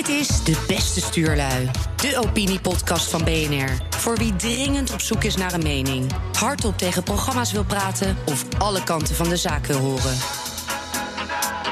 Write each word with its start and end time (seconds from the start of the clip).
Dit 0.00 0.08
is 0.08 0.44
De 0.44 0.64
Beste 0.66 1.00
Stuurlui, 1.00 1.70
de 1.96 2.18
opiniepodcast 2.26 3.10
van 3.10 3.24
BNR. 3.24 3.68
Voor 3.90 4.16
wie 4.16 4.36
dringend 4.36 4.92
op 4.92 5.00
zoek 5.00 5.24
is 5.24 5.36
naar 5.36 5.52
een 5.52 5.62
mening, 5.62 6.12
hardop 6.38 6.78
tegen 6.78 7.02
programma's 7.02 7.52
wil 7.52 7.64
praten 7.64 8.16
of 8.24 8.44
alle 8.58 8.84
kanten 8.84 9.14
van 9.14 9.28
de 9.28 9.36
zaak 9.36 9.66
wil 9.66 9.78
horen. 9.78 10.16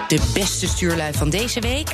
De 0.09 0.31
beste 0.35 0.67
stuurlui 0.67 1.13
van 1.13 1.31
deze 1.31 1.61
week, 1.61 1.91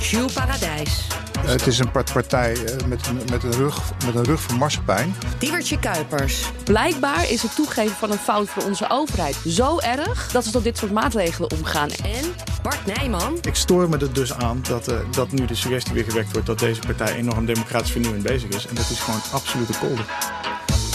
Jules 0.00 0.32
Paradijs. 0.32 1.06
Het 1.48 1.66
is 1.66 1.78
een 1.78 1.90
partij 1.90 2.52
eh, 2.52 2.86
met 2.86 3.06
een, 3.06 3.20
met 3.30 3.42
een, 3.42 3.52
rug, 3.52 3.82
met 4.06 4.14
een 4.14 4.24
rug 4.24 4.40
van 4.40 4.56
marsepein. 4.56 5.14
Diewertje 5.38 5.78
Kuipers. 5.78 6.50
Blijkbaar 6.64 7.30
is 7.30 7.42
het 7.42 7.54
toegeven 7.54 7.96
van 7.96 8.10
een 8.10 8.18
fout 8.18 8.48
voor 8.48 8.64
onze 8.64 8.90
overheid 8.90 9.36
zo 9.46 9.78
erg 9.78 10.32
dat 10.32 10.44
ze 10.44 10.50
tot 10.50 10.64
dit 10.64 10.78
soort 10.78 10.92
maatregelen 10.92 11.50
omgaan. 11.50 11.90
En 11.90 12.24
Bart 12.62 12.86
Nijman. 12.86 13.38
Ik 13.42 13.54
stoor 13.54 13.88
me 13.88 13.98
er 13.98 14.12
dus 14.12 14.34
aan 14.34 14.60
dat, 14.68 14.88
uh, 14.88 14.98
dat 15.10 15.32
nu 15.32 15.46
de 15.46 15.54
suggestie 15.54 15.94
weer 15.94 16.04
gewekt 16.04 16.32
wordt 16.32 16.46
dat 16.46 16.58
deze 16.58 16.80
partij 16.80 17.14
enorm 17.14 17.46
democratisch 17.46 17.90
vernieuwend 17.90 18.22
bezig 18.22 18.50
is. 18.50 18.66
En 18.66 18.74
dat 18.74 18.90
is 18.90 19.00
gewoon 19.00 19.20
absolute 19.32 19.78
kolder. 19.78 20.04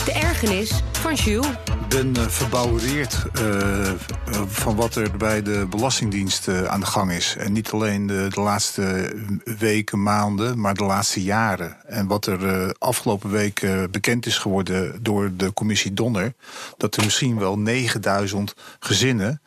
De 0.05 0.11
ergernis 0.11 0.72
van 0.91 1.13
Jules. 1.13 1.47
Ben 1.93 2.17
uh, 2.17 2.27
verbouwereerd 2.27 3.23
uh, 3.41 3.91
van 4.47 4.75
wat 4.75 4.95
er 4.95 5.17
bij 5.17 5.41
de 5.41 5.65
Belastingdienst 5.70 6.47
uh, 6.47 6.63
aan 6.63 6.79
de 6.79 6.85
gang 6.85 7.11
is. 7.11 7.35
En 7.38 7.53
niet 7.53 7.71
alleen 7.71 8.07
de, 8.07 8.27
de, 8.29 8.41
laatste 8.41 9.16
weken, 9.59 10.03
maanden, 10.03 10.59
maar 10.59 10.73
de 10.73 10.83
laatste 10.83 11.23
jaren. 11.23 11.77
En 11.85 12.07
wat 12.07 12.25
er 12.25 12.73
afgelopen 12.77 13.29
week 13.29 13.67
bekend 13.91 14.25
is 14.25 14.38
geworden 14.38 15.03
door 15.03 15.31
de 15.38 15.53
commissie 15.53 15.93
Donner... 15.93 16.33
dat 16.77 16.95
er 16.95 17.03
misschien 17.03 17.39
wel 17.39 17.57
9000 17.59 18.55
gezinnen 18.80 19.41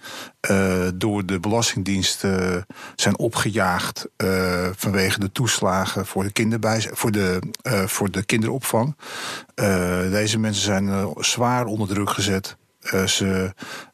door 0.94 1.26
de 1.26 1.40
Belastingdienst 1.40 2.24
zijn 2.96 3.18
opgejaagd... 3.18 4.08
vanwege 4.76 5.18
de 5.18 5.32
toeslagen 5.32 6.06
voor 6.06 6.22
de, 6.22 6.30
kinderbijz 6.30 6.88
voor 6.92 7.10
de, 7.10 7.38
voor 7.86 8.10
de 8.10 8.24
kinderopvang. 8.24 8.96
deze 10.10 10.38
mensen 10.38 10.62
zijn 10.62 11.14
zwaar 11.18 11.64
onder 11.64 11.88
druk 11.88 12.10
gezet. 12.10 12.35
Uh, 12.94 13.06
ze 13.06 13.24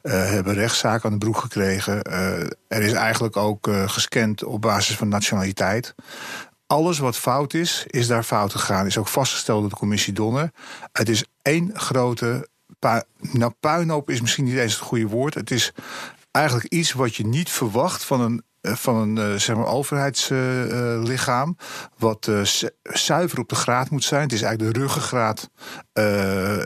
uh, 0.03 0.11
hebben 0.11 0.53
rechtszaken 0.53 1.05
aan 1.05 1.11
de 1.11 1.25
broek 1.25 1.37
gekregen. 1.37 2.07
Uh, 2.09 2.39
er 2.67 2.81
is 2.81 2.93
eigenlijk 2.93 3.37
ook 3.37 3.69
gescand 3.85 4.43
op 4.43 4.61
basis 4.61 4.95
van 4.95 5.07
nationaliteit. 5.07 5.95
Alles 6.67 6.99
wat 6.99 7.17
fout 7.17 7.53
is, 7.53 7.83
is 7.87 8.07
daar 8.07 8.23
fout 8.23 8.51
gegaan. 8.51 8.85
Is 8.85 8.97
ook 8.97 9.07
vastgesteld 9.07 9.61
door 9.61 9.69
de 9.69 9.75
commissie 9.75 10.13
Donner. 10.13 10.51
Het 10.91 11.09
is 11.09 11.25
één 11.41 11.71
grote. 11.73 12.47
Nou, 13.31 13.53
puinhoop 13.59 14.09
is 14.09 14.21
misschien 14.21 14.45
niet 14.45 14.57
eens 14.57 14.73
het 14.73 14.81
goede 14.81 15.07
woord. 15.07 15.33
Het 15.33 15.51
is 15.51 15.73
eigenlijk 16.31 16.73
iets 16.73 16.91
wat 16.91 17.15
je 17.15 17.25
niet 17.25 17.49
verwacht 17.49 18.03
van 18.03 18.21
een 18.21 18.43
van 18.71 18.95
een 18.95 19.31
uh, 19.31 19.39
zeg 19.39 19.55
maar 19.55 19.65
overheidslichaam. 19.65 21.57
Wat 21.97 22.27
uh, 22.27 22.41
zuiver 22.83 23.39
op 23.39 23.49
de 23.49 23.55
graad 23.55 23.89
moet 23.89 24.03
zijn. 24.03 24.21
Het 24.21 24.33
is 24.33 24.41
eigenlijk 24.41 24.73
de 24.73 24.81
ruggengraat, 24.81 25.49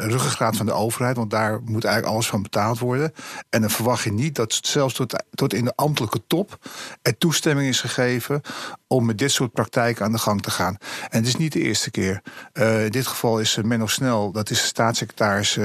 ruggengraat 0.08 0.58
van 0.58 0.66
de 0.66 0.72
overheid. 0.72 1.16
Want 1.16 1.32
daar 1.32 1.62
moet 1.64 1.84
eigenlijk 1.84 2.14
alles 2.14 2.28
van 2.28 2.42
betaald 2.42 2.80
worden. 2.80 3.14
En 3.50 3.62
dan 3.62 3.70
verwacht 3.70 4.04
je 4.04 4.12
niet 4.12 4.36
dat 4.36 4.60
zelfs 4.62 4.94
tot, 4.94 5.24
tot 5.30 5.54
in 5.54 5.66
de 5.66 5.76
ambtelijke 5.76 6.22
top 6.28 6.58
er 7.02 7.18
toestemming 7.18 7.70
is 7.70 7.82
gegeven 7.82 8.42
om 8.88 9.06
met 9.06 9.18
dit 9.18 9.32
soort 9.32 9.52
praktijken 9.52 10.06
aan 10.06 10.12
de 10.12 10.18
gang 10.18 10.42
te 10.42 10.52
gaan. 10.52 10.78
En 11.10 11.18
het 11.20 11.28
is 11.28 11.36
niet 11.36 11.54
de 11.54 11.62
eerste 11.62 11.92
keer. 11.92 12.22
in 12.54 12.90
dit 12.90 13.08
geval 13.08 13.40
is 13.40 13.58
Menno 13.64 13.88
Snel, 13.88 14.32
dat 14.32 14.50
is 14.50 14.62
de 14.62 14.66
staatssecretaris 14.66 15.58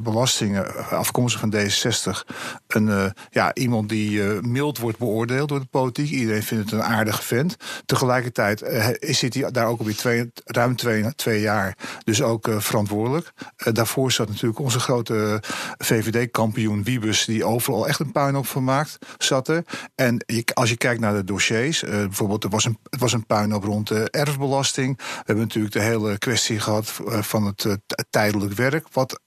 belastingen, 0.00 0.88
afkomstig 0.90 1.40
van 1.40 1.54
D66. 1.54 2.34
Een, 2.66 3.12
ja, 3.30 3.54
iemand 3.54 3.88
die 3.88 4.22
mild 4.22 4.78
wordt 4.78 4.98
beoordeeld 4.98 5.48
door 5.48 5.60
de 5.60 5.66
politiek. 5.70 6.10
Iedereen 6.10 6.42
vindt 6.42 6.70
het 6.70 6.80
een 6.80 6.86
aardige 6.86 7.22
vent. 7.22 7.56
Tegelijkertijd 7.86 8.62
zit 9.00 9.34
hij 9.34 9.50
daar 9.50 9.66
ook 9.66 9.78
alweer 9.78 9.96
twee, 9.96 10.32
ruim 10.44 10.76
twee, 10.76 11.14
twee 11.14 11.40
jaar. 11.40 11.76
Dus 12.04 12.22
ook 12.22 12.48
verantwoordelijk. 12.58 13.32
Daarvoor 13.56 14.12
zat 14.12 14.28
natuurlijk 14.28 14.58
onze 14.58 14.80
grote 14.80 15.42
VVD-kampioen 15.78 16.82
Wiebes... 16.82 17.24
die 17.24 17.44
overal 17.44 17.88
echt 17.88 18.00
een 18.00 18.12
puinhoop 18.12 18.46
van 18.46 18.64
maakt, 18.64 18.98
zat 19.18 19.48
er. 19.48 19.64
En 19.94 20.24
als 20.54 20.70
je 20.70 20.76
kijkt 20.76 21.00
naar 21.00 21.14
de 21.14 21.24
dossiers... 21.24 21.80
bijvoorbeeld, 21.80 22.44
er 22.44 22.50
was 22.54 22.64
een, 22.64 22.78
het 22.90 23.00
was 23.00 23.12
een 23.12 23.26
puinhoop 23.26 23.64
rond 23.64 23.88
de 23.88 24.10
erfbelasting. 24.10 24.96
We 24.96 25.04
hebben 25.16 25.44
natuurlijk 25.44 25.74
de 25.74 25.80
hele 25.80 26.18
kwestie 26.18 26.60
gehad 26.60 26.92
van 27.06 27.44
het 27.44 27.78
tijdelijk 28.10 28.52
werk... 28.52 28.86
wat 28.92 29.20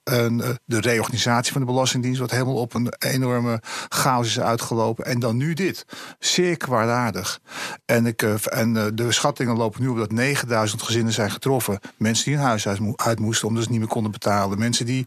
de 0.64 0.80
reorganisatie 0.80 1.52
van 1.52 1.60
de 1.60 1.66
Belastingdienst... 1.66 2.20
wat 2.20 2.30
helemaal 2.30 2.54
op 2.54 2.74
een 2.74 2.92
enorme 2.98 3.62
chaos 3.88 4.26
is 4.26 4.40
uitgelopen. 4.40 5.04
En 5.04 5.18
dan 5.20 5.36
nu 5.36 5.54
dit 5.54 5.84
zeer 6.18 6.56
kwaadaardig. 6.56 7.40
En, 7.84 8.06
ik, 8.06 8.22
en 8.22 8.72
de 8.94 9.12
schattingen 9.12 9.56
lopen 9.56 9.82
nu 9.82 9.88
op 9.88 9.96
dat 9.96 10.12
9000 10.12 10.82
gezinnen 10.82 11.12
zijn 11.12 11.30
getroffen. 11.30 11.78
Mensen 11.96 12.24
die 12.24 12.34
hun 12.34 12.44
huis 12.44 12.68
uit 12.96 13.18
moesten 13.18 13.48
omdat 13.48 13.64
ze 13.64 13.70
niet 13.70 13.78
meer 13.78 13.88
konden 13.88 14.12
betalen. 14.12 14.58
Mensen 14.58 14.86
die 14.86 15.06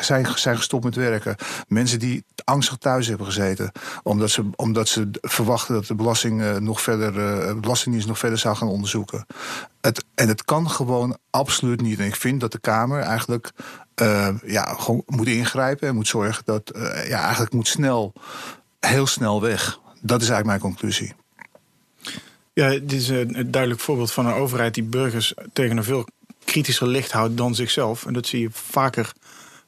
zijn, 0.00 0.26
zijn 0.34 0.56
gestopt 0.56 0.84
met 0.84 0.94
werken. 0.94 1.36
Mensen 1.68 1.98
die 1.98 2.24
angstig 2.44 2.76
thuis 2.76 3.06
hebben 3.06 3.26
gezeten. 3.26 3.72
Omdat 4.02 4.30
ze, 4.30 4.50
omdat 4.56 4.88
ze 4.88 5.08
verwachten 5.12 5.74
dat 5.74 5.86
de 5.86 5.94
belasting, 5.94 6.58
nog 6.68 6.80
verder, 6.80 7.60
Belastingdienst 7.60 8.08
nog 8.08 8.18
verder 8.18 8.38
zou 8.38 8.56
gaan 8.56 8.68
onderzoeken. 8.68 9.26
Het, 9.80 10.04
en 10.14 10.28
het 10.28 10.44
kan 10.44 10.70
gewoon 10.70 11.18
absoluut 11.30 11.80
niet. 11.80 11.98
En 11.98 12.06
ik 12.06 12.16
vind 12.16 12.40
dat 12.40 12.52
de 12.52 12.60
Kamer 12.60 13.00
eigenlijk 13.00 13.50
uh, 14.02 14.28
ja, 14.46 14.74
gewoon 14.78 15.02
moet 15.06 15.26
ingrijpen 15.26 15.88
en 15.88 15.94
moet 15.94 16.08
zorgen 16.08 16.42
dat 16.44 16.72
uh, 16.76 17.08
ja, 17.08 17.22
eigenlijk 17.22 17.52
moet 17.52 17.68
snel 17.68 18.12
heel 18.80 19.06
snel 19.06 19.40
weg. 19.40 19.78
Dat 20.00 20.22
is 20.22 20.28
eigenlijk 20.28 20.46
mijn 20.46 20.72
conclusie. 20.74 21.14
Ja, 22.52 22.68
dit 22.68 22.92
is 22.92 23.08
een 23.08 23.50
duidelijk 23.50 23.80
voorbeeld 23.80 24.12
van 24.12 24.26
een 24.26 24.34
overheid 24.34 24.74
die 24.74 24.82
burgers 24.82 25.34
tegen 25.52 25.76
een 25.76 25.84
veel 25.84 26.06
kritischer 26.44 26.86
licht 26.86 27.12
houdt 27.12 27.36
dan 27.36 27.54
zichzelf. 27.54 28.06
En 28.06 28.12
dat 28.12 28.26
zie 28.26 28.40
je 28.40 28.48
vaker 28.52 29.12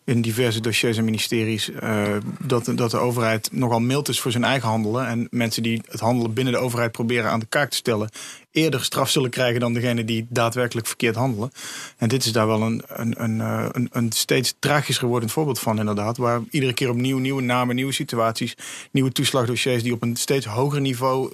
in 0.05 0.21
diverse 0.22 0.61
dossiers 0.61 0.97
en 0.97 1.05
ministeries. 1.05 1.69
Uh, 1.69 2.03
dat, 2.38 2.72
dat 2.75 2.91
de 2.91 2.97
overheid 2.97 3.49
nogal 3.53 3.81
mild 3.81 4.09
is 4.09 4.21
voor 4.21 4.31
zijn 4.31 4.44
eigen 4.44 4.69
handelen. 4.69 5.06
En 5.06 5.27
mensen 5.31 5.62
die 5.62 5.83
het 5.88 6.00
handelen 6.00 6.33
binnen 6.33 6.53
de 6.53 6.59
overheid 6.59 6.93
proberen 6.93 7.31
aan 7.31 7.41
de 7.41 7.47
kaak 7.47 7.71
te 7.71 7.77
stellen. 7.77 8.11
eerder 8.50 8.84
straf 8.84 9.11
zullen 9.11 9.31
krijgen 9.31 9.61
dan 9.61 9.72
degene 9.72 10.05
die 10.05 10.27
daadwerkelijk 10.28 10.87
verkeerd 10.87 11.15
handelen. 11.15 11.50
En 11.97 12.09
dit 12.09 12.25
is 12.25 12.33
daar 12.33 12.47
wel 12.47 12.62
een, 12.62 12.83
een, 12.87 13.22
een, 13.22 13.41
een, 13.41 13.88
een 13.93 14.12
steeds 14.12 14.55
tragischer 14.59 15.09
wordend 15.09 15.33
voorbeeld 15.33 15.59
van, 15.59 15.78
inderdaad. 15.78 16.17
Waar 16.17 16.41
iedere 16.50 16.72
keer 16.72 16.91
opnieuw 16.91 17.19
nieuwe 17.19 17.43
namen, 17.43 17.75
nieuwe 17.75 17.93
situaties. 17.93 18.56
nieuwe 18.91 19.12
toeslagdossiers 19.12 19.82
die 19.82 19.93
op 19.93 20.03
een 20.03 20.17
steeds 20.17 20.47
hoger 20.47 20.81
niveau. 20.81 21.32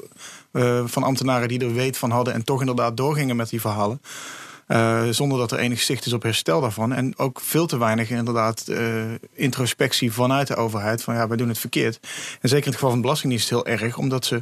Uh, 0.53 0.83
van 0.87 1.03
ambtenaren 1.03 1.49
die 1.49 1.61
er 1.61 1.75
weet 1.75 1.99
van 1.99 2.11
hadden 2.11 2.35
en 2.35 2.45
toch 2.45 2.61
inderdaad 2.61 2.97
doorgingen 2.97 3.37
met 3.37 3.49
die 3.49 3.61
verhalen. 3.61 4.01
Uh, 4.69 5.03
zonder 5.11 5.39
dat 5.39 5.53
er 5.53 5.59
enig 5.59 5.81
zicht 5.81 6.07
is 6.07 6.13
op 6.13 6.23
herstel 6.23 6.61
daarvan. 6.61 6.93
En 6.93 7.19
ook 7.19 7.41
veel 7.41 7.67
te 7.67 7.79
weinig 7.79 8.11
inderdaad 8.11 8.65
uh, 8.69 9.05
introspectie 9.33 10.13
vanuit 10.13 10.47
de 10.47 10.57
overheid. 10.57 11.03
Van 11.03 11.15
ja, 11.15 11.29
wij 11.29 11.37
doen 11.37 11.49
het 11.49 11.59
verkeerd. 11.59 11.99
En 12.41 12.49
zeker 12.49 12.65
in 12.65 12.71
het 12.71 12.75
geval 12.75 12.91
van 12.91 13.01
Belastingdienst 13.01 13.49
heel 13.49 13.67
erg. 13.67 13.99
Omdat 13.99 14.25
ze, 14.25 14.41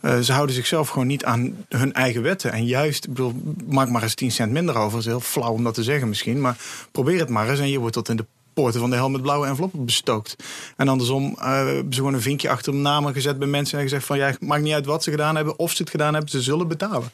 uh, 0.00 0.18
ze 0.18 0.32
houden 0.32 0.54
zichzelf 0.54 0.88
gewoon 0.88 1.06
niet 1.06 1.24
aan 1.24 1.64
hun 1.68 1.92
eigen 1.92 2.22
wetten. 2.22 2.52
En 2.52 2.66
juist, 2.66 3.04
ik 3.04 3.10
bedoel, 3.10 3.42
maak 3.66 3.88
maar 3.88 4.02
eens 4.02 4.14
10 4.14 4.30
cent 4.30 4.52
minder 4.52 4.76
over. 4.76 4.90
Dat 4.90 5.00
is 5.00 5.06
heel 5.06 5.20
flauw 5.20 5.52
om 5.52 5.64
dat 5.64 5.74
te 5.74 5.82
zeggen 5.82 6.08
misschien. 6.08 6.40
Maar 6.40 6.56
probeer 6.90 7.18
het 7.18 7.28
maar 7.28 7.48
eens. 7.48 7.60
En 7.60 7.70
je 7.70 7.78
wordt 7.78 7.94
tot 7.94 8.08
in 8.08 8.16
de 8.16 8.26
poorten 8.54 8.80
van 8.80 8.90
de 8.90 8.96
hel 8.96 9.10
met 9.10 9.22
blauwe 9.22 9.46
enveloppen 9.46 9.84
bestookt. 9.84 10.36
En 10.76 10.88
andersom 10.88 11.24
uh, 11.38 11.44
hebben 11.44 11.92
ze 11.92 11.98
gewoon 11.98 12.14
een 12.14 12.22
vinkje 12.22 12.48
achter 12.48 12.72
de 12.72 12.78
namen 12.78 13.12
gezet 13.12 13.38
bij 13.38 13.48
mensen 13.48 13.78
en 13.78 13.84
gezegd 13.84 14.04
van 14.04 14.18
ja, 14.18 14.32
maakt 14.40 14.62
niet 14.62 14.72
uit 14.72 14.86
wat 14.86 15.02
ze 15.02 15.10
gedaan 15.10 15.36
hebben 15.36 15.58
of 15.58 15.70
ze 15.70 15.82
het 15.82 15.90
gedaan 15.90 16.12
hebben, 16.12 16.30
ze 16.30 16.40
zullen 16.40 16.68
betalen. 16.68 17.10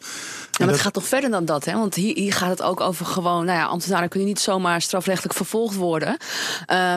En, 0.58 0.64
en 0.64 0.68
het 0.72 0.80
gaat 0.80 0.92
toch 0.92 1.06
verder 1.06 1.30
dan 1.30 1.44
dat, 1.44 1.64
hè? 1.64 1.72
Want 1.72 1.94
hier, 1.94 2.14
hier, 2.14 2.32
gaat 2.32 2.50
het 2.50 2.62
ook 2.62 2.80
over 2.80 3.06
gewoon, 3.06 3.44
nou 3.44 3.58
ja, 3.58 3.64
ambtenaren 3.64 4.08
kunnen 4.08 4.28
niet 4.28 4.40
zomaar 4.40 4.82
strafrechtelijk 4.82 5.34
vervolgd 5.34 5.74
worden. 5.74 6.08
Uh, 6.08 6.16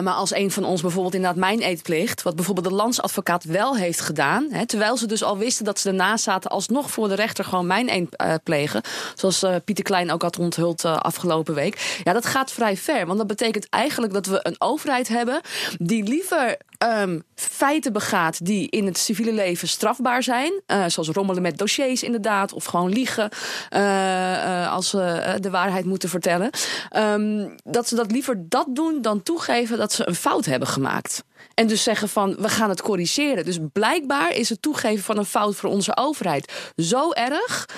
maar 0.00 0.14
als 0.14 0.34
een 0.34 0.50
van 0.50 0.64
ons 0.64 0.80
bijvoorbeeld 0.80 1.14
inderdaad 1.14 1.38
mijn 1.38 1.60
eetplicht, 1.60 2.22
wat 2.22 2.36
bijvoorbeeld 2.36 2.68
de 2.68 2.74
landsadvocaat 2.74 3.44
wel 3.44 3.76
heeft 3.76 4.00
gedaan, 4.00 4.46
hè, 4.50 4.66
terwijl 4.66 4.96
ze 4.96 5.06
dus 5.06 5.22
al 5.22 5.38
wisten 5.38 5.64
dat 5.64 5.78
ze 5.78 5.88
ernaast 5.88 6.24
zaten, 6.24 6.50
alsnog 6.50 6.90
voor 6.90 7.08
de 7.08 7.14
rechter 7.14 7.44
gewoon 7.44 7.66
mijn 7.66 7.88
eet 7.90 8.42
plegen. 8.42 8.82
Zoals 9.14 9.42
uh, 9.42 9.54
Pieter 9.64 9.84
Klein 9.84 10.12
ook 10.12 10.22
had 10.22 10.38
onthuld 10.38 10.84
afgelopen 10.84 11.54
week. 11.54 12.00
Ja, 12.04 12.12
dat 12.12 12.26
gaat 12.26 12.52
vrij 12.52 12.76
ver. 12.76 13.06
Want 13.06 13.18
dat 13.18 13.26
betekent 13.26 13.68
eigenlijk 13.68 14.12
dat 14.12 14.26
we 14.26 14.31
een 14.42 14.60
overheid 14.60 15.08
hebben 15.08 15.40
die 15.78 16.02
liever 16.02 16.56
um, 16.82 17.22
feiten 17.34 17.92
begaat 17.92 18.44
die 18.44 18.68
in 18.70 18.86
het 18.86 18.98
civiele 18.98 19.32
leven 19.32 19.68
strafbaar 19.68 20.22
zijn. 20.22 20.62
Uh, 20.66 20.84
zoals 20.86 21.08
rommelen 21.08 21.42
met 21.42 21.58
dossiers 21.58 22.02
inderdaad. 22.02 22.52
Of 22.52 22.64
gewoon 22.64 22.92
liegen 22.92 23.30
uh, 23.70 23.80
uh, 23.80 24.72
als 24.72 24.90
ze 24.90 25.36
de 25.40 25.50
waarheid 25.50 25.84
moeten 25.84 26.08
vertellen. 26.08 26.50
Um, 26.96 27.54
dat 27.64 27.88
ze 27.88 27.94
dat 27.94 28.10
liever 28.10 28.48
dat 28.48 28.66
doen 28.68 29.02
dan 29.02 29.22
toegeven 29.22 29.78
dat 29.78 29.92
ze 29.92 30.08
een 30.08 30.14
fout 30.14 30.44
hebben 30.44 30.68
gemaakt. 30.68 31.24
En 31.54 31.66
dus 31.66 31.82
zeggen 31.82 32.08
van 32.08 32.36
we 32.38 32.48
gaan 32.48 32.68
het 32.68 32.82
corrigeren. 32.82 33.44
Dus 33.44 33.58
blijkbaar 33.72 34.34
is 34.34 34.48
het 34.48 34.62
toegeven 34.62 35.04
van 35.04 35.18
een 35.18 35.24
fout 35.24 35.56
voor 35.56 35.70
onze 35.70 35.96
overheid 35.96 36.72
zo 36.76 37.12
erg 37.12 37.68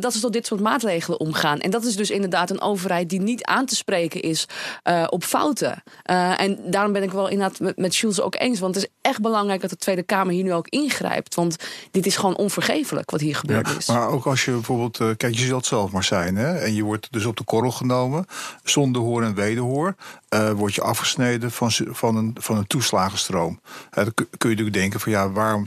dat 0.00 0.12
ze 0.12 0.20
tot 0.20 0.32
dit 0.32 0.46
soort 0.46 0.60
maatregelen 0.60 1.20
omgaan. 1.20 1.58
En 1.58 1.70
dat 1.70 1.84
is 1.84 1.96
dus 1.96 2.10
inderdaad 2.10 2.50
een 2.50 2.60
overheid 2.60 3.08
die 3.08 3.20
niet 3.20 3.44
aan 3.44 3.66
te 3.66 3.76
spreken 3.76 4.22
is 4.22 4.46
op 5.08 5.24
fouten. 5.24 5.82
En 6.36 6.58
daarom 6.70 6.92
ben 6.92 7.02
ik 7.02 7.10
wel 7.10 7.28
inderdaad 7.28 7.60
met, 7.60 7.76
met 7.76 7.96
Jules 7.96 8.19
ons 8.20 8.34
ook 8.34 8.42
eens. 8.42 8.60
Want 8.60 8.74
het 8.74 8.84
is 8.84 8.90
echt 9.00 9.20
belangrijk 9.20 9.60
dat 9.60 9.70
de 9.70 9.76
Tweede 9.76 10.02
Kamer 10.02 10.32
hier 10.32 10.44
nu 10.44 10.52
ook 10.52 10.68
ingrijpt. 10.68 11.34
Want 11.34 11.56
dit 11.90 12.06
is 12.06 12.16
gewoon 12.16 12.36
onvergeeflijk 12.36 13.10
wat 13.10 13.20
hier 13.20 13.36
gebeurd 13.36 13.76
is. 13.78 13.86
Maar 13.86 14.08
ook 14.08 14.26
als 14.26 14.44
je 14.44 14.50
bijvoorbeeld, 14.50 15.00
uh, 15.00 15.08
kijk, 15.16 15.34
je 15.34 15.44
zult 15.44 15.66
zelf 15.66 15.90
maar 15.90 16.04
zijn. 16.04 16.36
Hè? 16.36 16.56
En 16.58 16.74
je 16.74 16.82
wordt 16.82 17.08
dus 17.10 17.24
op 17.24 17.36
de 17.36 17.44
korrel 17.44 17.70
genomen, 17.70 18.26
zonder 18.64 19.02
hoor 19.02 19.22
en 19.22 19.34
wederhoor. 19.34 19.94
Uh, 20.34 20.50
word 20.50 20.74
je 20.74 20.82
afgesneden 20.82 21.50
van, 21.50 21.70
van, 21.72 22.16
een, 22.16 22.36
van 22.40 22.56
een 22.56 22.66
toeslagenstroom. 22.66 23.60
Uh, 23.64 24.04
dan 24.04 24.14
kun 24.14 24.26
je 24.28 24.48
natuurlijk 24.48 24.76
denken 24.76 25.00
van 25.00 25.12
ja, 25.12 25.30
waarom 25.30 25.66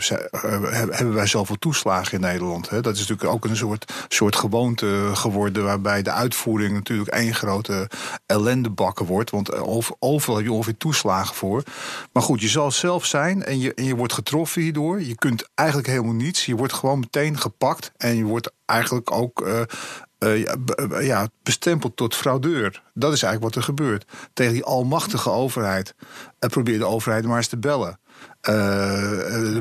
hebben 0.91 1.13
wij 1.13 1.27
zoveel 1.27 1.55
toeslagen 1.59 2.13
in 2.13 2.19
Nederland? 2.19 2.69
Hè? 2.69 2.81
Dat 2.81 2.93
is 2.93 2.99
natuurlijk 2.99 3.29
ook 3.29 3.45
een 3.45 3.55
soort, 3.55 3.93
soort 4.07 4.35
gewoonte 4.35 5.09
geworden 5.13 5.63
waarbij 5.63 6.01
de 6.01 6.11
uitvoering 6.11 6.73
natuurlijk 6.73 7.09
één 7.09 7.35
grote 7.35 7.89
ellendebakken 8.25 9.05
wordt. 9.05 9.29
Want 9.29 9.51
overal 9.99 10.35
heb 10.35 10.45
je 10.45 10.51
ongeveer 10.51 10.77
toeslagen 10.77 11.35
voor. 11.35 11.63
Maar 12.11 12.23
goed, 12.23 12.41
je 12.43 12.49
zal 12.49 12.71
zelf 12.71 13.05
zijn 13.05 13.43
en 13.43 13.59
je, 13.59 13.73
en 13.73 13.83
je 13.83 13.95
wordt 13.95 14.13
getroffen 14.13 14.61
hierdoor. 14.61 15.01
Je 15.01 15.15
kunt 15.15 15.49
eigenlijk 15.53 15.87
helemaal 15.87 16.13
niets. 16.13 16.45
Je 16.45 16.55
wordt 16.55 16.73
gewoon 16.73 16.99
meteen 16.99 17.37
gepakt 17.37 17.91
en 17.97 18.15
je 18.15 18.23
wordt 18.23 18.51
eigenlijk 18.65 19.11
ook 19.11 19.47
uh, 19.47 19.61
uh, 20.19 21.05
ja, 21.05 21.27
bestempeld 21.43 21.97
tot 21.97 22.15
fraudeur. 22.15 22.83
Dat 22.93 23.13
is 23.13 23.23
eigenlijk 23.23 23.55
wat 23.55 23.55
er 23.55 23.69
gebeurt. 23.69 24.05
Tegen 24.33 24.53
die 24.53 24.63
almachtige 24.63 25.29
overheid. 25.29 25.95
En 26.39 26.49
probeer 26.49 26.77
de 26.77 26.85
overheid 26.85 27.25
maar 27.25 27.37
eens 27.37 27.47
te 27.47 27.57
bellen. 27.57 27.99
Uh, 28.49 28.53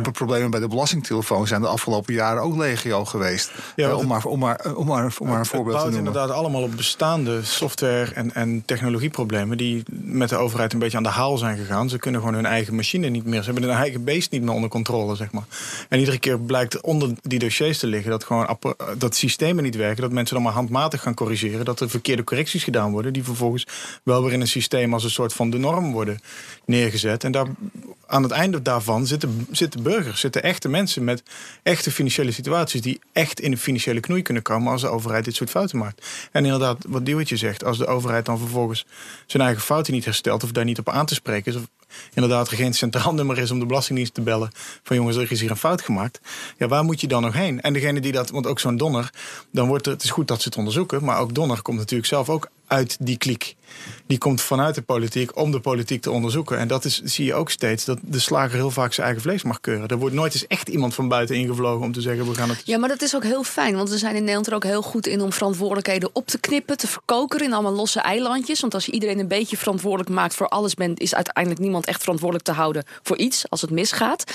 de 0.02 0.11
problemen 0.12 0.50
bij 0.50 0.61
de 0.61 0.69
belastingtelefoon 0.69 1.46
zijn 1.46 1.61
de 1.61 1.67
afgelopen 1.67 2.14
jaren 2.14 2.43
ook 2.43 2.56
legio 2.56 3.05
geweest. 3.05 3.50
Ja, 3.76 3.88
uh, 3.88 3.99
om, 3.99 4.06
maar, 4.06 4.25
om, 4.25 4.38
maar, 4.38 4.75
om, 4.75 4.87
maar, 4.87 5.14
om 5.19 5.29
maar 5.29 5.38
een 5.38 5.46
voorbeeld 5.46 5.76
te 5.76 5.82
noemen. 5.82 5.99
inderdaad 5.99 6.31
allemaal 6.31 6.62
op 6.62 6.76
bestaande 6.76 7.44
software- 7.44 8.12
en, 8.14 8.34
en 8.34 8.62
technologieproblemen... 8.67 9.56
die 9.56 9.82
met 9.90 10.29
de 10.29 10.37
overheid 10.37 10.73
een 10.73 10.79
beetje 10.79 10.96
aan 10.96 11.02
de 11.02 11.08
haal 11.08 11.38
zijn 11.38 11.56
gegaan. 11.56 11.88
Ze 11.88 11.99
kunnen 11.99 12.20
gewoon 12.20 12.37
hun 12.37 12.46
eigen 12.46 12.75
machine 12.75 13.08
niet 13.08 13.25
meer... 13.25 13.43
ze 13.43 13.50
hebben 13.50 13.62
hun 13.62 13.79
eigen 13.79 14.05
beest 14.05 14.31
niet 14.31 14.43
meer 14.43 14.55
onder 14.55 14.70
controle, 14.70 15.17
zeg 15.17 15.32
maar. 15.32 15.44
En 15.88 15.99
iedere 15.99 16.19
keer 16.19 16.40
blijkt 16.40 16.81
onder 16.81 17.11
die 17.20 17.38
dossiers 17.38 17.78
te 17.78 17.87
liggen... 17.87 18.11
dat, 18.11 18.25
gewoon, 18.25 18.58
dat 18.99 19.14
systemen 19.14 19.62
niet 19.62 19.76
werken, 19.76 20.02
dat 20.02 20.12
mensen 20.12 20.35
dan 20.35 20.44
maar 20.44 20.52
handmatig 20.52 21.02
gaan 21.02 21.14
corrigeren... 21.14 21.64
dat 21.64 21.81
er 21.81 21.90
verkeerde 21.90 22.25
correcties 22.25 22.64
gedaan 22.64 22.93
worden... 22.93 23.12
die 23.12 23.25
vervolgens 23.25 23.67
wel 24.02 24.23
weer 24.23 24.32
in 24.32 24.40
een 24.40 24.46
systeem 24.46 24.94
als 24.94 25.05
een 25.05 25.11
soort 25.11 25.32
van 25.32 25.50
de 25.50 25.58
norm 25.58 25.93
worden 25.93 26.20
neergezet. 26.64 27.25
En 27.25 27.32
daar, 27.32 27.46
aan 28.06 28.23
het 28.23 28.32
einde 28.32 28.62
daarvan 28.72 29.06
zitten, 29.06 29.46
zitten 29.50 29.82
burgers, 29.82 30.20
zitten 30.20 30.42
echte 30.42 30.69
mensen 30.69 31.04
met 31.04 31.22
echte 31.62 31.90
financiële 31.90 32.32
situaties 32.32 32.80
die 32.80 33.00
echt 33.12 33.40
in 33.40 33.52
een 33.52 33.58
financiële 33.58 34.00
knoei 34.00 34.22
kunnen 34.22 34.42
komen 34.42 34.72
als 34.72 34.80
de 34.80 34.88
overheid 34.88 35.24
dit 35.24 35.34
soort 35.34 35.50
fouten 35.50 35.78
maakt. 35.78 36.06
En 36.32 36.44
inderdaad, 36.44 36.84
wat 36.88 37.04
Diewertje 37.04 37.36
zegt, 37.36 37.64
als 37.64 37.78
de 37.78 37.86
overheid 37.86 38.24
dan 38.24 38.38
vervolgens 38.38 38.86
zijn 39.26 39.42
eigen 39.42 39.62
fouten 39.62 39.92
niet 39.92 40.04
herstelt 40.04 40.42
of 40.44 40.52
daar 40.52 40.64
niet 40.64 40.78
op 40.78 40.88
aan 40.88 41.06
te 41.06 41.14
spreken 41.14 41.52
is, 41.52 41.58
of 41.58 41.66
inderdaad 42.14 42.50
er 42.50 42.56
geen 42.56 42.74
centraal 42.74 43.14
nummer 43.14 43.38
is 43.38 43.50
om 43.50 43.58
de 43.58 43.66
Belastingdienst 43.66 44.14
te 44.14 44.20
bellen 44.20 44.50
van 44.82 44.96
jongens, 44.96 45.16
er 45.16 45.32
is 45.32 45.40
hier 45.40 45.50
een 45.50 45.56
fout 45.56 45.82
gemaakt. 45.82 46.20
Ja, 46.58 46.68
waar 46.68 46.84
moet 46.84 47.00
je 47.00 47.08
dan 47.08 47.22
nog 47.22 47.34
heen? 47.34 47.60
En 47.60 47.72
degene 47.72 48.00
die 48.00 48.12
dat, 48.12 48.30
want 48.30 48.46
ook 48.46 48.60
zo'n 48.60 48.76
Donner, 48.76 49.10
dan 49.52 49.68
wordt 49.68 49.84
het, 49.84 49.94
het 49.94 50.04
is 50.04 50.10
goed 50.10 50.28
dat 50.28 50.42
ze 50.42 50.48
het 50.48 50.56
onderzoeken, 50.56 51.04
maar 51.04 51.18
ook 51.18 51.34
Donner 51.34 51.62
komt 51.62 51.78
natuurlijk 51.78 52.08
zelf 52.08 52.28
ook 52.28 52.48
uit 52.66 52.96
die 53.00 53.16
kliek. 53.16 53.56
Die 54.06 54.19
komt 54.19 54.40
vanuit 54.40 54.74
de 54.74 54.82
politiek 54.82 55.36
om 55.36 55.50
de 55.50 55.60
politiek 55.60 56.02
te 56.02 56.10
onderzoeken. 56.10 56.58
En 56.58 56.69
dat 56.69 56.84
is, 56.84 57.00
zie 57.04 57.24
je 57.24 57.34
ook 57.34 57.50
steeds, 57.50 57.84
dat 57.84 57.98
de 58.02 58.19
slager 58.19 58.56
heel 58.56 58.70
vaak 58.70 58.92
zijn 58.92 59.06
eigen 59.06 59.24
vlees 59.24 59.42
mag 59.42 59.60
keuren. 59.60 59.88
Er 59.88 59.98
wordt 59.98 60.14
nooit 60.14 60.34
eens 60.34 60.46
echt 60.46 60.69
iemand 60.69 60.94
van 60.94 61.08
buiten 61.08 61.36
ingevlogen 61.36 61.84
om 61.84 61.92
te 61.92 62.00
zeggen, 62.00 62.28
we 62.28 62.34
gaan 62.34 62.48
het... 62.48 62.62
Ja, 62.64 62.78
maar 62.78 62.88
dat 62.88 63.02
is 63.02 63.16
ook 63.16 63.24
heel 63.24 63.44
fijn, 63.44 63.76
want 63.76 63.90
we 63.90 63.98
zijn 63.98 64.14
in 64.14 64.20
Nederland 64.20 64.46
er 64.46 64.54
ook 64.54 64.64
heel 64.64 64.82
goed 64.82 65.06
in 65.06 65.20
om 65.20 65.32
verantwoordelijkheden 65.32 66.10
op 66.12 66.26
te 66.26 66.38
knippen, 66.38 66.76
te 66.76 66.86
verkokeren 66.86 67.46
in 67.46 67.52
allemaal 67.52 67.72
losse 67.72 68.00
eilandjes. 68.00 68.60
Want 68.60 68.74
als 68.74 68.86
je 68.86 68.92
iedereen 68.92 69.19
een 69.19 69.28
beetje 69.28 69.56
verantwoordelijk 69.56 70.10
maakt 70.10 70.34
voor 70.34 70.48
alles 70.48 70.75
bent, 70.75 71.00
is 71.00 71.14
uiteindelijk 71.14 71.62
niemand 71.62 71.86
echt 71.86 72.00
verantwoordelijk 72.00 72.48
te 72.48 72.54
houden 72.54 72.84
voor 73.02 73.16
iets 73.16 73.50
als 73.50 73.60
het 73.60 73.70
misgaat. 73.70 74.32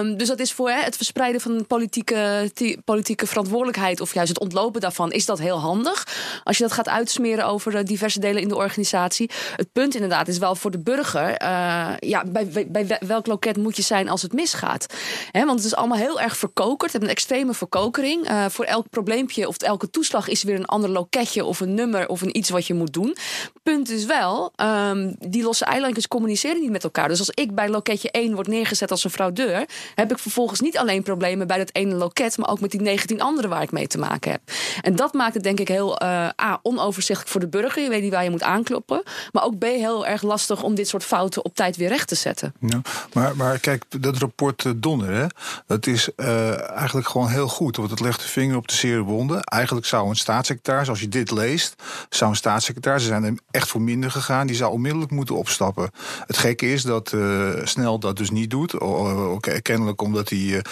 Um, 0.00 0.16
dus 0.16 0.28
dat 0.28 0.38
is 0.38 0.52
voor 0.52 0.70
hè, 0.70 0.82
het 0.82 0.96
verspreiden 0.96 1.40
van 1.40 1.66
politieke, 1.66 2.50
politieke 2.84 3.26
verantwoordelijkheid 3.26 4.00
of 4.00 4.14
juist 4.14 4.28
het 4.28 4.40
ontlopen 4.40 4.80
daarvan, 4.80 5.12
is 5.12 5.26
dat 5.26 5.38
heel 5.38 5.58
handig. 5.58 6.06
Als 6.44 6.56
je 6.56 6.62
dat 6.62 6.72
gaat 6.72 6.88
uitsmeren 6.88 7.46
over 7.46 7.76
eh, 7.76 7.84
diverse 7.84 8.20
delen 8.20 8.42
de 8.48 8.56
organisatie. 8.56 9.30
Het 9.56 9.72
punt 9.72 9.94
inderdaad 9.94 10.28
is 10.28 10.38
wel 10.38 10.54
voor 10.54 10.70
de 10.70 10.78
burger, 10.78 11.42
uh, 11.42 11.92
ja, 11.98 12.24
bij, 12.26 12.68
bij, 12.68 12.98
welk 13.06 13.26
loket 13.26 13.56
moet 13.56 13.76
je 13.76 13.82
zijn 13.82 14.08
als 14.08 14.22
het 14.22 14.32
misgaat? 14.32 14.86
Want 15.32 15.50
het 15.50 15.64
is 15.64 15.74
allemaal 15.74 15.98
heel 15.98 16.20
erg 16.20 16.36
verkokerd. 16.36 16.92
Het 16.92 17.02
een 17.02 17.08
extreme 17.08 17.54
verkokering. 17.54 18.30
Uh, 18.30 18.44
voor 18.48 18.64
elk 18.64 18.88
probleempje 18.90 19.48
of 19.48 19.56
elke 19.56 19.90
toeslag 19.90 20.28
is 20.28 20.42
weer 20.42 20.54
een 20.54 20.64
ander 20.64 20.90
loketje 20.90 21.44
of 21.44 21.60
een 21.60 21.74
nummer 21.74 22.08
of 22.08 22.20
een 22.20 22.36
iets 22.36 22.50
wat 22.50 22.66
je 22.66 22.74
moet 22.74 22.92
doen. 22.92 23.16
Punt 23.62 23.90
is 23.90 24.04
wel, 24.04 24.52
um, 24.56 25.16
die 25.18 25.42
losse 25.42 25.64
eilandjes 25.64 26.08
communiceren 26.08 26.60
niet 26.60 26.70
met 26.70 26.84
elkaar. 26.84 27.08
Dus 27.08 27.18
als 27.18 27.30
ik 27.30 27.54
bij 27.54 27.68
loketje 27.68 28.10
1 28.10 28.34
word 28.34 28.46
neergezet 28.46 28.90
als 28.90 29.04
een 29.04 29.10
fraudeur, 29.10 29.68
heb 29.94 30.10
ik 30.10 30.18
vervolgens 30.18 30.60
niet 30.60 30.78
alleen 30.78 31.02
problemen 31.02 31.46
bij 31.46 31.58
dat 31.58 31.70
ene 31.72 31.94
loket, 31.94 32.38
maar 32.38 32.50
ook 32.50 32.60
met 32.60 32.70
die 32.70 32.80
19 32.80 33.20
andere 33.20 33.48
waar 33.48 33.62
ik 33.62 33.70
mee 33.70 33.86
te 33.86 33.98
maken 33.98 34.30
heb. 34.30 34.40
En 34.80 34.96
dat 34.96 35.12
maakt 35.12 35.34
het 35.34 35.42
denk 35.42 35.60
ik 35.60 35.68
heel 35.68 36.02
uh, 36.02 36.28
A, 36.42 36.58
onoverzichtelijk 36.62 37.32
voor 37.32 37.40
de 37.40 37.48
burger. 37.48 37.82
Je 37.82 37.88
weet 37.88 38.02
niet 38.02 38.12
waar 38.12 38.24
je 38.24 38.30
moet 38.30 38.37
aankloppen. 38.42 39.02
Maar 39.32 39.44
ook 39.44 39.58
B, 39.58 39.62
heel 39.62 40.06
erg 40.06 40.22
lastig 40.22 40.62
om 40.62 40.74
dit 40.74 40.88
soort 40.88 41.04
fouten 41.04 41.44
op 41.44 41.54
tijd 41.54 41.76
weer 41.76 41.88
recht 41.88 42.08
te 42.08 42.14
zetten. 42.14 42.54
Ja, 42.60 42.80
maar, 43.12 43.36
maar 43.36 43.58
kijk, 43.58 43.84
dat 44.00 44.16
rapport 44.18 44.64
uh, 44.64 44.72
Donner, 44.76 45.12
hè, 45.12 45.26
dat 45.66 45.86
is 45.86 46.08
uh, 46.16 46.70
eigenlijk 46.70 47.08
gewoon 47.08 47.28
heel 47.28 47.48
goed. 47.48 47.76
Want 47.76 47.90
het 47.90 48.00
legt 48.00 48.20
de 48.20 48.28
vinger 48.28 48.56
op 48.56 48.68
de 48.68 48.74
zere 48.74 49.02
wonden. 49.02 49.42
Eigenlijk 49.42 49.86
zou 49.86 50.08
een 50.08 50.16
staatssecretaris, 50.16 50.88
als 50.88 51.00
je 51.00 51.08
dit 51.08 51.30
leest, 51.30 51.82
zou 52.08 52.30
een 52.30 52.36
staatssecretaris, 52.36 53.02
ze 53.02 53.08
zijn 53.08 53.24
er 53.24 53.34
echt 53.50 53.68
voor 53.68 53.82
minder 53.82 54.10
gegaan, 54.10 54.46
die 54.46 54.56
zou 54.56 54.72
onmiddellijk 54.72 55.10
moeten 55.10 55.36
opstappen. 55.36 55.90
Het 56.26 56.36
gekke 56.36 56.72
is 56.72 56.82
dat 56.82 57.12
uh, 57.12 57.50
Snel 57.64 57.98
dat 57.98 58.16
dus 58.16 58.30
niet 58.30 58.50
doet. 58.50 58.80
Okay, 58.80 59.60
kennelijk 59.60 60.00
omdat 60.02 60.28
hij 60.28 60.62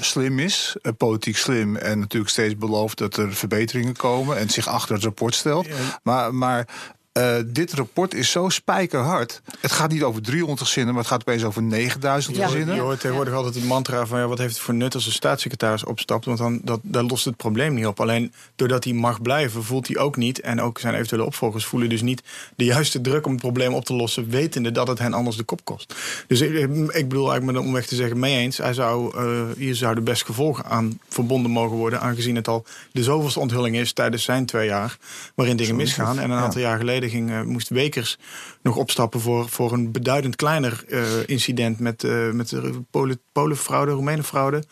slim 0.00 0.38
is, 0.38 0.76
politiek 0.96 1.36
slim 1.36 1.76
en 1.76 1.98
natuurlijk 1.98 2.30
steeds 2.30 2.56
belooft 2.56 2.98
dat 2.98 3.16
er 3.16 3.34
verbeteringen 3.34 3.96
komen 3.96 4.36
en 4.36 4.50
zich 4.50 4.66
achter 4.66 4.94
het 4.94 5.04
rapport 5.04 5.34
stelt. 5.34 5.66
Maar, 6.02 6.34
maar 6.34 6.61
daar 6.66 6.94
uh, 7.18 7.36
dit 7.46 7.72
rapport 7.72 8.14
is 8.14 8.30
zo 8.30 8.48
spijkerhard. 8.48 9.42
Het 9.60 9.72
gaat 9.72 9.90
niet 9.90 10.02
over 10.02 10.22
300 10.22 10.60
gezinnen, 10.60 10.94
maar 10.94 11.02
het 11.02 11.12
gaat 11.12 11.20
opeens 11.20 11.44
over 11.44 11.62
9000 11.62 12.36
ja. 12.36 12.46
gezinnen. 12.46 12.74
Je 12.74 12.80
hoort 12.80 13.00
tegenwoordig 13.00 13.34
altijd 13.34 13.54
het 13.54 13.64
mantra 13.64 14.06
van 14.06 14.18
ja, 14.18 14.26
wat 14.26 14.38
heeft 14.38 14.54
het 14.54 14.62
voor 14.62 14.74
nut 14.74 14.94
als 14.94 15.06
een 15.06 15.12
staatssecretaris 15.12 15.84
opstapt? 15.84 16.24
Want 16.24 16.38
dan 16.38 16.60
dat, 16.62 16.80
dat 16.82 17.10
lost 17.10 17.24
het 17.24 17.36
probleem 17.36 17.74
niet 17.74 17.86
op. 17.86 18.00
Alleen 18.00 18.32
doordat 18.56 18.84
hij 18.84 18.92
mag 18.92 19.22
blijven, 19.22 19.64
voelt 19.64 19.86
hij 19.86 19.96
ook 19.96 20.16
niet. 20.16 20.40
En 20.40 20.60
ook 20.60 20.78
zijn 20.78 20.94
eventuele 20.94 21.24
opvolgers 21.24 21.64
voelen 21.64 21.88
dus 21.88 22.02
niet 22.02 22.22
de 22.56 22.64
juiste 22.64 23.00
druk 23.00 23.26
om 23.26 23.32
het 23.32 23.40
probleem 23.40 23.74
op 23.74 23.84
te 23.84 23.94
lossen, 23.94 24.30
wetende 24.30 24.70
dat 24.72 24.88
het 24.88 24.98
hen 24.98 25.12
anders 25.12 25.36
de 25.36 25.42
kop 25.42 25.64
kost. 25.64 25.94
Dus 26.26 26.40
ik, 26.40 26.54
ik 26.92 27.08
bedoel 27.08 27.30
eigenlijk 27.30 27.44
met 27.44 27.66
om 27.66 27.72
weg 27.72 27.86
te 27.86 27.94
zeggen, 27.94 28.18
mee 28.18 28.36
eens. 28.36 28.56
Hij 28.56 28.74
zou, 28.74 29.16
uh, 29.16 29.42
hier 29.56 29.74
zouden 29.74 30.04
best 30.04 30.24
gevolgen 30.24 30.64
aan 30.64 31.00
verbonden 31.08 31.50
mogen 31.50 31.76
worden, 31.76 32.00
aangezien 32.00 32.36
het 32.36 32.48
al 32.48 32.64
de 32.92 33.02
zoveelste 33.02 33.40
onthulling 33.40 33.76
is 33.76 33.92
tijdens 33.92 34.24
zijn 34.24 34.46
twee 34.46 34.66
jaar, 34.66 34.96
waarin 35.34 35.56
dingen 35.56 35.76
misgaan. 35.76 36.18
En 36.18 36.30
een 36.30 36.38
aantal 36.38 36.60
jaar 36.60 36.78
geleden 36.78 37.01
ging, 37.08 37.30
uh, 37.30 37.42
moest 37.42 37.68
Wekers 37.68 38.18
nog 38.62 38.76
opstappen 38.76 39.20
voor, 39.20 39.48
voor 39.48 39.72
een 39.72 39.92
beduidend 39.92 40.36
kleiner 40.36 40.84
uh, 40.88 41.02
incident 41.26 41.78
met, 41.78 42.02
uh, 42.02 42.30
met 42.30 42.54
Polen, 42.90 43.20
Polenfraude, 43.32 43.92
Roemeenenfraude. 43.92 44.64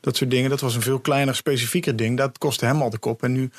Dat 0.00 0.16
soort 0.16 0.30
dingen. 0.30 0.50
Dat 0.50 0.60
was 0.60 0.74
een 0.74 0.82
veel 0.82 0.98
kleiner, 0.98 1.34
specifieker 1.34 1.96
ding. 1.96 2.16
Dat 2.16 2.38
kostte 2.38 2.64
hem 2.64 2.82
al 2.82 2.90
de 2.90 2.98
kop. 2.98 3.22
En 3.22 3.32
nu 3.32 3.50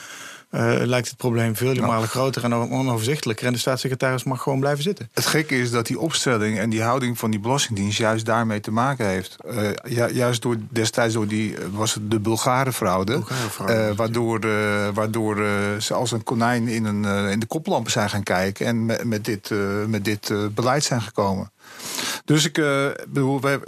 uh, 0.52 0.76
lijkt 0.84 1.08
het 1.08 1.18
probleem 1.18 1.56
vele 1.56 1.82
malen 1.82 2.08
groter 2.08 2.44
en 2.44 2.54
onoverzichtelijker. 2.54 3.48
En 3.48 3.54
de 3.54 3.60
staatssecretaris 3.60 4.24
mag 4.24 4.42
gewoon 4.42 4.60
blijven 4.60 4.84
zitten. 4.84 5.10
Het 5.14 5.26
gekke 5.26 5.60
is 5.60 5.72
dat 5.72 5.88
die 5.88 6.00
opstelling 6.00 6.60
en 6.60 6.70
die 6.70 6.82
houding 6.82 7.18
van 7.18 7.32
die 7.32 7.40
Belastingdienst 7.40 7.98
juist 7.98 8.26
daarmee 8.26 8.60
te 8.60 8.72
maken 8.72 9.06
heeft. 9.06 9.36
Uh, 9.46 9.70
ju 9.84 10.14
juist 10.14 10.42
door 10.42 10.58
destijds 10.70 11.14
door 11.14 11.28
die 11.28 11.56
was 11.72 11.94
het 11.94 12.12
de 12.12 12.20
Bulgarenfraude. 12.20 13.24
Uh, 13.70 13.92
waardoor 13.96 14.40
waardoor 14.94 15.36
ze 15.80 15.94
als 15.94 16.12
een 16.12 16.24
konijn 16.24 16.68
in, 16.68 16.86
een, 16.86 17.30
in 17.30 17.40
de 17.40 17.46
koplampen 17.46 17.92
zijn 17.92 18.10
gaan 18.10 18.24
kijken 18.24 18.66
en 18.66 18.86
met, 18.86 19.04
met 19.04 19.26
dit, 19.26 19.52
met 19.88 20.06
dit 20.06 20.32
beleid 20.54 20.84
zijn 20.84 21.02
gekomen. 21.02 21.52
Dus 22.26 22.46
ik 22.46 22.54
bedoel, 23.08 23.42
wij, 23.42 23.60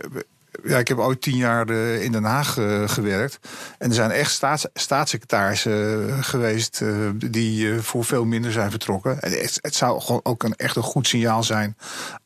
ja, 0.64 0.78
ik 0.78 0.88
heb 0.88 0.98
ooit 0.98 1.22
tien 1.22 1.38
jaar 1.38 1.70
uh, 1.70 2.04
in 2.04 2.12
Den 2.12 2.24
Haag 2.24 2.58
uh, 2.58 2.90
gewerkt. 2.90 3.40
En 3.78 3.90
er 3.90 3.96
zijn 3.96 4.12
echt 4.12 4.32
staats, 4.32 4.68
staatssecretarissen 4.74 6.08
uh, 6.08 6.24
geweest 6.24 6.82
die 7.14 7.82
voor 7.82 8.06
veel 8.06 8.26
minder 8.26 8.52
zijn 8.52 8.72
vertrokken. 8.72 9.22
En 9.22 9.32
het, 9.32 9.60
het, 9.62 9.76
zou 9.76 10.02
gewoon 10.02 10.20
ook 10.24 10.44
een 10.44 10.56
echt 10.56 10.76
een 10.76 10.84
goed 10.84 11.08
signaal 11.08 11.44
zijn 11.44 11.78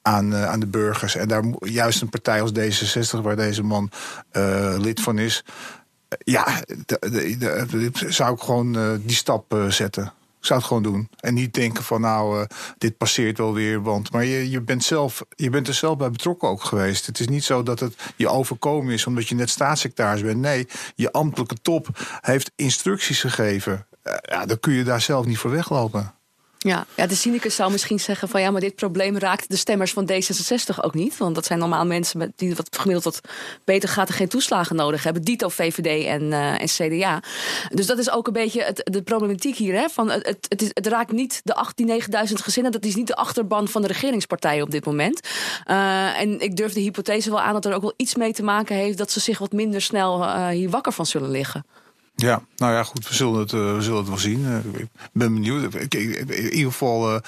aan, 0.02 0.36
aan 0.36 0.60
de 0.60 0.68
burgers. 0.68 1.16
En 1.16 1.28
daar 1.28 1.44
juist 1.60 2.02
een 2.02 2.10
partij 2.10 2.42
als 2.42 2.52
D66, 2.52 3.22
waar 3.22 3.36
deze 3.36 3.64
man 3.64 3.92
lid 4.78 5.02
van 5.02 5.18
is. 5.18 5.44
ja, 6.18 6.62
zou 8.08 8.34
ik 8.34 8.42
gewoon 8.42 9.00
die 9.04 9.16
stap 9.16 9.56
zetten. 9.70 10.14
Ik 10.44 10.50
zou 10.50 10.60
het 10.60 10.68
gewoon 10.68 10.84
doen. 10.84 11.10
En 11.20 11.34
niet 11.34 11.54
denken 11.54 11.84
van 11.84 12.02
nou, 12.02 12.40
uh, 12.40 12.46
dit 12.78 12.98
passeert 12.98 13.38
wel 13.38 13.54
weer. 13.54 13.82
Want, 13.82 14.12
maar 14.12 14.26
je, 14.26 14.50
je, 14.50 14.62
bent 14.62 14.84
zelf, 14.84 15.24
je 15.36 15.50
bent 15.50 15.68
er 15.68 15.74
zelf 15.74 15.98
bij 15.98 16.10
betrokken 16.10 16.50
ook 16.50 16.64
geweest. 16.64 17.06
Het 17.06 17.20
is 17.20 17.28
niet 17.28 17.44
zo 17.44 17.64
dat 17.64 17.80
het 17.80 17.96
je 18.16 18.30
overkomen 18.30 18.94
is 18.94 19.06
omdat 19.06 19.28
je 19.28 19.36
net 19.36 19.50
staatssecretaris 19.50 20.22
bent. 20.22 20.40
Nee, 20.40 20.68
je 20.96 21.12
ambtelijke 21.12 21.56
top 21.62 21.88
heeft 22.22 22.52
instructies 22.56 23.22
gegeven. 23.22 23.88
Uh, 24.04 24.14
ja, 24.22 24.46
dan 24.46 24.60
kun 24.60 24.74
je 24.74 24.84
daar 24.84 25.02
zelf 25.02 25.26
niet 25.26 25.38
voor 25.38 25.52
weglopen. 25.52 26.14
Ja, 26.64 26.86
de 26.96 27.16
cynicus 27.16 27.56
zou 27.56 27.72
misschien 27.72 28.00
zeggen 28.00 28.30
van 28.30 28.42
ja, 28.42 28.52
maar 28.52 28.62
dit 28.62 28.76
probleem 28.76 29.18
raakt 29.18 29.50
de 29.50 29.56
stemmers 29.56 29.94
van 29.94 30.10
D66 30.12 30.80
ook 30.82 30.94
niet. 30.94 31.18
Want 31.18 31.36
dat 31.36 31.46
zijn 31.46 31.60
normaal 31.60 31.86
mensen 31.86 32.18
met 32.18 32.32
die 32.36 32.56
wat 32.56 32.78
gemiddeld 32.78 33.04
wat 33.04 33.22
beter 33.64 33.90
gaat 33.90 34.08
en 34.08 34.14
geen 34.14 34.28
toeslagen 34.28 34.76
nodig 34.76 35.04
hebben. 35.04 35.22
Dito 35.22 35.50
VVD 35.50 36.06
en, 36.06 36.22
uh, 36.22 36.62
en 36.62 36.68
CDA. 36.68 37.24
Dus 37.70 37.86
dat 37.86 37.98
is 37.98 38.12
ook 38.12 38.28
een 38.28 38.34
beetje 38.34 38.64
het, 38.64 38.82
de 38.92 39.02
problematiek 39.02 39.56
hier. 39.56 39.74
Hè? 39.74 39.90
Van 39.90 40.10
het, 40.10 40.46
het, 40.74 40.88
raakt 40.88 41.12
niet 41.12 41.42
de 41.44 41.56
18, 41.56 41.86
9000 41.86 42.42
gezinnen. 42.42 42.72
Dat 42.72 42.86
is 42.86 42.96
niet 42.96 43.08
de 43.08 43.16
achterban 43.16 43.68
van 43.68 43.82
de 43.82 43.88
regeringspartijen 43.88 44.64
op 44.64 44.72
dit 44.72 44.86
moment. 44.86 45.28
Uh, 45.68 46.20
en 46.20 46.40
ik 46.40 46.56
durf 46.56 46.74
de 46.74 46.80
hypothese 46.80 47.30
wel 47.30 47.42
aan 47.42 47.54
dat 47.54 47.66
er 47.66 47.74
ook 47.74 47.82
wel 47.82 47.94
iets 47.98 48.16
mee 48.16 48.34
te 48.34 48.44
maken 48.44 48.76
heeft 48.76 48.98
dat 48.98 49.12
ze 49.12 49.20
zich 49.20 49.38
wat 49.38 49.52
minder 49.52 49.82
snel 49.82 50.22
uh, 50.22 50.48
hier 50.48 50.70
wakker 50.70 50.92
van 50.92 51.06
zullen 51.06 51.32
liggen. 51.32 51.66
Ja, 52.16 52.42
nou 52.56 52.74
ja, 52.74 52.84
goed, 52.84 53.08
we 53.08 53.14
zullen 53.16 53.40
het, 53.40 53.52
uh, 53.52 53.74
we 53.76 53.82
zullen 53.82 53.98
het 53.98 54.08
wel 54.08 54.18
zien. 54.18 54.40
Uh, 54.40 54.82
ik 54.82 54.88
ben 55.14 55.34
benieuwd. 55.34 55.74
In 55.74 56.54
ieder 56.54 56.72
geval 56.72 57.22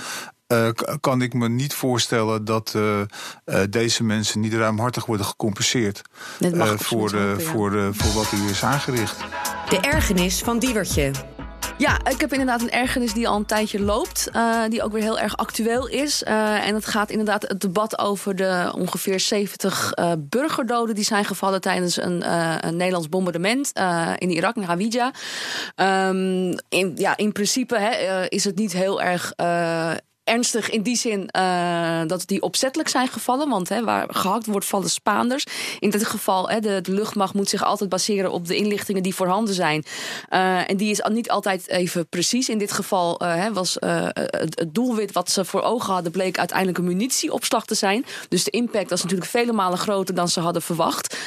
uh, 0.48 0.70
kan 1.00 1.22
ik 1.22 1.34
me 1.34 1.50
niet 1.50 1.74
voorstellen 1.74 2.46
dat 2.46 2.78
deze 3.70 4.04
mensen 4.04 4.40
niet 4.40 4.54
ruimhartig 4.54 5.06
worden 5.06 5.26
gecompenseerd 5.26 6.02
voor, 6.76 7.10
de, 7.10 7.36
voor, 7.40 7.70
de, 7.70 7.90
voor 7.94 8.14
wat 8.14 8.30
hier 8.30 8.50
is 8.50 8.64
aangericht. 8.64 9.18
De 9.70 9.80
ergernis 9.80 10.42
van 10.42 10.60
Diewertje. 10.60 11.12
Ja, 11.78 12.06
ik 12.10 12.22
heb 12.22 12.32
inderdaad 12.32 12.62
een 12.62 12.72
ergernis 12.72 13.14
die 13.14 13.28
al 13.28 13.36
een 13.36 13.46
tijdje 13.46 13.80
loopt. 13.82 14.30
Uh, 14.34 14.64
die 14.70 14.84
ook 14.84 14.92
weer 14.92 15.02
heel 15.02 15.20
erg 15.20 15.38
actueel 15.38 15.88
is. 15.88 16.24
Uh, 16.24 16.68
en 16.68 16.76
het 16.76 16.86
gaat 16.86 17.10
inderdaad 17.10 17.42
het 17.42 17.62
debat 17.62 18.00
over 18.00 18.36
de 18.36 18.72
ongeveer 18.76 19.20
70 19.20 19.92
uh, 19.96 20.12
burgerdoden... 20.20 20.96
die 20.96 21.04
zijn 21.04 21.26
gevallen 21.26 21.62
tijdens 21.62 21.98
een, 21.98 22.34
een 22.68 22.76
Nederlands 22.76 23.10
bombardement 23.10 23.72
in 24.18 24.30
Irak, 24.30 24.56
in 24.56 24.62
Hawija. 24.62 25.14
Um, 25.76 26.58
in, 26.70 26.92
ja, 26.96 27.18
in 27.18 27.32
principe 27.32 27.78
hè, 27.78 28.26
is 28.28 28.44
het 28.44 28.56
niet 28.56 28.74
heel 28.74 29.02
erg 29.02 29.34
ernstig 30.26 30.70
in 30.70 30.82
die 30.82 30.96
zin 30.96 31.30
uh, 31.38 32.02
dat 32.08 32.24
die 32.28 32.42
opzettelijk 32.42 32.90
zijn 32.90 33.08
gevallen. 33.08 33.50
Want 33.50 33.70
hè, 33.70 33.84
waar 33.84 34.08
gehakt 34.10 34.46
wordt, 34.46 34.66
vallen 34.66 34.90
Spaanders. 34.90 35.46
In 35.80 35.90
dit 35.90 36.06
geval, 36.06 36.50
hè, 36.50 36.60
de, 36.60 36.82
luchtmacht 36.86 37.34
moet 37.34 37.50
zich 37.50 37.64
altijd 37.64 37.90
baseren 37.90 38.32
op 38.32 38.48
de 38.48 38.56
inlichtingen 38.56 39.04
die 39.04 39.16
voorhanden 39.16 39.54
zijn. 39.54 39.84
Uh, 40.30 40.70
en 40.70 40.78
die 40.78 40.90
is 40.90 41.02
niet 41.12 41.30
altijd 41.30 41.68
even 41.68 42.08
precies. 42.08 42.50
In 42.50 42.58
dit 42.58 42.72
geval 42.72 43.24
uh, 43.24 43.48
was 43.48 43.78
het, 43.80 44.32
het, 44.38 44.66
doelwit 44.68 45.12
wat 45.12 45.32
ze 45.32 45.46
voor 45.46 45.62
ogen 45.62 45.94
hadden, 45.94 46.12
bleek 46.12 46.38
uiteindelijk 46.38 46.78
een 46.78 46.84
munitieopslag 46.84 47.66
te 47.66 47.76
zijn. 47.76 48.06
Dus 48.30 48.44
de 48.44 48.52
impact 48.52 48.90
was 48.90 49.04
natuurlijk 49.04 49.30
vele 49.30 49.54
malen 49.54 49.78
groter 49.78 50.16
dan 50.16 50.28
ze 50.28 50.40
hadden 50.40 50.62
verwacht. 50.62 51.18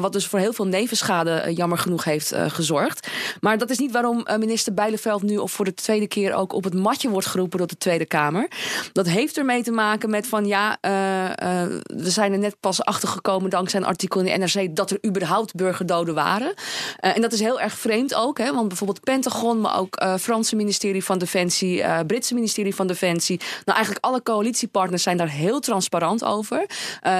wat 0.00 0.12
dus 0.12 0.26
voor 0.26 0.38
heel 0.38 0.52
veel 0.52 0.66
nevenschade 0.66 1.52
jammer 1.54 1.78
genoeg 1.78 2.04
heeft 2.04 2.34
gezorgd. 2.36 3.08
Maar 3.40 3.58
dat 3.58 3.70
is 3.70 3.78
niet 3.78 3.92
waarom 3.92 4.26
minister 4.38 4.74
Bijleveld 4.74 5.22
nu 5.22 5.36
of 5.36 5.52
voor 5.52 5.64
de 5.64 5.74
tweede 5.74 6.08
keer 6.08 6.34
ook 6.34 6.52
op 6.52 6.64
het 6.64 6.74
matje 6.74 7.08
wordt 7.08 7.26
geroepen 7.26 7.58
door 7.58 7.66
de 7.66 7.78
Tweede 7.78 8.06
Kamer. 8.06 8.45
Dat 8.92 9.06
heeft 9.06 9.36
ermee 9.36 9.62
te 9.62 9.70
maken 9.70 10.10
met 10.10 10.26
van 10.26 10.46
ja, 10.46 10.78
uh, 10.80 10.92
uh, 10.92 11.78
we 11.86 12.10
zijn 12.10 12.32
er 12.32 12.38
net 12.38 12.56
pas 12.60 12.84
achter 12.84 13.08
gekomen 13.08 13.50
dankzij 13.50 13.80
een 13.80 13.86
artikel 13.86 14.20
in 14.20 14.26
de 14.26 14.46
NRC 14.46 14.76
dat 14.76 14.90
er 14.90 14.98
überhaupt 15.06 15.54
burgerdoden 15.54 16.14
waren. 16.14 16.54
Uh, 17.00 17.16
en 17.16 17.20
dat 17.20 17.32
is 17.32 17.40
heel 17.40 17.60
erg 17.60 17.74
vreemd 17.74 18.14
ook, 18.14 18.38
hè, 18.38 18.54
want 18.54 18.68
bijvoorbeeld 18.68 19.00
Pentagon, 19.00 19.60
maar 19.60 19.78
ook 19.78 20.04
Franse 20.20 20.56
ministerie 20.56 21.04
van 21.04 21.18
Defensie, 21.18 22.04
Britse 22.06 22.34
ministerie 22.34 22.74
van 22.74 22.86
Defensie. 22.86 23.40
Nou, 23.64 23.76
eigenlijk 23.76 24.04
alle 24.04 24.22
coalitiepartners 24.22 25.02
zijn 25.02 25.16
daar 25.16 25.28
heel 25.28 25.60
transparant 25.60 26.24
over. 26.24 26.66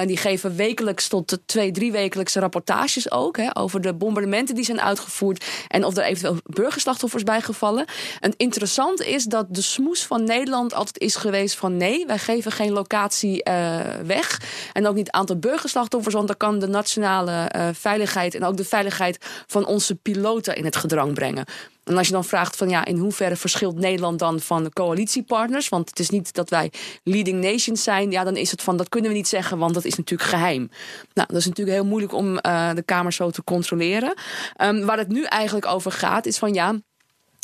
die 0.05 0.17
geven 0.17 0.55
wekelijks 0.55 1.07
tot 1.07 1.37
twee, 1.45 1.71
drie 1.71 1.91
wekelijkse 1.91 2.39
rapportages 2.39 3.11
ook 3.11 3.37
hè, 3.37 3.57
over 3.57 3.81
de 3.81 3.93
bombardementen 3.93 4.55
die 4.55 4.63
zijn 4.63 4.81
uitgevoerd 4.81 5.45
en 5.67 5.83
of 5.83 5.97
er 5.97 6.03
eventueel 6.03 6.37
burgerslachtoffers 6.43 7.23
bij 7.23 7.41
gevallen. 7.41 7.85
En 8.19 8.33
interessant 8.37 9.01
is 9.01 9.23
dat 9.23 9.45
de 9.49 9.61
smoes 9.61 10.05
van 10.05 10.23
Nederland 10.23 10.73
altijd 10.73 10.99
is 10.99 11.15
geweest 11.17 11.55
van 11.55 11.77
nee, 11.77 12.05
wij 12.05 12.17
geven 12.17 12.51
geen 12.51 12.71
locatie 12.71 13.49
uh, 13.49 13.79
weg. 14.05 14.41
En 14.73 14.87
ook 14.87 14.95
niet 14.95 15.07
het 15.07 15.15
aantal 15.15 15.37
burgerslachtoffers, 15.37 16.15
want 16.15 16.27
dan 16.27 16.37
kan 16.37 16.59
de 16.59 16.67
nationale 16.67 17.51
uh, 17.55 17.67
veiligheid 17.73 18.35
en 18.35 18.43
ook 18.43 18.57
de 18.57 18.65
veiligheid 18.65 19.17
van 19.47 19.65
onze 19.65 19.95
piloten 19.95 20.55
in 20.55 20.65
het 20.65 20.75
gedrang 20.75 21.13
brengen. 21.13 21.45
En 21.87 21.97
als 21.97 22.07
je 22.07 22.13
dan 22.13 22.25
vraagt 22.25 22.55
van 22.55 22.69
ja, 22.69 22.85
in 22.85 22.97
hoeverre 22.97 23.35
verschilt 23.35 23.79
Nederland 23.79 24.19
dan 24.19 24.39
van 24.39 24.63
de 24.63 24.73
coalitiepartners? 24.73 25.69
Want 25.69 25.89
het 25.89 25.99
is 25.99 26.09
niet 26.09 26.33
dat 26.33 26.49
wij 26.49 26.71
leading 27.03 27.43
nations 27.43 27.83
zijn. 27.83 28.11
Ja, 28.11 28.23
dan 28.23 28.35
is 28.35 28.51
het 28.51 28.61
van 28.61 28.77
dat 28.77 28.89
kunnen 28.89 29.11
we 29.11 29.17
niet 29.17 29.27
zeggen, 29.27 29.57
want 29.57 29.73
dat 29.73 29.85
is 29.85 29.95
natuurlijk 29.95 30.29
geheim. 30.29 30.69
Nou, 31.13 31.27
dat 31.27 31.37
is 31.37 31.45
natuurlijk 31.45 31.77
heel 31.77 31.85
moeilijk 31.85 32.13
om 32.13 32.39
uh, 32.45 32.73
de 32.73 32.83
Kamer 32.83 33.13
zo 33.13 33.29
te 33.29 33.43
controleren. 33.43 34.13
Um, 34.61 34.85
waar 34.85 34.97
het 34.97 35.07
nu 35.07 35.23
eigenlijk 35.23 35.65
over 35.65 35.91
gaat, 35.91 36.25
is 36.25 36.37
van 36.37 36.53
ja 36.53 36.75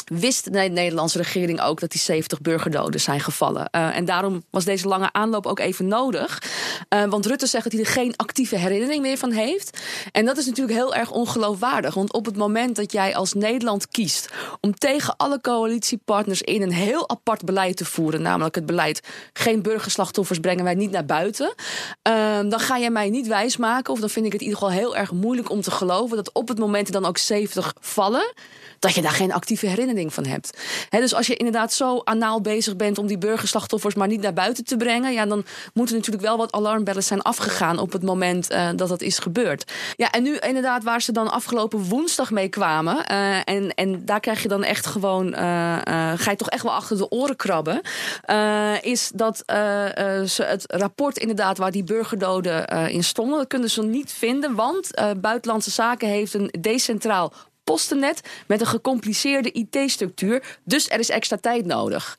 wist 0.05 0.53
de 0.53 0.59
Nederlandse 0.59 1.17
regering 1.17 1.61
ook 1.61 1.79
dat 1.79 1.91
die 1.91 2.01
70 2.01 2.41
burgerdoden 2.41 2.99
zijn 2.99 3.19
gevallen. 3.19 3.69
Uh, 3.71 3.97
en 3.97 4.05
daarom 4.05 4.43
was 4.49 4.65
deze 4.65 4.87
lange 4.87 5.09
aanloop 5.11 5.45
ook 5.45 5.59
even 5.59 5.87
nodig. 5.87 6.41
Uh, 6.89 7.03
want 7.03 7.25
Rutte 7.25 7.47
zegt 7.47 7.63
dat 7.63 7.73
hij 7.73 7.81
er 7.81 7.87
geen 7.87 8.15
actieve 8.15 8.55
herinnering 8.55 9.01
meer 9.01 9.17
van 9.17 9.31
heeft. 9.31 9.79
En 10.11 10.25
dat 10.25 10.37
is 10.37 10.45
natuurlijk 10.45 10.77
heel 10.77 10.95
erg 10.95 11.11
ongeloofwaardig. 11.11 11.93
Want 11.93 12.13
op 12.13 12.25
het 12.25 12.37
moment 12.37 12.75
dat 12.75 12.91
jij 12.91 13.15
als 13.15 13.33
Nederland 13.33 13.87
kiest 13.87 14.29
om 14.61 14.73
tegen 14.73 15.15
alle 15.17 15.41
coalitiepartners 15.41 16.41
in 16.41 16.61
een 16.61 16.73
heel 16.73 17.09
apart 17.09 17.45
beleid 17.45 17.77
te 17.77 17.85
voeren, 17.85 18.21
namelijk 18.21 18.55
het 18.55 18.65
beleid 18.65 19.07
geen 19.33 19.61
burgerslachtoffers 19.61 20.39
brengen 20.39 20.63
wij 20.63 20.75
niet 20.75 20.91
naar 20.91 21.05
buiten, 21.05 21.53
uh, 22.07 22.39
dan 22.49 22.59
ga 22.59 22.79
jij 22.79 22.89
mij 22.89 23.09
niet 23.09 23.27
wijsmaken, 23.27 23.93
of 23.93 23.99
dan 23.99 24.09
vind 24.09 24.25
ik 24.25 24.31
het 24.31 24.41
in 24.41 24.47
ieder 24.47 24.61
geval 24.61 24.77
heel 24.77 24.95
erg 24.95 25.11
moeilijk 25.11 25.49
om 25.49 25.61
te 25.61 25.71
geloven 25.71 26.15
dat 26.15 26.33
op 26.33 26.47
het 26.47 26.59
moment 26.59 26.91
dan 26.91 27.05
ook 27.05 27.17
70 27.17 27.73
vallen 27.79 28.33
dat 28.83 28.95
je 28.95 29.01
daar 29.01 29.11
geen 29.11 29.33
actieve 29.33 29.67
herinnering 29.67 30.13
van 30.13 30.25
hebt. 30.25 30.57
dus 30.89 31.13
als 31.13 31.27
je 31.27 31.35
inderdaad 31.35 31.73
zo 31.73 32.01
anaal 32.03 32.41
bezig 32.41 32.75
bent 32.75 32.97
om 32.97 33.07
die 33.07 33.17
burgerslachtoffers 33.17 33.95
maar 33.95 34.07
niet 34.07 34.21
naar 34.21 34.33
buiten 34.33 34.63
te 34.63 34.77
brengen, 34.77 35.13
ja, 35.13 35.25
dan 35.25 35.45
moeten 35.73 35.95
natuurlijk 35.95 36.23
wel 36.23 36.37
wat 36.37 36.51
alarmbellen 36.51 37.03
zijn 37.03 37.21
afgegaan 37.21 37.79
op 37.79 37.91
het 37.91 38.03
moment 38.03 38.51
uh, 38.51 38.69
dat 38.75 38.89
dat 38.89 39.01
is 39.01 39.19
gebeurd. 39.19 39.71
Ja, 39.95 40.11
en 40.11 40.23
nu 40.23 40.37
inderdaad 40.37 40.83
waar 40.83 41.01
ze 41.01 41.11
dan 41.11 41.31
afgelopen 41.31 41.79
woensdag 41.79 42.31
mee 42.31 42.49
kwamen, 42.49 43.05
uh, 43.11 43.35
en, 43.35 43.73
en 43.73 44.05
daar 44.05 44.19
krijg 44.19 44.41
je 44.41 44.47
dan 44.47 44.63
echt 44.63 44.85
gewoon, 44.85 45.27
uh, 45.27 45.37
ga 46.15 46.31
je 46.31 46.35
toch 46.35 46.49
echt 46.49 46.63
wel 46.63 46.73
achter 46.73 46.97
de 46.97 47.09
oren 47.09 47.35
krabben, 47.35 47.81
is 48.81 49.11
dat 49.15 49.37
ze 50.25 50.43
het 50.43 50.63
rapport 50.67 51.17
inderdaad 51.17 51.57
waar 51.57 51.71
die 51.71 51.83
burgerdoden 51.83 52.67
in 52.89 53.03
stonden, 53.03 53.37
dat 53.37 53.47
kunnen 53.47 53.69
ze 53.69 53.83
niet 53.83 54.11
vinden, 54.11 54.55
want 54.55 54.89
Buitenlandse 55.17 55.71
Zaken 55.71 56.07
heeft 56.07 56.33
een 56.33 56.53
decentraal 56.59 57.33
postennet 57.63 58.21
met 58.47 58.61
een 58.61 58.67
gecompliceerde 58.67 59.51
IT-structuur. 59.51 60.59
Dus 60.63 60.89
er 60.89 60.99
is 60.99 61.09
extra 61.09 61.37
tijd 61.37 61.65
nodig. 61.65 62.17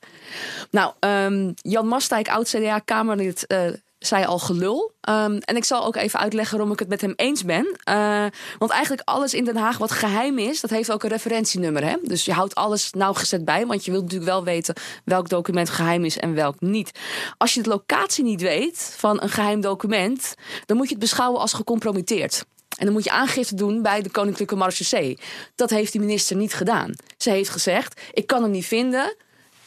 Nou, 0.70 0.92
um, 1.00 1.54
Jan 1.54 1.86
Mastijk, 1.86 2.28
oud-CDA-Kamerlid, 2.28 3.44
uh, 3.48 3.58
zei 4.06 4.24
al 4.24 4.38
gelul. 4.38 4.92
Um, 5.08 5.38
en 5.38 5.56
ik 5.56 5.64
zal 5.64 5.84
ook 5.84 5.96
even 5.96 6.20
uitleggen 6.20 6.56
waarom 6.56 6.72
ik 6.72 6.78
het 6.78 6.88
met 6.88 7.00
hem 7.00 7.12
eens 7.16 7.44
ben. 7.44 7.76
Uh, 7.88 8.26
want 8.58 8.70
eigenlijk 8.70 9.08
alles 9.08 9.34
in 9.34 9.44
Den 9.44 9.56
Haag 9.56 9.78
wat 9.78 9.90
geheim 9.90 10.38
is, 10.38 10.60
dat 10.60 10.70
heeft 10.70 10.92
ook 10.92 11.02
een 11.02 11.10
referentienummer. 11.10 11.84
Hè? 11.84 11.96
Dus 12.02 12.24
je 12.24 12.32
houdt 12.32 12.54
alles 12.54 12.90
nauwgezet 12.90 13.44
bij, 13.44 13.66
want 13.66 13.84
je 13.84 13.90
wilt 13.90 14.02
natuurlijk 14.02 14.30
wel 14.30 14.44
weten 14.44 14.74
welk 15.04 15.28
document 15.28 15.70
geheim 15.70 16.04
is 16.04 16.18
en 16.18 16.34
welk 16.34 16.60
niet. 16.60 16.90
Als 17.36 17.54
je 17.54 17.62
de 17.62 17.68
locatie 17.68 18.24
niet 18.24 18.40
weet 18.40 18.94
van 18.96 19.22
een 19.22 19.28
geheim 19.28 19.60
document, 19.60 20.34
dan 20.66 20.76
moet 20.76 20.86
je 20.86 20.94
het 20.94 21.02
beschouwen 21.02 21.40
als 21.40 21.52
gecompromitteerd. 21.52 22.44
En 22.76 22.84
dan 22.84 22.92
moet 22.92 23.04
je 23.04 23.10
aangifte 23.10 23.54
doen 23.54 23.82
bij 23.82 24.02
de 24.02 24.10
Koninklijke 24.10 24.56
Marechaussee. 24.56 25.18
Dat 25.54 25.70
heeft 25.70 25.92
die 25.92 26.00
minister 26.00 26.36
niet 26.36 26.54
gedaan. 26.54 26.94
Ze 27.16 27.30
heeft 27.30 27.50
gezegd: 27.50 28.00
ik 28.12 28.26
kan 28.26 28.42
hem 28.42 28.50
niet 28.50 28.66
vinden. 28.66 29.14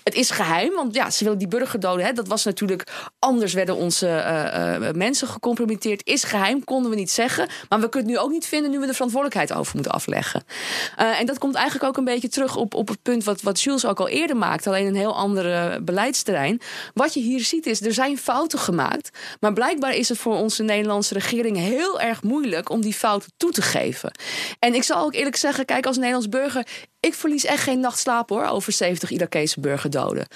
Het 0.07 0.15
is 0.15 0.29
geheim, 0.29 0.73
want 0.73 0.95
ja, 0.95 1.09
ze 1.09 1.23
willen 1.23 1.39
die 1.39 1.47
burgerdoden. 1.47 2.05
Hè, 2.05 2.13
dat 2.13 2.27
was 2.27 2.43
natuurlijk 2.43 2.83
anders 3.19 3.53
werden 3.53 3.75
onze 3.75 4.07
uh, 4.07 4.87
uh, 4.87 4.93
mensen 4.93 5.27
gecompromitteerd. 5.27 6.05
Is 6.05 6.23
geheim, 6.23 6.63
konden 6.63 6.89
we 6.89 6.97
niet 6.97 7.11
zeggen. 7.11 7.49
Maar 7.69 7.79
we 7.79 7.89
kunnen 7.89 8.11
nu 8.11 8.17
ook 8.17 8.29
niet 8.29 8.45
vinden 8.45 8.71
nu 8.71 8.79
we 8.79 8.85
de 8.85 8.93
verantwoordelijkheid 8.93 9.59
over 9.59 9.71
moeten 9.73 9.91
afleggen. 9.91 10.43
Uh, 10.99 11.19
en 11.19 11.25
dat 11.25 11.37
komt 11.37 11.55
eigenlijk 11.55 11.85
ook 11.85 11.97
een 11.97 12.03
beetje 12.03 12.29
terug 12.29 12.55
op, 12.55 12.73
op 12.73 12.87
het 12.87 13.01
punt 13.01 13.23
wat, 13.23 13.41
wat 13.41 13.61
Jules 13.61 13.85
ook 13.85 13.99
al 13.99 14.07
eerder 14.07 14.37
maakte. 14.37 14.69
Alleen 14.69 14.85
een 14.85 14.95
heel 14.95 15.15
andere 15.15 15.81
beleidsterrein. 15.81 16.61
Wat 16.93 17.13
je 17.13 17.19
hier 17.19 17.41
ziet 17.41 17.65
is, 17.65 17.81
er 17.81 17.93
zijn 17.93 18.17
fouten 18.17 18.59
gemaakt. 18.59 19.17
Maar 19.39 19.53
blijkbaar 19.53 19.95
is 19.95 20.09
het 20.09 20.17
voor 20.17 20.35
onze 20.35 20.63
Nederlandse 20.63 21.13
regering 21.13 21.57
heel 21.57 21.99
erg 21.99 22.23
moeilijk 22.23 22.69
om 22.69 22.81
die 22.81 22.93
fouten 22.93 23.31
toe 23.37 23.51
te 23.51 23.61
geven. 23.61 24.11
En 24.59 24.73
ik 24.73 24.83
zal 24.83 25.03
ook 25.03 25.13
eerlijk 25.13 25.35
zeggen, 25.35 25.65
kijk, 25.65 25.85
als 25.85 25.95
Nederlands 25.95 26.29
burger 26.29 26.67
ik 26.99 27.13
verlies 27.13 27.45
echt 27.45 27.63
geen 27.63 27.79
nacht 27.79 27.99
slaap 27.99 28.29
hoor 28.29 28.45
over 28.45 28.71
70 28.71 29.09
Irakese 29.09 29.59
burgerdoden. 29.59 30.27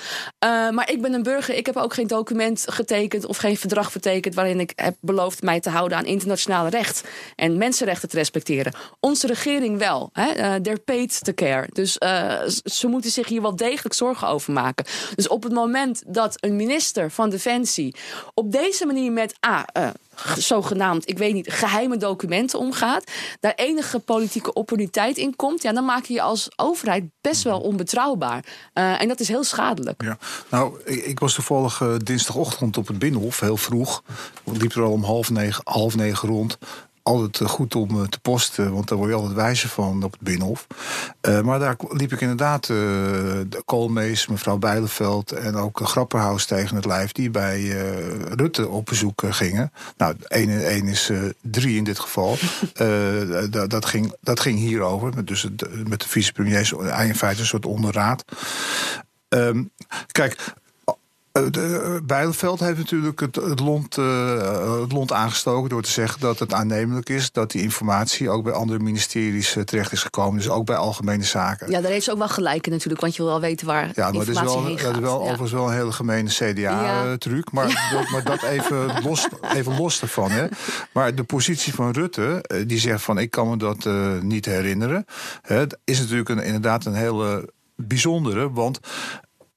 Uh, 0.45 0.69
maar 0.69 0.91
ik 0.91 1.01
ben 1.01 1.13
een 1.13 1.23
burger. 1.23 1.55
Ik 1.55 1.65
heb 1.65 1.77
ook 1.77 1.93
geen 1.93 2.07
document 2.07 2.63
getekend 2.67 3.25
of 3.25 3.37
geen 3.37 3.57
verdrag 3.57 3.91
vertekend 3.91 4.35
waarin 4.35 4.59
ik 4.59 4.73
heb 4.75 4.95
beloofd 4.99 5.41
mij 5.41 5.59
te 5.59 5.69
houden 5.69 5.97
aan 5.97 6.05
internationaal 6.05 6.67
recht 6.67 7.03
en 7.35 7.57
mensenrechten 7.57 8.09
te 8.09 8.15
respecteren. 8.15 8.73
Onze 8.99 9.27
regering 9.27 9.77
wel. 9.77 10.09
Hè? 10.13 10.37
Uh, 10.37 10.55
they're 10.55 10.79
paid 10.79 11.23
to 11.23 11.33
care. 11.33 11.67
Dus 11.73 11.97
uh, 11.99 12.41
ze 12.63 12.87
moeten 12.87 13.11
zich 13.11 13.27
hier 13.27 13.41
wel 13.41 13.55
degelijk 13.55 13.95
zorgen 13.95 14.27
over 14.27 14.53
maken. 14.53 14.85
Dus 15.15 15.27
op 15.27 15.43
het 15.43 15.53
moment 15.53 16.03
dat 16.07 16.37
een 16.39 16.55
minister 16.55 17.11
van 17.11 17.29
Defensie 17.29 17.95
op 18.33 18.51
deze 18.51 18.85
manier 18.85 19.11
met 19.11 19.35
A 19.45 19.65
zogenaamd, 20.37 21.09
ik 21.09 21.17
weet 21.17 21.33
niet, 21.33 21.51
geheime 21.51 21.97
documenten 21.97 22.59
omgaat, 22.59 23.11
daar 23.39 23.53
enige 23.55 23.99
politieke 23.99 24.53
opportuniteit 24.53 25.17
in 25.17 25.35
komt, 25.35 25.61
ja, 25.61 25.73
dan 25.73 25.85
maak 25.85 26.05
je 26.05 26.13
je 26.13 26.21
als 26.21 26.49
overheid 26.55 27.03
best 27.21 27.43
wel 27.43 27.59
onbetrouwbaar. 27.59 28.45
Uh, 28.73 29.01
en 29.01 29.07
dat 29.07 29.19
is 29.19 29.27
heel 29.27 29.43
schadelijk. 29.43 30.03
Ja. 30.03 30.17
Nou, 30.49 30.79
ik, 30.85 31.05
ik 31.05 31.19
was 31.19 31.33
toevallig 31.33 31.79
uh, 31.79 31.95
dinsdagochtend 32.03 32.77
op 32.77 32.87
het 32.87 32.99
Binnenhof, 32.99 33.39
heel 33.39 33.57
vroeg. 33.57 34.03
Ik 34.43 34.61
liep 34.61 34.73
er 34.73 34.83
al 34.83 34.91
om 34.91 35.03
half 35.03 35.29
negen, 35.29 35.61
half 35.63 35.95
negen 35.95 36.29
rond 36.29 36.57
altijd 37.03 37.39
eh, 37.39 37.47
goed 37.47 37.75
om 37.75 37.89
eh, 37.89 38.07
te 38.07 38.19
posten, 38.19 38.73
want 38.73 38.87
daar 38.87 38.97
word 38.97 39.09
je 39.09 39.15
altijd 39.15 39.33
wijzer 39.33 39.69
van 39.69 40.03
op 40.03 40.11
het 40.11 40.21
Binnenhof. 40.21 40.67
Uh, 41.27 41.41
maar 41.41 41.59
daar 41.59 41.75
liep 41.89 42.11
ik 42.11 42.21
inderdaad 42.21 42.69
uh, 42.69 42.77
de 43.47 43.61
Koolmees, 43.65 44.27
mevrouw 44.27 44.57
Bijleveld 44.57 45.31
en 45.31 45.55
ook 45.55 45.79
Grapperhaus 45.83 46.45
tegen 46.45 46.75
het 46.75 46.85
lijf, 46.85 47.11
die 47.11 47.29
bij 47.29 47.67
Rutte 48.29 48.69
op 48.69 48.85
bezoek 48.85 49.23
gingen. 49.29 49.71
Nou, 49.97 50.15
één 50.27 50.49
en 50.49 50.67
één 50.67 50.87
is 50.87 51.11
drie 51.41 51.77
in 51.77 51.83
dit 51.83 51.99
geval. 51.99 52.37
dat, 53.67 53.85
ging, 53.85 54.15
dat 54.21 54.39
ging 54.39 54.59
hierover, 54.59 55.25
dus 55.25 55.41
het, 55.41 55.87
met 55.87 56.01
de 56.01 56.07
vicepremiers, 56.07 56.71
in 56.71 57.15
feite 57.15 57.39
een 57.39 57.45
soort 57.45 57.65
onderraad. 57.65 58.23
Um, 59.29 59.71
kijk, 60.11 60.53
uh, 61.33 61.97
Bijleveld 62.03 62.59
heeft 62.59 62.77
natuurlijk 62.77 63.19
het, 63.19 63.35
het, 63.35 63.59
lont, 63.59 63.97
uh, 63.97 64.81
het 64.81 64.91
lont 64.91 65.11
aangestoken 65.11 65.69
door 65.69 65.81
te 65.81 65.91
zeggen 65.91 66.19
dat 66.19 66.39
het 66.39 66.53
aannemelijk 66.53 67.09
is 67.09 67.31
dat 67.31 67.51
die 67.51 67.61
informatie 67.61 68.29
ook 68.29 68.43
bij 68.43 68.53
andere 68.53 68.79
ministeries 68.79 69.57
terecht 69.65 69.91
is 69.91 70.03
gekomen. 70.03 70.37
Dus 70.37 70.49
ook 70.49 70.65
bij 70.65 70.75
algemene 70.75 71.23
zaken. 71.23 71.71
Ja, 71.71 71.81
daar 71.81 71.91
heeft 71.91 72.05
ze 72.05 72.11
ook 72.11 72.17
wel 72.17 72.29
gelijk 72.29 72.65
in 72.65 72.71
natuurlijk, 72.71 73.01
want 73.01 73.15
je 73.15 73.21
wil 73.21 73.31
wel 73.31 73.41
weten 73.41 73.67
waar 73.67 73.91
ja, 73.95 74.11
maar 74.11 74.27
informatie 74.27 74.75
dat 74.75 74.75
is 74.75 74.79
wel, 74.79 74.93
Dat 74.93 74.95
is 74.95 74.99
wel 74.99 75.21
overigens 75.21 75.51
wel 75.51 75.67
een 75.67 75.73
hele 75.73 75.91
gemene 75.91 76.29
CDA-truc. 76.29 77.49
Ja. 77.51 77.51
Maar, 77.51 78.07
maar 78.11 78.23
dat 78.23 78.43
even 78.43 78.91
los, 79.07 79.27
even 79.55 79.77
los 79.77 80.01
ervan. 80.01 80.31
Hè. 80.31 80.47
Maar 80.91 81.15
de 81.15 81.23
positie 81.23 81.73
van 81.73 81.91
Rutte, 81.91 82.43
die 82.67 82.79
zegt 82.79 83.03
van 83.03 83.17
ik 83.17 83.31
kan 83.31 83.49
me 83.49 83.57
dat 83.57 83.89
niet 84.21 84.45
herinneren, 84.45 85.05
hè, 85.41 85.65
is 85.83 85.99
natuurlijk 85.99 86.29
een, 86.29 86.43
inderdaad 86.43 86.85
een 86.85 86.93
hele 86.93 87.49
bijzondere. 87.75 88.51
Want 88.51 88.79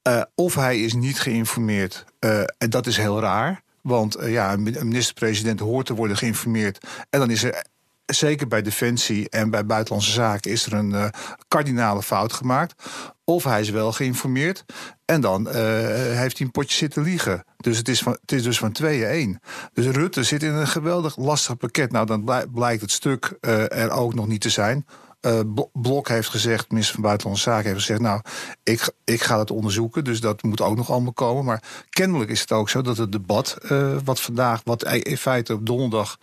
uh, 0.07 0.21
of 0.35 0.55
hij 0.55 0.79
is 0.79 0.93
niet 0.93 1.19
geïnformeerd. 1.19 2.05
Uh, 2.19 2.39
en 2.57 2.69
dat 2.69 2.87
is 2.87 2.97
heel 2.97 3.19
raar. 3.19 3.63
Want 3.81 4.17
uh, 4.19 4.31
ja, 4.31 4.53
een 4.53 4.63
minister-president 4.63 5.59
hoort 5.59 5.85
te 5.85 5.93
worden 5.93 6.17
geïnformeerd. 6.17 6.87
En 7.09 7.19
dan 7.19 7.29
is 7.29 7.43
er 7.43 7.65
zeker 8.05 8.47
bij 8.47 8.61
Defensie 8.61 9.29
en 9.29 9.49
bij 9.49 9.65
Buitenlandse 9.65 10.11
Zaken 10.11 10.51
is 10.51 10.65
er 10.65 10.73
een 10.73 11.11
kardinale 11.47 12.03
fout 12.03 12.33
gemaakt. 12.33 12.83
Of 13.23 13.43
hij 13.43 13.61
is 13.61 13.69
wel 13.69 13.91
geïnformeerd 13.91 14.65
en 15.05 15.21
dan 15.21 15.47
heeft 15.47 16.37
hij 16.37 16.45
een 16.45 16.51
potje 16.51 16.77
zitten 16.77 17.03
liegen. 17.03 17.43
Dus 17.57 17.77
het 17.77 17.89
is, 17.89 18.01
van, 18.01 18.17
het 18.21 18.31
is 18.31 18.43
dus 18.43 18.57
van 18.57 18.71
tweeën 18.71 19.07
één. 19.07 19.39
Dus 19.73 19.85
Rutte 19.85 20.23
zit 20.23 20.43
in 20.43 20.53
een 20.53 20.67
geweldig 20.67 21.17
lastig 21.17 21.57
pakket. 21.57 21.91
Nou, 21.91 22.05
dan 22.05 22.49
blijkt 22.53 22.81
het 22.81 22.91
stuk 22.91 23.37
er 23.39 23.91
ook 23.91 24.13
nog 24.13 24.27
niet 24.27 24.41
te 24.41 24.49
zijn. 24.49 24.85
Uh, 25.25 25.39
Blok 25.73 26.07
heeft 26.07 26.29
gezegd, 26.29 26.69
minister 26.69 26.93
van 26.93 27.03
Buitenlandse 27.03 27.49
Zaken 27.49 27.65
heeft 27.65 27.79
gezegd... 27.79 28.01
nou, 28.01 28.21
ik, 28.63 28.89
ik 29.03 29.21
ga 29.21 29.39
het 29.39 29.51
onderzoeken, 29.51 30.03
dus 30.03 30.19
dat 30.19 30.43
moet 30.43 30.61
ook 30.61 30.75
nog 30.75 30.91
allemaal 30.91 31.13
komen. 31.13 31.45
Maar 31.45 31.63
kennelijk 31.89 32.29
is 32.29 32.41
het 32.41 32.51
ook 32.51 32.69
zo 32.69 32.81
dat 32.81 32.97
het 32.97 33.11
debat 33.11 33.57
uh, 33.71 33.95
wat 34.03 34.21
vandaag... 34.21 34.61
wat 34.63 34.93
in 34.93 35.17
feite 35.17 35.53
op 35.53 35.65
donderdag 35.65 36.17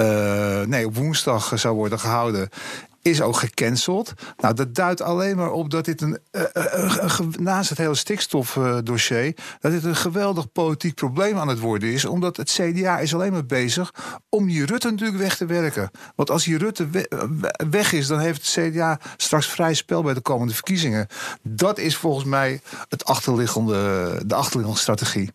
uh, 0.00 0.62
nee, 0.62 0.86
op 0.86 0.96
woensdag 0.96 1.52
zou 1.54 1.74
worden 1.74 1.98
gehouden 1.98 2.48
is 3.02 3.20
ook 3.20 3.36
gecanceld. 3.36 4.12
Nou, 4.36 4.54
dat 4.54 4.74
duidt 4.74 5.00
alleen 5.00 5.36
maar 5.36 5.50
op 5.50 5.70
dat 5.70 5.84
dit 5.84 6.00
een, 6.00 6.18
uh, 6.32 7.18
naast 7.38 7.68
het 7.68 7.78
hele 7.78 7.94
stikstofdossier, 7.94 9.36
dat 9.60 9.72
dit 9.72 9.84
een 9.84 9.96
geweldig 9.96 10.52
politiek 10.52 10.94
probleem 10.94 11.38
aan 11.38 11.48
het 11.48 11.58
worden 11.58 11.92
is. 11.92 12.04
Omdat 12.04 12.36
het 12.36 12.50
CDA 12.50 12.98
is 12.98 13.14
alleen 13.14 13.32
maar 13.32 13.46
bezig 13.46 13.94
om 14.28 14.46
die 14.46 14.66
Rutte 14.66 14.90
natuurlijk 14.90 15.18
weg 15.18 15.36
te 15.36 15.46
werken. 15.46 15.90
Want 16.16 16.30
als 16.30 16.44
die 16.44 16.58
Rutte 16.58 16.88
weg 17.70 17.92
is, 17.92 18.06
dan 18.06 18.18
heeft 18.18 18.54
het 18.54 18.70
CDA 18.70 19.00
straks 19.16 19.46
vrij 19.46 19.74
spel 19.74 20.02
bij 20.02 20.14
de 20.14 20.20
komende 20.20 20.54
verkiezingen. 20.54 21.06
Dat 21.42 21.78
is 21.78 21.96
volgens 21.96 22.24
mij 22.24 22.60
het 22.88 23.04
achterliggende, 23.04 24.22
de 24.26 24.34
achterliggende 24.34 24.80
strategie. 24.80 25.30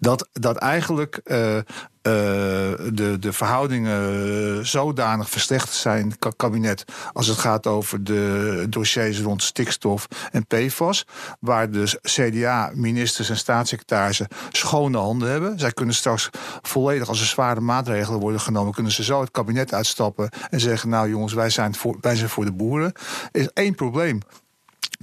Dat, 0.00 0.28
dat 0.32 0.56
eigenlijk 0.56 1.20
uh, 1.24 1.56
uh, 1.56 1.62
de, 2.02 3.16
de 3.20 3.32
verhoudingen 3.32 4.66
zodanig 4.66 5.30
verslechterd 5.30 5.76
zijn, 5.76 6.14
kabinet, 6.36 6.84
als 7.12 7.26
het 7.26 7.38
gaat 7.38 7.66
over 7.66 8.04
de 8.04 8.66
dossiers 8.68 9.20
rond 9.20 9.42
stikstof 9.42 10.08
en 10.30 10.46
PFAS, 10.46 11.06
waar 11.40 11.70
de 11.70 11.98
CDA-ministers 12.02 13.30
en 13.30 13.36
staatssecretarissen 13.36 14.28
schone 14.50 14.98
handen 14.98 15.30
hebben. 15.30 15.58
Zij 15.58 15.72
kunnen 15.72 15.94
straks 15.94 16.30
volledig, 16.62 17.08
als 17.08 17.20
er 17.20 17.26
zware 17.26 17.60
maatregelen 17.60 18.20
worden 18.20 18.40
genomen, 18.40 18.72
kunnen 18.72 18.92
ze 18.92 19.04
zo 19.04 19.20
het 19.20 19.30
kabinet 19.30 19.74
uitstappen 19.74 20.28
en 20.50 20.60
zeggen: 20.60 20.88
Nou 20.88 21.08
jongens, 21.08 21.32
wij 21.32 21.50
zijn 21.50 21.74
voor, 21.74 21.96
wij 22.00 22.16
zijn 22.16 22.28
voor 22.28 22.44
de 22.44 22.52
boeren. 22.52 22.92
Er 23.32 23.40
is 23.40 23.48
één 23.54 23.74
probleem. 23.74 24.20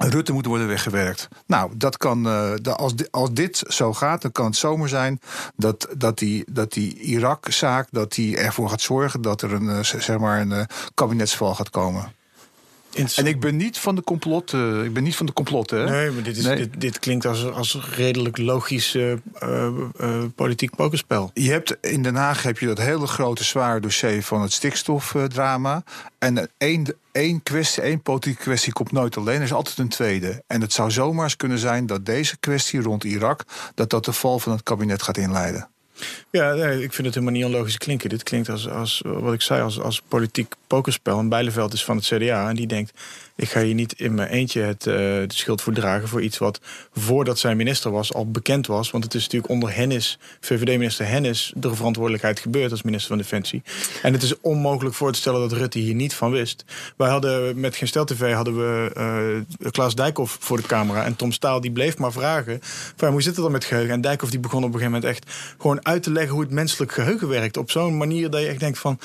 Rutte 0.07 0.33
moet 0.33 0.45
worden 0.45 0.67
weggewerkt. 0.67 1.27
Nou, 1.45 1.71
dat 1.75 1.97
kan, 1.97 2.27
uh, 2.27 2.53
als, 2.75 2.93
als 3.11 3.33
dit 3.33 3.63
zo 3.67 3.93
gaat, 3.93 4.21
dan 4.21 4.31
kan 4.31 4.45
het 4.45 4.55
zomaar 4.55 4.89
zijn 4.89 5.19
dat, 5.55 5.87
dat 5.97 6.17
die, 6.17 6.43
dat 6.51 6.73
die 6.73 6.99
Irak-zaak 6.99 7.87
dat 7.91 8.13
die 8.13 8.37
ervoor 8.37 8.69
gaat 8.69 8.81
zorgen 8.81 9.21
dat 9.21 9.41
er 9.41 9.53
een, 9.53 9.63
uh, 9.63 9.79
zeg 9.83 10.17
maar 10.17 10.41
een 10.41 10.51
uh, 10.51 10.61
kabinetsval 10.93 11.55
gaat 11.55 11.69
komen. 11.69 12.13
En 13.15 13.25
ik 13.25 13.39
ben 13.39 13.55
niet 13.55 13.77
van 13.77 13.95
de 13.95 14.03
complot. 14.03 14.53
Uh, 14.53 14.83
ik 14.83 14.93
ben 14.93 15.03
niet 15.03 15.15
van 15.15 15.25
de 15.25 15.33
complotten. 15.33 15.85
Nee, 15.85 16.11
maar 16.11 16.23
dit, 16.23 16.37
is, 16.37 16.43
nee. 16.43 16.55
dit, 16.55 16.81
dit, 16.81 16.99
klinkt 16.99 17.25
als, 17.25 17.51
als 17.51 17.77
redelijk 17.95 18.37
logisch 18.37 18.95
uh, 18.95 19.13
uh, 19.43 19.67
politiek 20.35 20.75
pokerspel. 20.75 21.31
Je 21.33 21.51
hebt 21.51 21.77
in 21.81 22.03
Den 22.03 22.15
Haag 22.15 22.43
heb 22.43 22.59
je 22.59 22.65
dat 22.65 22.77
hele 22.77 23.07
grote 23.07 23.43
zware 23.43 23.79
dossier 23.79 24.23
van 24.23 24.41
het 24.41 24.53
stikstofdrama. 24.53 25.83
En 26.17 26.49
één, 26.57 26.95
één 27.11 27.43
kwestie, 27.43 27.83
één 27.83 28.01
politieke 28.01 28.41
kwestie 28.41 28.73
komt 28.73 28.91
nooit 28.91 29.17
alleen. 29.17 29.37
Er 29.37 29.41
is 29.41 29.53
altijd 29.53 29.77
een 29.77 29.89
tweede. 29.89 30.43
En 30.47 30.61
het 30.61 30.73
zou 30.73 30.91
zomaar 30.91 31.23
eens 31.23 31.35
kunnen 31.35 31.59
zijn 31.59 31.85
dat 31.85 32.05
deze 32.05 32.37
kwestie 32.37 32.81
rond 32.81 33.03
Irak, 33.03 33.43
dat 33.75 33.89
dat 33.89 34.05
de 34.05 34.13
val 34.13 34.39
van 34.39 34.51
het 34.51 34.63
kabinet 34.63 35.01
gaat 35.01 35.17
inleiden. 35.17 35.69
Ja, 36.29 36.53
ik 36.53 36.93
vind 36.93 37.07
het 37.07 37.15
helemaal 37.15 37.35
niet 37.35 37.45
onlogisch 37.45 37.77
klinken. 37.77 38.09
Dit 38.09 38.23
klinkt 38.23 38.49
als, 38.49 38.69
als 38.69 39.01
wat 39.05 39.33
ik 39.33 39.41
zei, 39.41 39.61
als, 39.61 39.79
als 39.79 40.01
politiek 40.07 40.53
pokerspel. 40.67 41.19
En 41.19 41.29
Bijleveld 41.29 41.73
is 41.73 41.83
van 41.83 41.95
het 41.95 42.05
CDA 42.05 42.49
en 42.49 42.55
die 42.55 42.67
denkt... 42.67 42.91
ik 43.39 43.49
ga 43.49 43.61
hier 43.61 43.73
niet 43.73 43.93
in 43.93 44.13
mijn 44.13 44.29
eentje 44.29 44.61
het 44.61 44.85
uh, 44.85 44.93
de 44.93 45.25
schild 45.27 45.61
voor 45.61 45.73
dragen... 45.73 46.07
voor 46.07 46.21
iets 46.21 46.37
wat 46.37 46.59
voordat 46.93 47.39
zij 47.39 47.55
minister 47.55 47.91
was 47.91 48.13
al 48.13 48.31
bekend 48.31 48.67
was. 48.67 48.91
Want 48.91 49.03
het 49.03 49.13
is 49.13 49.23
natuurlijk 49.23 49.51
onder 49.51 49.75
Hennis, 49.75 50.19
VVD-minister 50.39 51.07
Hennis... 51.07 51.53
de 51.55 51.75
verantwoordelijkheid 51.75 52.39
gebeurd 52.39 52.71
als 52.71 52.81
minister 52.81 53.09
van 53.09 53.17
Defensie. 53.17 53.61
En 54.01 54.13
het 54.13 54.23
is 54.23 54.39
onmogelijk 54.41 54.95
voor 54.95 55.11
te 55.11 55.19
stellen 55.19 55.39
dat 55.39 55.51
Rutte 55.51 55.79
hier 55.79 55.95
niet 55.95 56.13
van 56.13 56.31
wist. 56.31 56.65
Wij 56.97 57.09
hadden 57.09 57.59
met 57.59 57.75
Geen 57.75 57.87
Stel 57.87 58.05
TV 58.05 58.33
hadden 58.33 58.55
we 58.55 58.91
uh, 59.61 59.71
Klaas 59.71 59.95
Dijkhoff 59.95 60.37
voor 60.39 60.57
de 60.57 60.67
camera... 60.67 61.05
en 61.05 61.15
Tom 61.15 61.31
Staal 61.31 61.61
die 61.61 61.71
bleef 61.71 61.97
maar 61.97 62.11
vragen... 62.11 62.59
Van, 62.95 63.11
hoe 63.11 63.21
zit 63.21 63.33
het 63.33 63.43
dan 63.43 63.51
met 63.51 63.65
geheugen? 63.65 63.93
En 63.93 64.01
Dijkhoff 64.01 64.31
die 64.31 64.39
begon 64.39 64.63
op 64.63 64.73
een 64.73 64.79
gegeven 64.79 64.93
moment 64.93 65.11
echt... 65.11 65.31
gewoon 65.57 65.85
uit 65.85 66.03
te 66.03 66.11
leggen 66.11 66.33
hoe 66.33 66.41
het 66.41 66.51
menselijk 66.51 66.91
geheugen 66.91 67.27
werkt. 67.27 67.57
Op 67.57 67.71
zo'n 67.71 67.97
manier 67.97 68.29
dat 68.29 68.41
je 68.41 68.47
echt 68.47 68.59
denkt 68.59 68.79
van... 68.79 68.99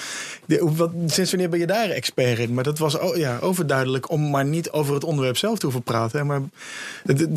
Wat, 0.60 0.90
sinds 1.06 1.30
wanneer 1.30 1.48
ben 1.48 1.58
je 1.58 1.66
daar 1.66 1.90
expert 1.90 2.38
in? 2.38 2.54
Maar 2.54 2.64
dat 2.64 2.78
was 2.78 2.96
ja, 3.14 3.38
overduidelijk 3.40 4.10
om 4.10 4.23
maar 4.30 4.44
niet 4.44 4.70
over 4.70 4.94
het 4.94 5.04
onderwerp 5.04 5.36
zelf 5.36 5.58
te 5.58 5.66
hoeven 5.66 5.82
praten. 5.82 6.26
Maar 6.26 6.40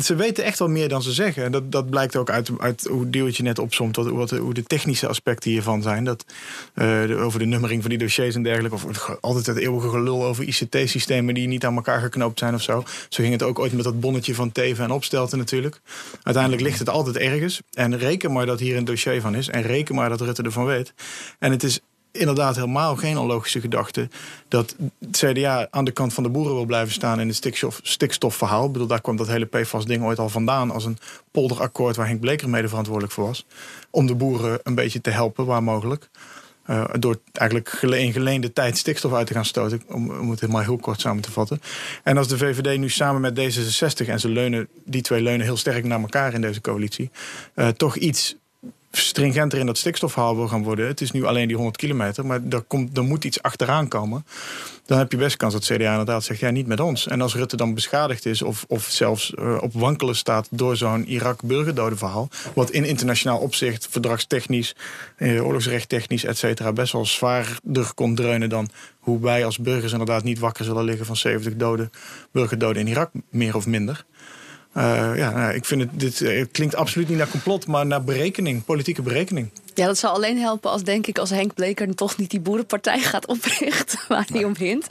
ze 0.00 0.14
weten 0.14 0.44
echt 0.44 0.58
wel 0.58 0.68
meer 0.68 0.88
dan 0.88 1.02
ze 1.02 1.12
zeggen. 1.12 1.44
En 1.44 1.52
dat, 1.52 1.72
dat 1.72 1.90
blijkt 1.90 2.16
ook 2.16 2.30
uit, 2.30 2.50
uit 2.58 2.86
hoe 2.90 3.10
Deeltje 3.10 3.42
net 3.42 3.58
opzomt. 3.58 3.96
Wat, 3.96 4.08
wat, 4.08 4.30
hoe 4.30 4.54
de 4.54 4.62
technische 4.62 5.08
aspecten 5.08 5.50
hiervan 5.50 5.82
zijn. 5.82 6.04
Dat, 6.04 6.24
uh, 6.74 7.24
over 7.24 7.38
de 7.38 7.44
nummering 7.44 7.80
van 7.80 7.90
die 7.90 7.98
dossiers 7.98 8.34
en 8.34 8.42
dergelijke. 8.42 8.76
Of 8.76 9.18
altijd 9.20 9.46
het 9.46 9.56
eeuwige 9.56 9.88
gelul 9.88 10.24
over 10.24 10.44
ICT-systemen 10.44 11.34
die 11.34 11.48
niet 11.48 11.64
aan 11.64 11.74
elkaar 11.74 12.00
geknoopt 12.00 12.38
zijn 12.38 12.54
of 12.54 12.62
zo. 12.62 12.84
Zo 13.08 13.22
ging 13.22 13.32
het 13.32 13.42
ook 13.42 13.58
ooit 13.58 13.72
met 13.72 13.84
dat 13.84 14.00
bonnetje 14.00 14.34
van 14.34 14.52
Teven 14.52 14.84
en 14.84 14.90
Opstelten 14.90 15.38
natuurlijk. 15.38 15.80
Uiteindelijk 16.22 16.64
ligt 16.64 16.78
het 16.78 16.88
altijd 16.88 17.16
ergens. 17.16 17.60
En 17.72 17.98
reken 17.98 18.32
maar 18.32 18.46
dat 18.46 18.60
hier 18.60 18.76
een 18.76 18.84
dossier 18.84 19.20
van 19.20 19.34
is. 19.34 19.48
En 19.48 19.62
reken 19.62 19.94
maar 19.94 20.08
dat 20.08 20.20
Rutte 20.20 20.42
ervan 20.42 20.64
weet. 20.64 20.92
En 21.38 21.50
het 21.50 21.62
is 21.62 21.80
inderdaad 22.12 22.54
helemaal 22.54 22.96
geen 22.96 23.18
onlogische 23.18 23.60
gedachte 23.60 24.08
dat 24.48 24.76
het 24.98 25.16
CDA 25.16 25.68
aan 25.70 25.84
de 25.84 25.90
kant 25.90 26.14
van 26.14 26.22
de 26.22 26.28
boeren 26.28 26.54
wil 26.54 26.64
blijven 26.64 26.92
staan 26.92 27.20
in 27.20 27.26
het 27.26 27.36
stikstof, 27.36 27.80
stikstofverhaal. 27.82 28.66
Ik 28.66 28.72
bedoel, 28.72 28.86
daar 28.86 29.00
kwam 29.00 29.16
dat 29.16 29.26
hele 29.26 29.46
PFAS-ding 29.46 30.04
ooit 30.04 30.18
al 30.18 30.28
vandaan 30.28 30.70
als 30.70 30.84
een 30.84 30.98
polderakkoord 31.30 31.96
waar 31.96 32.06
Henk 32.06 32.20
Bleker 32.20 32.48
mede 32.48 32.68
verantwoordelijk 32.68 33.14
voor 33.14 33.26
was. 33.26 33.46
Om 33.90 34.06
de 34.06 34.14
boeren 34.14 34.60
een 34.62 34.74
beetje 34.74 35.00
te 35.00 35.10
helpen 35.10 35.46
waar 35.46 35.62
mogelijk. 35.62 36.08
Uh, 36.70 36.84
door 36.98 37.18
eigenlijk 37.32 37.68
in 37.82 38.12
geleende 38.12 38.52
tijd 38.52 38.78
stikstof 38.78 39.12
uit 39.12 39.26
te 39.26 39.32
gaan 39.32 39.44
stoten. 39.44 39.82
Om, 39.86 40.10
om 40.10 40.30
het 40.30 40.40
helemaal 40.40 40.62
heel 40.62 40.76
kort 40.76 41.00
samen 41.00 41.22
te 41.22 41.32
vatten. 41.32 41.60
En 42.02 42.16
als 42.16 42.28
de 42.28 42.38
VVD 42.38 42.78
nu 42.78 42.90
samen 42.90 43.20
met 43.20 43.38
D66, 43.38 44.06
en 44.06 44.20
ze 44.20 44.28
leunen, 44.28 44.68
die 44.84 45.02
twee 45.02 45.22
leunen 45.22 45.46
heel 45.46 45.56
sterk 45.56 45.84
naar 45.84 46.00
elkaar 46.00 46.34
in 46.34 46.40
deze 46.40 46.60
coalitie, 46.60 47.10
uh, 47.54 47.68
toch 47.68 47.96
iets 47.96 48.36
stringenter 48.90 49.58
in 49.58 49.66
dat 49.66 49.78
stikstofverhaal 49.78 50.48
gaan 50.48 50.62
worden. 50.62 50.86
Het 50.86 51.00
is 51.00 51.10
nu 51.10 51.24
alleen 51.24 51.46
die 51.46 51.56
100 51.56 51.76
kilometer, 51.76 52.26
maar 52.26 52.40
er, 52.50 52.60
komt, 52.60 52.96
er 52.96 53.04
moet 53.04 53.24
iets 53.24 53.42
achteraan 53.42 53.88
komen. 53.88 54.26
Dan 54.86 54.98
heb 54.98 55.12
je 55.12 55.18
best 55.18 55.36
kans 55.36 55.52
dat 55.52 55.64
CDA 55.64 55.90
inderdaad 55.90 56.24
zegt, 56.24 56.40
ja, 56.40 56.50
niet 56.50 56.66
met 56.66 56.80
ons. 56.80 57.06
En 57.06 57.20
als 57.20 57.34
Rutte 57.34 57.56
dan 57.56 57.74
beschadigd 57.74 58.26
is 58.26 58.42
of, 58.42 58.64
of 58.68 58.84
zelfs 58.84 59.32
uh, 59.38 59.56
op 59.60 59.72
wankelen 59.72 60.16
staat 60.16 60.48
door 60.50 60.76
zo'n 60.76 61.04
Irak-burgerdodenverhaal, 61.06 62.28
wat 62.54 62.70
in 62.70 62.84
internationaal 62.84 63.38
opzicht, 63.38 63.86
verdragstechnisch, 63.90 64.74
eh, 65.16 65.44
oorlogsrechttechnisch, 65.44 66.24
et 66.24 66.38
cetera, 66.38 66.72
best 66.72 66.92
wel 66.92 67.06
zwaarder 67.06 67.94
kon 67.94 68.14
dreunen 68.14 68.48
dan 68.48 68.70
hoe 68.98 69.20
wij 69.20 69.44
als 69.44 69.58
burgers 69.58 69.92
inderdaad 69.92 70.24
niet 70.24 70.38
wakker 70.38 70.64
zullen 70.64 70.84
liggen 70.84 71.06
van 71.06 71.16
70 71.16 71.56
doden, 71.56 71.90
burgerdoden 72.32 72.82
in 72.82 72.88
Irak, 72.88 73.10
meer 73.30 73.56
of 73.56 73.66
minder. 73.66 74.04
Ja, 74.74 75.30
nou, 75.30 75.54
ik 75.54 75.64
vind 75.64 75.80
het, 75.80 75.90
dit 76.00 76.18
het 76.18 76.50
klinkt 76.50 76.74
absoluut 76.74 77.08
niet 77.08 77.18
naar 77.18 77.28
complot, 77.28 77.66
maar 77.66 77.86
naar 77.86 78.04
berekening, 78.04 78.64
politieke 78.64 79.02
berekening. 79.02 79.50
Ja, 79.78 79.86
dat 79.86 79.98
zal 79.98 80.10
alleen 80.10 80.38
helpen 80.38 80.70
als, 80.70 80.82
denk 80.82 81.06
ik, 81.06 81.18
als 81.18 81.30
Henk 81.30 81.54
Bleker 81.54 81.94
toch 81.94 82.16
niet 82.16 82.30
die 82.30 82.40
boerenpartij 82.40 82.98
gaat 82.98 83.26
oprichten 83.26 83.98
waar 84.08 84.26
hij 84.32 84.44
om 84.44 84.54
hint. 84.58 84.86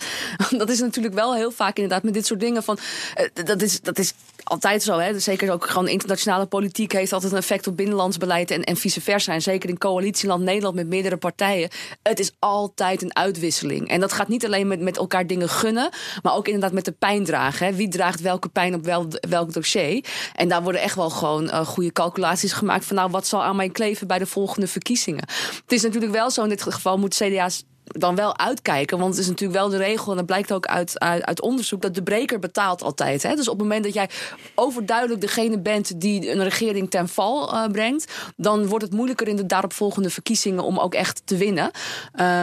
Dat 0.49 0.69
is 0.69 0.79
natuurlijk 0.79 1.13
wel 1.13 1.35
heel 1.35 1.51
vaak 1.51 1.75
inderdaad 1.75 2.03
met 2.03 2.13
dit 2.13 2.25
soort 2.25 2.39
dingen 2.39 2.63
van. 2.63 2.77
Uh, 3.17 3.45
dat, 3.45 3.61
is, 3.61 3.81
dat 3.81 3.99
is 3.99 4.13
altijd 4.47 4.83
zo. 4.83 4.97
Hè? 4.97 5.19
Zeker 5.19 5.51
ook 5.51 5.65
gewoon 5.65 5.87
internationale 5.87 6.45
politiek 6.45 6.91
heeft 6.91 7.13
altijd 7.13 7.31
een 7.31 7.37
effect 7.37 7.67
op 7.67 7.77
binnenlands 7.77 8.17
beleid 8.17 8.51
en, 8.51 8.63
en 8.63 8.77
vice 8.77 9.01
versa. 9.01 9.33
En 9.33 9.41
zeker 9.41 9.69
in 9.69 9.77
coalitieland 9.77 10.43
Nederland 10.43 10.75
met 10.75 10.87
meerdere 10.87 11.17
partijen. 11.17 11.69
Het 12.03 12.19
is 12.19 12.31
altijd 12.39 13.01
een 13.01 13.15
uitwisseling. 13.15 13.87
En 13.87 13.99
dat 13.99 14.13
gaat 14.13 14.27
niet 14.27 14.45
alleen 14.45 14.67
met, 14.67 14.79
met 14.79 14.97
elkaar 14.97 15.27
dingen 15.27 15.49
gunnen, 15.49 15.89
maar 16.21 16.35
ook 16.35 16.45
inderdaad 16.45 16.71
met 16.71 16.85
de 16.85 16.91
pijn 16.91 17.23
dragen. 17.23 17.65
Hè? 17.65 17.73
Wie 17.73 17.87
draagt 17.87 18.21
welke 18.21 18.49
pijn 18.49 18.73
op 18.73 18.85
wel, 18.85 19.07
welk 19.29 19.53
dossier? 19.53 20.05
En 20.35 20.47
daar 20.47 20.63
worden 20.63 20.81
echt 20.81 20.95
wel 20.95 21.09
gewoon 21.09 21.43
uh, 21.43 21.65
goede 21.65 21.91
calculaties 21.91 22.53
gemaakt 22.53 22.85
van 22.85 22.95
nou, 22.95 23.11
wat 23.11 23.27
zal 23.27 23.43
aan 23.43 23.55
mij 23.55 23.69
kleven 23.69 24.07
bij 24.07 24.19
de 24.19 24.25
volgende 24.25 24.67
verkiezingen. 24.77 25.23
Het 25.61 25.71
is 25.71 25.81
natuurlijk 25.81 26.11
wel 26.11 26.31
zo 26.31 26.43
in 26.43 26.49
dit 26.49 26.63
geval 26.63 26.97
moet 26.97 27.15
CDA's 27.15 27.63
dan 27.87 28.15
wel 28.15 28.37
uitkijken. 28.37 28.97
Want 28.97 29.11
het 29.11 29.21
is 29.21 29.27
natuurlijk 29.27 29.59
wel 29.59 29.69
de 29.69 29.77
regel, 29.77 30.11
en 30.11 30.17
dat 30.17 30.25
blijkt 30.25 30.51
ook 30.51 30.65
uit, 30.65 30.99
uit, 30.99 31.41
onderzoek, 31.41 31.81
dat 31.81 31.95
de 31.95 32.03
breker 32.03 32.39
betaalt 32.39 32.83
altijd. 32.83 33.23
Hè? 33.23 33.35
Dus 33.35 33.47
op 33.47 33.53
het 33.53 33.67
moment 33.67 33.83
dat 33.83 33.93
jij 33.93 34.09
overduidelijk 34.55 35.21
degene 35.21 35.59
bent 35.59 36.01
die 36.01 36.31
een 36.31 36.43
regering 36.43 36.89
ten 36.89 37.07
val 37.07 37.53
uh, 37.53 37.65
brengt, 37.71 38.13
dan 38.35 38.67
wordt 38.67 38.83
het 38.83 38.93
moeilijker 38.93 39.27
in 39.27 39.35
de 39.35 39.45
daaropvolgende 39.45 40.09
verkiezingen 40.09 40.63
om 40.63 40.79
ook 40.79 40.93
echt 40.93 41.21
te 41.25 41.37
winnen. 41.37 41.71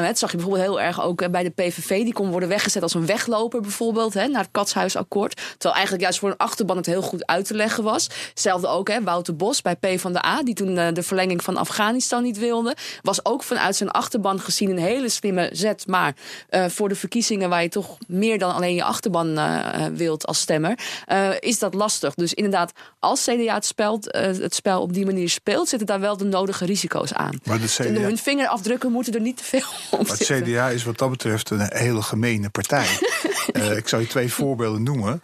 Dat 0.02 0.18
zag 0.18 0.30
je 0.30 0.36
bijvoorbeeld 0.36 0.66
heel 0.66 0.80
erg 0.80 1.02
ook 1.02 1.30
bij 1.30 1.42
de 1.42 1.50
PVV. 1.50 1.88
Die 1.88 2.12
kon 2.12 2.30
worden 2.30 2.48
weggezet 2.48 2.82
als 2.82 2.94
een 2.94 3.06
wegloper 3.06 3.60
bijvoorbeeld, 3.60 4.14
hè, 4.14 4.26
naar 4.26 4.42
het 4.42 4.50
Katshuisakkoord. 4.52 5.36
Terwijl 5.36 5.74
eigenlijk 5.74 6.02
juist 6.02 6.18
voor 6.18 6.30
een 6.30 6.36
achterban 6.36 6.76
het 6.76 6.86
heel 6.86 7.02
goed 7.02 7.26
uit 7.26 7.46
te 7.46 7.54
leggen 7.54 7.84
was. 7.84 8.08
Hetzelfde 8.28 8.66
ook, 8.66 8.88
hè, 8.88 9.02
Wouter 9.02 9.36
Bos 9.36 9.62
bij 9.62 9.76
P 9.76 10.00
van 10.00 10.12
de 10.12 10.26
A, 10.26 10.42
die 10.42 10.54
toen 10.54 10.74
de 10.74 11.02
verlenging 11.02 11.44
van 11.44 11.56
Afghanistan 11.56 12.22
niet 12.22 12.38
wilde, 12.38 12.76
was 13.02 13.24
ook 13.24 13.42
vanuit 13.42 13.76
zijn 13.76 13.90
achterban 13.90 14.40
gezien 14.40 14.70
een 14.70 14.78
hele 14.78 15.08
slimme 15.08 15.33
zet. 15.52 15.86
Maar 15.86 16.14
uh, 16.50 16.64
voor 16.68 16.88
de 16.88 16.94
verkiezingen 16.94 17.48
waar 17.48 17.62
je 17.62 17.68
toch 17.68 17.98
meer 18.06 18.38
dan 18.38 18.54
alleen 18.54 18.74
je 18.74 18.84
achterban 18.84 19.38
uh, 19.38 19.86
wilt 19.94 20.26
als 20.26 20.40
stemmer, 20.40 20.78
uh, 21.08 21.28
is 21.38 21.58
dat 21.58 21.74
lastig. 21.74 22.14
Dus 22.14 22.34
inderdaad, 22.34 22.72
als 22.98 23.24
CDA 23.24 23.54
het 23.54 23.64
spel, 23.64 24.00
het 24.10 24.54
spel 24.54 24.80
op 24.80 24.92
die 24.92 25.04
manier 25.04 25.28
speelt, 25.28 25.68
zitten 25.68 25.86
daar 25.86 26.00
wel 26.00 26.16
de 26.16 26.24
nodige 26.24 26.64
risico's 26.64 27.12
aan. 27.12 27.40
Maar 27.44 27.60
de 27.60 27.66
CDA... 27.66 28.00
Hun 28.00 28.18
vingerafdrukken 28.18 28.92
moeten 28.92 29.14
er 29.14 29.20
niet 29.20 29.36
te 29.36 29.44
veel 29.44 29.60
op 29.98 30.08
maar 30.08 30.18
Het 30.18 30.42
CDA 30.42 30.68
is 30.68 30.84
wat 30.84 30.98
dat 30.98 31.10
betreft 31.10 31.50
een 31.50 31.66
hele 31.68 32.02
gemene 32.02 32.50
partij. 32.50 32.86
ik 33.76 33.88
zal 33.88 33.98
je 33.98 34.06
twee 34.06 34.32
voorbeelden 34.32 34.82
noemen. 34.82 35.22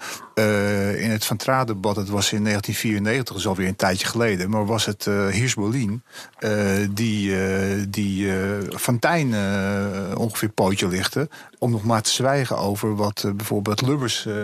in 0.96 1.11
het 1.11 1.25
Van 1.25 1.37
Tra-debat, 1.37 1.96
het 1.96 2.09
was 2.09 2.33
in 2.33 2.44
1994, 2.44 3.35
dat 3.35 3.37
is 3.37 3.46
alweer 3.46 3.68
een 3.68 3.77
tijdje 3.77 4.07
geleden, 4.07 4.51
maar 4.51 4.66
was 4.66 4.87
het 4.87 5.07
uh, 5.07 5.27
Hirsch-Berlin 5.27 6.03
die, 6.90 7.37
die 7.90 8.33
Van 8.68 8.99
Tijn 8.99 9.29
uh, 9.29 10.00
ongeveer 10.17 10.49
pootje 10.49 10.89
lichten. 10.89 11.29
Om 11.62 11.70
nog 11.70 11.85
maar 11.85 12.03
te 12.03 12.11
zwijgen 12.11 12.59
over 12.59 12.96
wat 12.96 13.23
uh, 13.27 13.33
bijvoorbeeld 13.33 13.81
Lubbers 13.81 14.25
uh, 14.29 14.35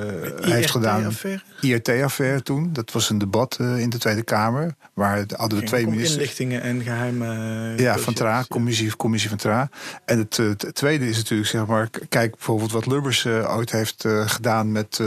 heeft 0.40 0.70
gedaan. 0.70 1.12
IRT-affaire 1.60 2.42
toen. 2.42 2.72
Dat 2.72 2.92
was 2.92 3.10
een 3.10 3.18
debat 3.18 3.56
in 3.58 3.90
de 3.90 3.98
Tweede 3.98 4.22
Kamer. 4.22 4.74
Waar 4.94 5.24
hadden 5.36 5.58
de 5.58 5.64
twee 5.64 5.86
ministers. 5.86 6.14
Inlichtingen 6.14 6.62
en 6.62 6.82
geheime. 6.82 7.72
ja, 7.76 7.98
van 7.98 8.14
Tra, 8.14 8.44
commissie, 8.48 8.96
commissie 8.96 9.28
van 9.28 9.38
Tra. 9.38 9.68
En 10.04 10.18
het, 10.18 10.36
het, 10.36 10.74
tweede 10.74 11.08
is 11.08 11.16
natuurlijk, 11.16 11.48
zeg 11.48 11.66
maar, 11.66 11.90
kijk 12.08 12.30
bijvoorbeeld 12.30 12.72
wat 12.72 12.86
Lubbers 12.86 13.26
ooit 13.26 13.70
heeft 13.70 14.04
gedaan 14.26 14.72
met 14.72 15.00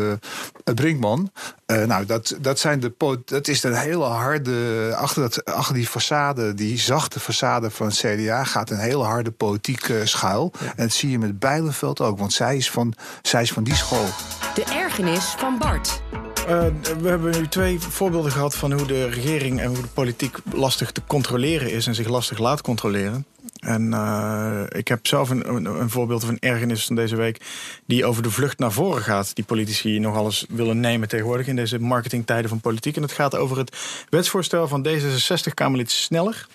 Brinkman. 0.75 1.31
nou, 1.65 2.05
dat, 2.05 2.37
dat, 2.41 2.59
zijn 2.59 2.79
de, 2.79 3.19
dat 3.25 3.47
is 3.47 3.63
een 3.63 3.75
hele 3.75 4.03
harde. 4.03 4.91
Achter, 4.95 5.21
dat, 5.21 5.45
achter 5.45 5.75
die 5.75 5.87
façade, 5.87 6.53
die 6.53 6.77
zachte 6.77 7.19
façade 7.19 7.71
van 7.71 7.87
het 7.87 7.95
CDA, 7.95 8.43
gaat 8.43 8.69
een 8.69 8.79
hele 8.79 9.03
harde 9.03 9.31
politiek 9.31 9.93
schuil. 10.03 10.53
Ja. 10.59 10.65
En 10.65 10.83
dat 10.83 10.91
zie 10.91 11.09
je 11.09 11.19
met 11.19 11.39
Bijlenveld 11.39 11.98
ook, 12.01 12.17
want 12.17 12.33
zij 12.33 12.57
is 12.57 12.71
van, 12.71 12.93
zij 13.21 13.41
is 13.41 13.51
van 13.51 13.63
die 13.63 13.75
school. 13.75 14.05
De 14.55 14.63
ergernis 14.63 15.23
van 15.23 15.57
Bart. 15.57 16.01
Uh, 16.39 16.65
we 17.01 17.09
hebben 17.09 17.39
nu 17.39 17.47
twee 17.47 17.79
voorbeelden 17.79 18.31
gehad 18.31 18.55
van 18.55 18.71
hoe 18.71 18.87
de 18.87 19.09
regering 19.09 19.59
en 19.59 19.67
hoe 19.67 19.81
de 19.81 19.87
politiek 19.87 20.37
lastig 20.53 20.91
te 20.91 21.01
controleren 21.07 21.71
is 21.71 21.87
en 21.87 21.95
zich 21.95 22.07
lastig 22.07 22.37
laat 22.37 22.61
controleren. 22.61 23.25
En 23.59 23.91
uh, 23.91 24.63
ik 24.69 24.87
heb 24.87 25.07
zelf 25.07 25.29
een, 25.29 25.49
een, 25.49 25.65
een, 25.65 25.89
voorbeeld 25.89 26.23
van 26.23 26.37
ergernis 26.39 26.85
van 26.85 26.95
deze 26.95 27.15
week 27.15 27.41
die 27.85 28.05
over 28.05 28.23
de 28.23 28.31
vlucht 28.31 28.59
naar 28.59 28.71
voren 28.71 29.01
gaat, 29.01 29.35
die 29.35 29.45
politici 29.45 29.99
nog 29.99 30.15
alles 30.15 30.45
willen 30.49 30.79
nemen 30.79 31.07
tegenwoordig 31.07 31.47
in 31.47 31.55
deze 31.55 31.79
marketingtijden 31.79 32.49
van 32.49 32.59
politiek. 32.59 32.95
En 32.95 33.01
het 33.01 33.11
gaat 33.11 33.35
over 33.35 33.57
het 33.57 33.77
wetsvoorstel 34.09 34.67
van 34.67 34.87
D66-Kamerlid 34.87 35.91
Sneller. 35.91 36.47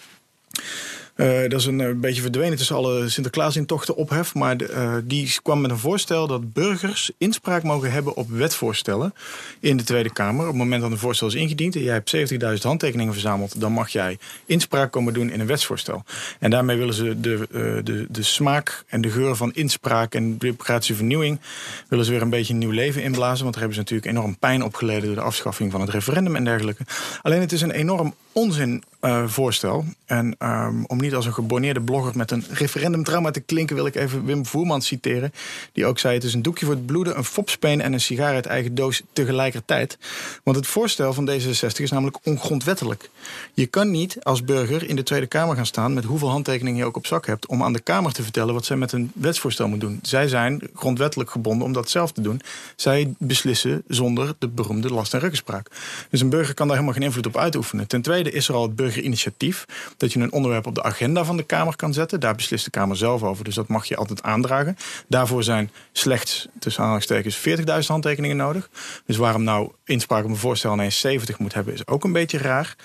Uh, 1.16 1.40
dat 1.48 1.60
is 1.60 1.66
een, 1.66 1.78
een, 1.78 2.00
beetje 2.00 2.22
verdwenen 2.22 2.56
tussen 2.56 2.76
alle 2.76 3.08
Sinterklaasintochten 3.08 3.96
ophef. 3.96 4.34
Maar 4.34 4.56
de, 4.56 4.70
uh, 4.70 4.94
die 5.04 5.36
kwam 5.42 5.60
met 5.60 5.70
een 5.70 5.78
voorstel 5.78 6.26
dat 6.26 6.52
burgers 6.52 7.10
inspraak 7.18 7.62
mogen 7.62 7.92
hebben 7.92 8.16
op 8.16 8.30
wetvoorstellen 8.30 9.14
in 9.60 9.76
de 9.76 9.82
Tweede 9.82 10.12
Kamer. 10.12 10.40
Op 10.40 10.46
het 10.46 10.56
moment 10.56 10.82
dat 10.82 10.90
een 10.90 10.98
voorstel 10.98 11.26
is 11.26 11.34
ingediend 11.34 11.76
en 11.76 11.82
jij 11.82 11.92
hebt 11.92 12.16
70.000 12.16 12.62
handtekeningen 12.62 13.12
verzameld, 13.12 13.60
dan 13.60 13.72
mag 13.72 13.88
jij 13.88 14.18
inspraak 14.46 14.92
komen 14.92 15.14
doen 15.14 15.30
in 15.30 15.40
een 15.40 15.46
wetsvoorstel. 15.46 16.04
En 16.38 16.50
daarmee 16.50 16.76
willen 16.76 16.94
ze 16.94 17.20
de, 17.20 17.48
de, 17.84 18.06
de 18.10 18.22
smaak 18.22 18.84
en 18.86 19.00
de 19.00 19.10
geur 19.10 19.36
van 19.36 19.52
inspraak 19.52 20.14
en 20.14 20.38
democratische 20.38 20.94
vernieuwing 20.94 21.40
willen 21.88 22.04
ze 22.04 22.10
weer 22.10 22.22
een 22.22 22.30
beetje 22.30 22.52
een 22.52 22.58
nieuw 22.58 22.70
leven 22.70 23.02
inblazen. 23.02 23.42
Want 23.42 23.54
daar 23.54 23.64
hebben 23.64 23.74
ze 23.74 23.80
natuurlijk 23.80 24.10
enorm 24.16 24.38
pijn 24.38 24.62
opgeleden 24.62 25.04
door 25.04 25.14
de 25.14 25.20
afschaffing 25.20 25.72
van 25.72 25.80
het 25.80 25.90
referendum 25.90 26.36
en 26.36 26.44
dergelijke. 26.44 26.84
Alleen 27.22 27.40
het 27.40 27.52
is 27.52 27.60
een 27.60 27.70
enorm 27.70 28.14
onzin 28.32 28.82
voorstel. 29.26 29.84
En 30.06 30.36
um, 30.38 30.84
om 30.86 30.98
niet 31.00 31.14
als 31.14 31.26
een 31.26 31.34
geborneerde 31.34 31.80
blogger 31.80 32.16
met 32.16 32.30
een 32.30 32.44
referendumtrauma 32.50 33.30
te 33.30 33.40
klinken, 33.40 33.76
wil 33.76 33.86
ik 33.86 33.94
even 33.94 34.24
Wim 34.24 34.46
Voerman 34.46 34.82
citeren. 34.82 35.32
Die 35.72 35.86
ook 35.86 35.98
zei: 35.98 36.14
Het 36.14 36.24
is 36.24 36.34
een 36.34 36.42
doekje 36.42 36.66
voor 36.66 36.74
het 36.74 36.86
bloeden, 36.86 37.16
een 37.16 37.24
fopspeen 37.24 37.80
en 37.80 37.92
een 37.92 38.00
sigaar 38.00 38.34
uit 38.34 38.46
eigen 38.46 38.74
doos 38.74 39.02
tegelijkertijd. 39.12 39.98
Want 40.42 40.56
het 40.56 40.66
voorstel 40.66 41.12
van 41.12 41.30
D66 41.30 41.82
is 41.82 41.90
namelijk 41.90 42.18
ongrondwettelijk. 42.22 43.10
Je 43.54 43.66
kan 43.66 43.90
niet 43.90 44.16
als 44.22 44.44
burger 44.44 44.88
in 44.88 44.96
de 44.96 45.02
Tweede 45.02 45.26
Kamer 45.26 45.56
gaan 45.56 45.66
staan 45.66 45.94
met 45.94 46.04
hoeveel 46.04 46.30
handtekeningen 46.30 46.78
je 46.78 46.84
ook 46.84 46.96
op 46.96 47.06
zak 47.06 47.26
hebt, 47.26 47.46
om 47.46 47.62
aan 47.62 47.72
de 47.72 47.80
Kamer 47.80 48.12
te 48.12 48.22
vertellen 48.22 48.54
wat 48.54 48.64
zij 48.64 48.76
met 48.76 48.92
een 48.92 49.12
wetsvoorstel 49.14 49.68
moet 49.68 49.80
doen. 49.80 49.98
Zij 50.02 50.28
zijn 50.28 50.60
grondwettelijk 50.74 51.30
gebonden 51.30 51.66
om 51.66 51.72
dat 51.72 51.90
zelf 51.90 52.12
te 52.12 52.20
doen. 52.20 52.40
Zij 52.76 53.14
beslissen 53.18 53.82
zonder 53.88 54.34
de 54.38 54.48
beroemde 54.48 54.88
last- 54.88 55.14
en 55.14 55.20
ruggespraak. 55.20 55.70
Dus 56.10 56.20
een 56.20 56.28
burger 56.28 56.54
kan 56.54 56.66
daar 56.66 56.76
helemaal 56.76 56.98
geen 56.98 57.06
invloed 57.08 57.26
op 57.26 57.36
uitoefenen. 57.36 57.86
Ten 57.86 58.02
tweede 58.02 58.30
is 58.30 58.48
er 58.48 58.54
al 58.54 58.62
het 58.62 58.76
burgerinitiatief. 58.76 59.64
Dat 60.04 60.12
je 60.12 60.20
een 60.20 60.32
onderwerp 60.32 60.66
op 60.66 60.74
de 60.74 60.82
agenda 60.82 61.24
van 61.24 61.36
de 61.36 61.42
Kamer 61.42 61.76
kan 61.76 61.92
zetten. 61.92 62.20
Daar 62.20 62.34
beslist 62.34 62.64
de 62.64 62.70
Kamer 62.70 62.96
zelf 62.96 63.22
over. 63.22 63.44
Dus 63.44 63.54
dat 63.54 63.68
mag 63.68 63.84
je 63.84 63.96
altijd 63.96 64.22
aandragen. 64.22 64.76
Daarvoor 65.08 65.42
zijn 65.42 65.70
slechts, 65.92 66.48
tussen 66.58 66.82
aanhalingstekens, 66.82 67.38
40.000 67.38 67.86
handtekeningen 67.86 68.36
nodig. 68.36 68.70
Dus 69.06 69.16
waarom 69.16 69.42
nou 69.42 69.72
inspraak 69.84 70.24
op 70.24 70.30
een 70.30 70.36
voorstel 70.36 70.72
ineens 70.72 71.00
70 71.00 71.38
moet 71.38 71.54
hebben, 71.54 71.74
is 71.74 71.86
ook 71.86 72.04
een 72.04 72.12
beetje 72.12 72.38
raar. 72.38 72.76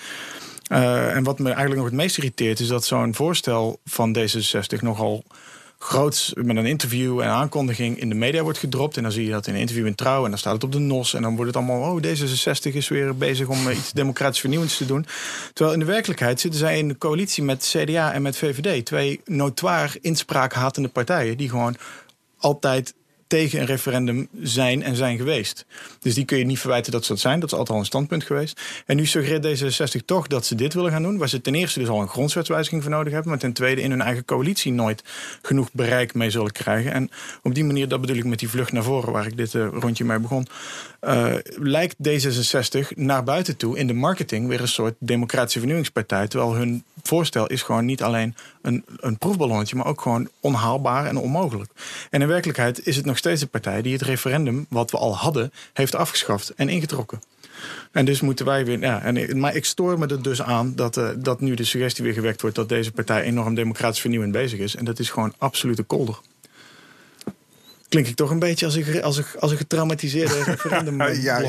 Uh, 0.72 1.16
en 1.16 1.24
wat 1.24 1.38
me 1.38 1.46
eigenlijk 1.46 1.76
nog 1.76 1.84
het 1.84 1.94
meest 1.94 2.16
irriteert, 2.16 2.60
is 2.60 2.68
dat 2.68 2.84
zo'n 2.84 3.14
voorstel 3.14 3.80
van 3.84 4.16
D66 4.18 4.80
nogal 4.80 5.24
groots 5.82 6.32
met 6.34 6.56
een 6.56 6.66
interview 6.66 7.20
en 7.20 7.28
aankondiging 7.28 8.00
in 8.00 8.08
de 8.08 8.14
media 8.14 8.42
wordt 8.42 8.58
gedropt. 8.58 8.96
En 8.96 9.02
dan 9.02 9.12
zie 9.12 9.24
je 9.24 9.30
dat 9.30 9.46
in 9.46 9.54
een 9.54 9.60
interview 9.60 9.86
in 9.86 9.94
Trouw 9.94 10.24
en 10.24 10.30
dan 10.30 10.38
staat 10.38 10.52
het 10.52 10.64
op 10.64 10.72
de 10.72 10.78
NOS. 10.78 11.14
En 11.14 11.22
dan 11.22 11.36
wordt 11.36 11.54
het 11.54 11.64
allemaal, 11.64 11.92
oh, 11.92 12.02
D66 12.02 12.72
is 12.72 12.88
weer 12.88 13.16
bezig 13.16 13.48
om 13.48 13.68
eh, 13.68 13.76
iets 13.76 13.92
democratisch 13.92 14.40
vernieuwends 14.40 14.76
te 14.76 14.86
doen. 14.86 15.06
Terwijl 15.52 15.74
in 15.74 15.80
de 15.80 15.92
werkelijkheid 15.92 16.40
zitten 16.40 16.60
zij 16.60 16.78
in 16.78 16.88
de 16.88 16.98
coalitie 16.98 17.42
met 17.42 17.74
CDA 17.76 18.12
en 18.12 18.22
met 18.22 18.36
VVD. 18.36 18.86
Twee 18.86 19.20
notoir 19.24 19.96
inspraakhatende 20.00 20.88
partijen 20.88 21.36
die 21.36 21.48
gewoon 21.48 21.76
altijd 22.38 22.94
tegen 23.30 23.60
een 23.60 23.66
referendum 23.66 24.28
zijn 24.42 24.82
en 24.82 24.96
zijn 24.96 25.16
geweest. 25.16 25.66
Dus 25.98 26.14
die 26.14 26.24
kun 26.24 26.38
je 26.38 26.44
niet 26.44 26.58
verwijten 26.58 26.92
dat 26.92 27.04
ze 27.04 27.12
dat 27.12 27.20
zijn. 27.20 27.40
Dat 27.40 27.52
is 27.52 27.58
altijd 27.58 27.74
al 27.74 27.82
een 27.82 27.88
standpunt 27.88 28.24
geweest. 28.24 28.60
En 28.86 28.96
nu 28.96 29.06
suggereert 29.06 29.62
D66 29.62 30.04
toch 30.04 30.26
dat 30.26 30.46
ze 30.46 30.54
dit 30.54 30.74
willen 30.74 30.90
gaan 30.90 31.02
doen. 31.02 31.18
Waar 31.18 31.28
ze 31.28 31.40
ten 31.40 31.54
eerste 31.54 31.78
dus 31.78 31.88
al 31.88 32.00
een 32.00 32.08
grondwetswijziging 32.08 32.82
voor 32.82 32.90
nodig 32.90 33.12
hebben. 33.12 33.30
Maar 33.30 33.40
ten 33.40 33.52
tweede 33.52 33.80
in 33.80 33.90
hun 33.90 34.00
eigen 34.00 34.24
coalitie 34.24 34.72
nooit 34.72 35.04
genoeg 35.42 35.68
bereik 35.72 36.14
mee 36.14 36.30
zullen 36.30 36.52
krijgen. 36.52 36.92
En 36.92 37.10
op 37.42 37.54
die 37.54 37.64
manier, 37.64 37.88
dat 37.88 38.00
bedoel 38.00 38.16
ik 38.16 38.24
met 38.24 38.38
die 38.38 38.48
vlucht 38.48 38.72
naar 38.72 38.82
voren 38.82 39.12
waar 39.12 39.26
ik 39.26 39.36
dit 39.36 39.54
uh, 39.54 39.68
rondje 39.72 40.04
mee 40.04 40.18
begon. 40.18 40.46
Uh, 41.00 41.34
lijkt 41.56 41.96
D66 42.08 42.88
naar 42.94 43.24
buiten 43.24 43.56
toe 43.56 43.78
in 43.78 43.86
de 43.86 43.92
marketing 43.92 44.48
weer 44.48 44.60
een 44.60 44.68
soort 44.68 44.94
democratische 44.98 45.58
vernieuwingspartij. 45.58 46.28
Terwijl 46.28 46.54
hun 46.54 46.84
voorstel 47.02 47.46
is 47.46 47.62
gewoon 47.62 47.84
niet 47.84 48.02
alleen 48.02 48.34
een, 48.62 48.84
een 48.96 49.18
proefballonnetje, 49.18 49.76
maar 49.76 49.86
ook 49.86 50.00
gewoon 50.00 50.28
onhaalbaar 50.40 51.06
en 51.06 51.16
onmogelijk. 51.16 51.70
En 52.10 52.22
in 52.22 52.28
werkelijkheid 52.28 52.86
is 52.86 52.96
het 52.96 53.04
nog 53.04 53.18
steeds 53.18 53.40
de 53.40 53.46
partij 53.46 53.82
die 53.82 53.92
het 53.92 54.02
referendum, 54.02 54.66
wat 54.68 54.90
we 54.90 54.96
al 54.96 55.16
hadden, 55.16 55.52
heeft 55.72 55.94
afgeschaft 55.94 56.54
en 56.54 56.68
ingetrokken. 56.68 57.20
En 57.92 58.04
dus 58.04 58.20
moeten 58.20 58.46
wij 58.46 58.64
weer. 58.64 58.80
Ja, 58.80 59.02
en, 59.02 59.38
maar 59.38 59.56
ik 59.56 59.64
stoor 59.64 59.98
me 59.98 60.06
er 60.06 60.22
dus 60.22 60.42
aan 60.42 60.74
dat, 60.74 60.96
uh, 60.96 61.08
dat 61.16 61.40
nu 61.40 61.54
de 61.54 61.64
suggestie 61.64 62.04
weer 62.04 62.12
gewekt 62.12 62.40
wordt 62.40 62.56
dat 62.56 62.68
deze 62.68 62.92
partij 62.92 63.22
enorm 63.22 63.54
democratisch 63.54 64.00
vernieuwend 64.00 64.32
bezig 64.32 64.58
is. 64.58 64.76
En 64.76 64.84
dat 64.84 64.98
is 64.98 65.10
gewoon 65.10 65.34
absolute 65.38 65.82
kolder 65.82 66.18
klink 67.90 68.06
ik 68.06 68.14
toch 68.14 68.30
een 68.30 68.38
beetje 68.38 68.66
als 68.66 68.74
een, 68.74 69.02
als 69.02 69.16
een, 69.16 69.24
als 69.38 69.50
een 69.50 69.56
getraumatiseerde 69.56 70.42
referendum 70.44 71.02
ja, 71.02 71.40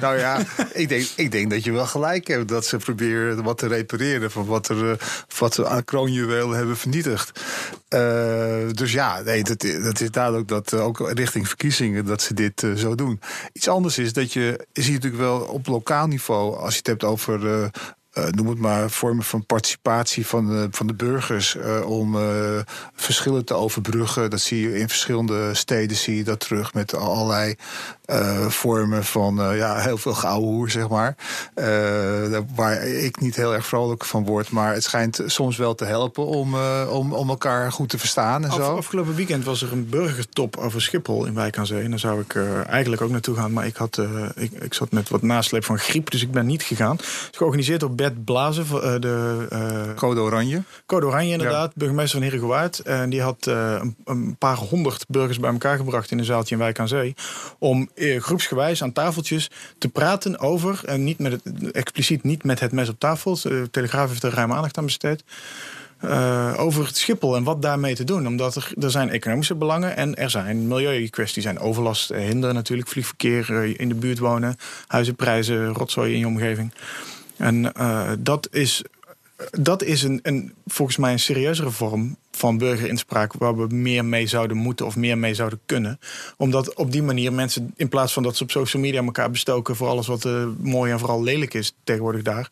Nou 0.00 0.18
ja, 0.18 0.44
ik 0.72 0.88
denk, 0.88 1.06
ik 1.16 1.30
denk 1.30 1.50
dat 1.50 1.64
je 1.64 1.72
wel 1.72 1.86
gelijk 1.86 2.26
hebt 2.26 2.48
dat 2.48 2.66
ze 2.66 2.76
proberen 2.76 3.42
wat 3.42 3.58
te 3.58 3.66
repareren 3.66 4.30
van 4.30 4.46
wat, 4.46 4.68
er, 4.68 4.84
uh, 4.84 4.92
wat 5.38 5.54
ze 5.54 5.66
aan 5.66 5.84
kroonjuwelen 5.84 6.56
hebben 6.56 6.76
vernietigd. 6.76 7.40
Uh, 7.88 8.68
dus 8.72 8.92
ja, 8.92 9.20
nee, 9.20 9.42
dat, 9.42 9.60
dat 9.60 10.00
is 10.00 10.10
duidelijk 10.10 10.48
dat 10.48 10.74
ook 10.74 11.10
richting 11.12 11.48
verkiezingen 11.48 12.04
dat 12.04 12.22
ze 12.22 12.34
dit 12.34 12.66
zo 12.76 12.94
doen. 12.94 13.20
Iets 13.52 13.68
anders 13.68 13.98
is 13.98 14.12
dat 14.12 14.32
je, 14.32 14.66
je 14.72 14.82
ziet 14.82 14.92
natuurlijk 14.92 15.22
wel 15.22 15.40
op 15.40 15.66
lokaal 15.66 16.06
niveau, 16.06 16.56
als 16.56 16.72
je 16.72 16.78
het 16.78 16.86
hebt 16.86 17.04
over 17.04 17.44
uh, 17.44 17.66
noem 18.30 18.48
het 18.48 18.58
maar, 18.58 18.90
vormen 18.90 19.24
van 19.24 19.46
participatie 19.46 20.26
van 20.26 20.46
de, 20.46 20.68
van 20.70 20.86
de 20.86 20.94
burgers 20.94 21.54
uh, 21.54 21.90
om 21.90 22.16
verschillen 22.94 23.44
te 23.44 23.54
overbruggen. 23.54 24.30
Dat 24.30 24.40
zie 24.40 24.60
je 24.60 24.78
in 24.78 24.88
verschillende 24.88 25.54
steden, 25.54 25.96
zie 25.96 26.16
je 26.16 26.24
dat 26.24 26.40
terug 26.40 26.74
met 26.74 26.94
allerlei 26.94 27.56
vormen 28.48 29.04
van 29.04 29.34
ja, 29.56 29.76
heel 29.76 29.98
veel 29.98 30.14
hoer, 30.14 30.70
zeg 30.70 30.88
maar. 30.88 31.16
waar 32.54 32.86
ik 32.86 33.20
niet 33.20 33.36
heel 33.36 33.54
erg 33.54 33.66
vrolijk 33.66 34.04
van 34.04 34.24
word, 34.24 34.50
maar 34.50 34.74
het 34.74 34.82
schijnt 34.82 35.22
soms 35.26 35.56
wel 35.56 35.74
te 35.74 35.84
helpen 35.84 36.26
om, 36.26 36.56
om, 36.88 37.12
om 37.12 37.28
elkaar 37.28 37.72
goed 37.72 37.88
te 37.88 37.98
verstaan 37.98 38.44
en 38.44 38.50
Af, 38.50 38.56
zo. 38.56 38.76
Afgelopen 38.76 39.14
weekend 39.14 39.44
was 39.44 39.62
er 39.62 39.72
een 39.72 39.88
burgertop 39.88 40.56
over 40.56 40.82
Schiphol 40.82 41.24
in 41.24 41.34
Wijk 41.34 41.58
aan 41.58 41.66
Zee. 41.66 41.82
En 41.82 41.90
daar 41.90 41.98
zou 41.98 42.20
ik 42.20 42.36
eigenlijk 42.66 43.02
ook 43.02 43.10
naartoe 43.10 43.36
gaan, 43.36 43.52
maar 43.52 43.66
ik, 43.66 43.76
had, 43.76 44.02
ik, 44.34 44.52
ik 44.52 44.74
zat 44.74 44.92
met 44.92 45.08
wat 45.08 45.22
nasleep 45.22 45.64
van 45.64 45.78
griep, 45.78 46.10
dus 46.10 46.22
ik 46.22 46.30
ben 46.30 46.46
niet 46.46 46.62
gegaan. 46.62 46.96
Het 46.96 47.28
is 47.30 47.36
georganiseerd 47.36 47.80
door 47.80 47.94
Bert 47.94 48.24
Blazen, 48.24 49.00
de... 49.00 49.94
Code 49.96 50.20
Oranje. 50.20 50.62
Code 50.86 51.06
Oranje, 51.06 51.32
inderdaad. 51.32 51.74
Burgemeester 51.74 52.18
van 52.18 52.28
Herengewaard. 52.28 52.78
En 52.78 53.10
die 53.10 53.22
had 53.22 53.46
een, 53.46 53.96
een, 54.04 54.36
paar 54.38 54.56
honderd 54.56 55.04
burgers 55.08 55.40
bij 55.40 55.50
elkaar 55.50 55.76
gebracht 55.76 56.10
in 56.10 56.18
een 56.18 56.24
zaaltje 56.24 56.54
in 56.54 56.60
Wijk 56.60 56.78
aan 56.78 56.88
Zee. 56.88 57.14
Om 57.58 57.88
groepsgewijs 58.18 58.82
aan 58.82 58.92
tafeltjes 58.92 59.50
te 59.78 59.88
praten 59.88 60.38
over, 60.38 60.80
en 60.84 61.04
niet 61.04 61.18
met 61.18 61.32
het, 61.32 61.70
expliciet 61.70 62.22
niet 62.22 62.44
met 62.44 62.60
het 62.60 62.72
mes 62.72 62.88
op 62.88 62.98
tafel. 62.98 63.38
De 63.42 63.68
Telegraaf 63.70 64.08
heeft 64.08 64.22
er 64.22 64.34
ruim 64.34 64.52
aandacht 64.52 64.78
aan 64.78 64.84
besteed. 64.84 65.24
Uh, 66.04 66.54
over 66.56 66.86
het 66.86 66.96
Schiphol 66.96 67.36
en 67.36 67.44
wat 67.44 67.62
daarmee 67.62 67.94
te 67.94 68.04
doen. 68.04 68.26
Omdat 68.26 68.56
er, 68.56 68.72
er 68.80 68.90
zijn 68.90 69.10
economische 69.10 69.54
belangen 69.54 69.96
en 69.96 70.14
er 70.14 70.30
zijn 70.30 70.68
milieukwesties. 70.68 71.42
zijn 71.42 71.58
overlast, 71.58 72.08
hinder 72.08 72.54
natuurlijk, 72.54 72.88
vliegverkeer, 72.88 73.80
in 73.80 73.88
de 73.88 73.94
buurt 73.94 74.18
wonen, 74.18 74.56
huizenprijzen, 74.86 75.72
rotzooi 75.72 76.12
in 76.12 76.18
je 76.18 76.26
omgeving. 76.26 76.72
En 77.36 77.72
dat 78.18 78.48
is, 78.50 78.82
dat 79.50 79.82
is 79.82 80.02
een, 80.02 80.20
een, 80.22 80.54
volgens 80.66 80.96
mij 80.96 81.12
een 81.12 81.18
serieuzere 81.18 81.70
vorm 81.70 82.16
van 82.30 82.58
burgerinspraak 82.58 83.32
waar 83.32 83.56
we 83.56 83.74
meer 83.74 84.04
mee 84.04 84.26
zouden 84.26 84.56
moeten 84.56 84.86
of 84.86 84.96
meer 84.96 85.18
mee 85.18 85.34
zouden 85.34 85.60
kunnen. 85.66 85.98
Omdat 86.36 86.74
op 86.74 86.92
die 86.92 87.02
manier 87.02 87.32
mensen, 87.32 87.72
in 87.76 87.88
plaats 87.88 88.12
van 88.12 88.22
dat 88.22 88.36
ze 88.36 88.42
op 88.42 88.50
social 88.50 88.82
media 88.82 89.02
elkaar 89.02 89.30
bestoken 89.30 89.76
voor 89.76 89.88
alles 89.88 90.06
wat 90.06 90.24
uh, 90.24 90.46
mooi 90.58 90.92
en 90.92 90.98
vooral 90.98 91.22
lelijk 91.22 91.54
is 91.54 91.74
tegenwoordig 91.84 92.22
daar. 92.22 92.50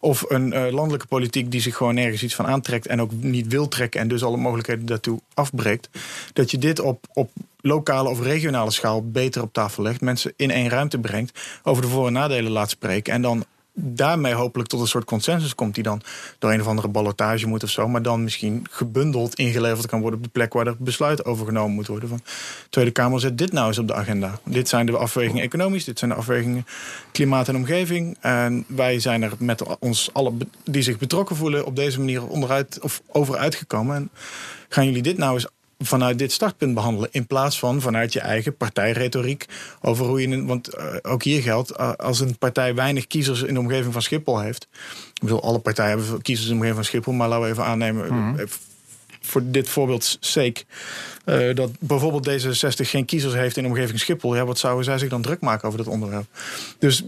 Of 0.00 0.24
een 0.28 0.52
uh, 0.52 0.66
landelijke 0.70 1.06
politiek 1.06 1.50
die 1.50 1.60
zich 1.60 1.76
gewoon 1.76 1.94
nergens 1.94 2.22
iets 2.22 2.34
van 2.34 2.46
aantrekt 2.46 2.86
en 2.86 3.00
ook 3.00 3.12
niet 3.12 3.46
wil 3.46 3.68
trekken 3.68 4.00
en 4.00 4.08
dus 4.08 4.24
alle 4.24 4.36
mogelijkheden 4.36 4.86
daartoe 4.86 5.20
afbreekt. 5.34 5.88
Dat 6.32 6.50
je 6.50 6.58
dit 6.58 6.80
op, 6.80 7.06
op 7.12 7.30
lokale 7.60 8.08
of 8.08 8.20
regionale 8.20 8.70
schaal 8.70 9.10
beter 9.10 9.42
op 9.42 9.52
tafel 9.52 9.82
legt. 9.82 10.00
Mensen 10.00 10.32
in 10.36 10.50
één 10.50 10.68
ruimte 10.68 10.98
brengt. 10.98 11.40
Over 11.62 11.82
de 11.82 11.88
voor- 11.88 12.06
en 12.06 12.12
nadelen 12.12 12.52
laat 12.52 12.70
spreken. 12.70 13.12
En 13.12 13.22
dan 13.22 13.44
daarmee 13.74 14.32
hopelijk 14.32 14.68
tot 14.68 14.80
een 14.80 14.86
soort 14.86 15.04
consensus 15.04 15.54
komt... 15.54 15.74
die 15.74 15.82
dan 15.82 16.02
door 16.38 16.52
een 16.52 16.60
of 16.60 16.66
andere 16.66 16.88
ballotage 16.88 17.46
moet 17.46 17.62
of 17.62 17.70
zo... 17.70 17.88
maar 17.88 18.02
dan 18.02 18.22
misschien 18.22 18.66
gebundeld 18.70 19.34
ingeleverd 19.34 19.86
kan 19.86 20.00
worden... 20.00 20.18
op 20.18 20.24
de 20.24 20.30
plek 20.30 20.52
waar 20.52 20.66
er 20.66 20.76
besluit 20.78 21.24
over 21.24 21.46
genomen 21.46 21.74
moet 21.74 21.86
worden. 21.86 22.08
Van, 22.08 22.20
de 22.24 22.68
Tweede 22.70 22.90
Kamer 22.90 23.20
zet 23.20 23.38
dit 23.38 23.52
nou 23.52 23.66
eens 23.66 23.78
op 23.78 23.88
de 23.88 23.94
agenda. 23.94 24.38
Dit 24.44 24.68
zijn 24.68 24.86
de 24.86 24.96
afwegingen 24.96 25.42
economisch, 25.42 25.84
dit 25.84 25.98
zijn 25.98 26.10
de 26.10 26.16
afwegingen 26.16 26.66
klimaat 27.12 27.48
en 27.48 27.56
omgeving. 27.56 28.16
En 28.20 28.64
wij 28.66 29.00
zijn 29.00 29.22
er 29.22 29.32
met 29.38 29.78
ons 29.78 30.10
allen 30.12 30.38
die 30.64 30.82
zich 30.82 30.98
betrokken 30.98 31.36
voelen... 31.36 31.66
op 31.66 31.76
deze 31.76 31.98
manier 31.98 32.26
onderuit 32.26 32.78
of 32.80 33.02
over 33.06 33.36
uitgekomen. 33.36 33.96
En 33.96 34.10
gaan 34.68 34.86
jullie 34.86 35.02
dit 35.02 35.18
nou 35.18 35.34
eens 35.34 35.46
vanuit 35.78 36.18
dit 36.18 36.32
startpunt 36.32 36.74
behandelen. 36.74 37.08
In 37.12 37.26
plaats 37.26 37.58
van 37.58 37.80
vanuit 37.80 38.12
je 38.12 38.20
eigen 38.20 38.56
partijretoriek 38.56 39.46
over 39.80 40.06
hoe 40.06 40.20
je. 40.20 40.44
Want 40.44 40.76
uh, 40.76 40.84
ook 41.02 41.22
hier 41.22 41.42
geldt, 41.42 41.72
uh, 41.80 41.92
als 41.92 42.20
een 42.20 42.38
partij 42.38 42.74
weinig 42.74 43.06
kiezers 43.06 43.42
in 43.42 43.54
de 43.54 43.60
omgeving 43.60 43.92
van 43.92 44.02
Schiphol 44.02 44.40
heeft. 44.40 44.68
Ik 45.14 45.20
bedoel, 45.20 45.42
alle 45.42 45.58
partijen 45.58 45.98
hebben 45.98 46.22
kiezers 46.22 46.48
in 46.48 46.52
de 46.52 46.58
omgeving 46.58 46.76
van 46.76 46.84
Schiphol, 46.84 47.12
maar 47.12 47.28
laten 47.28 47.44
we 47.44 47.50
even 47.50 47.64
aannemen. 47.64 48.12
Mm 48.12 48.36
-hmm. 48.36 48.46
Voor 49.20 49.42
dit 49.44 49.68
voorbeeld 49.68 50.16
sake. 50.20 50.64
Uh, 51.24 51.54
dat 51.54 51.70
bijvoorbeeld 51.78 52.28
D66 52.28 52.88
geen 52.88 53.04
kiezers 53.04 53.34
heeft 53.34 53.56
in 53.56 53.62
de 53.62 53.68
omgeving 53.68 53.98
Schiphol. 53.98 54.36
Ja, 54.36 54.44
wat 54.44 54.58
zouden 54.58 54.84
zij 54.84 54.98
zich 54.98 55.08
dan 55.08 55.22
druk 55.22 55.40
maken 55.40 55.66
over 55.66 55.78
dat 55.78 55.88
onderwerp? 55.88 56.26
Dus 56.78 57.04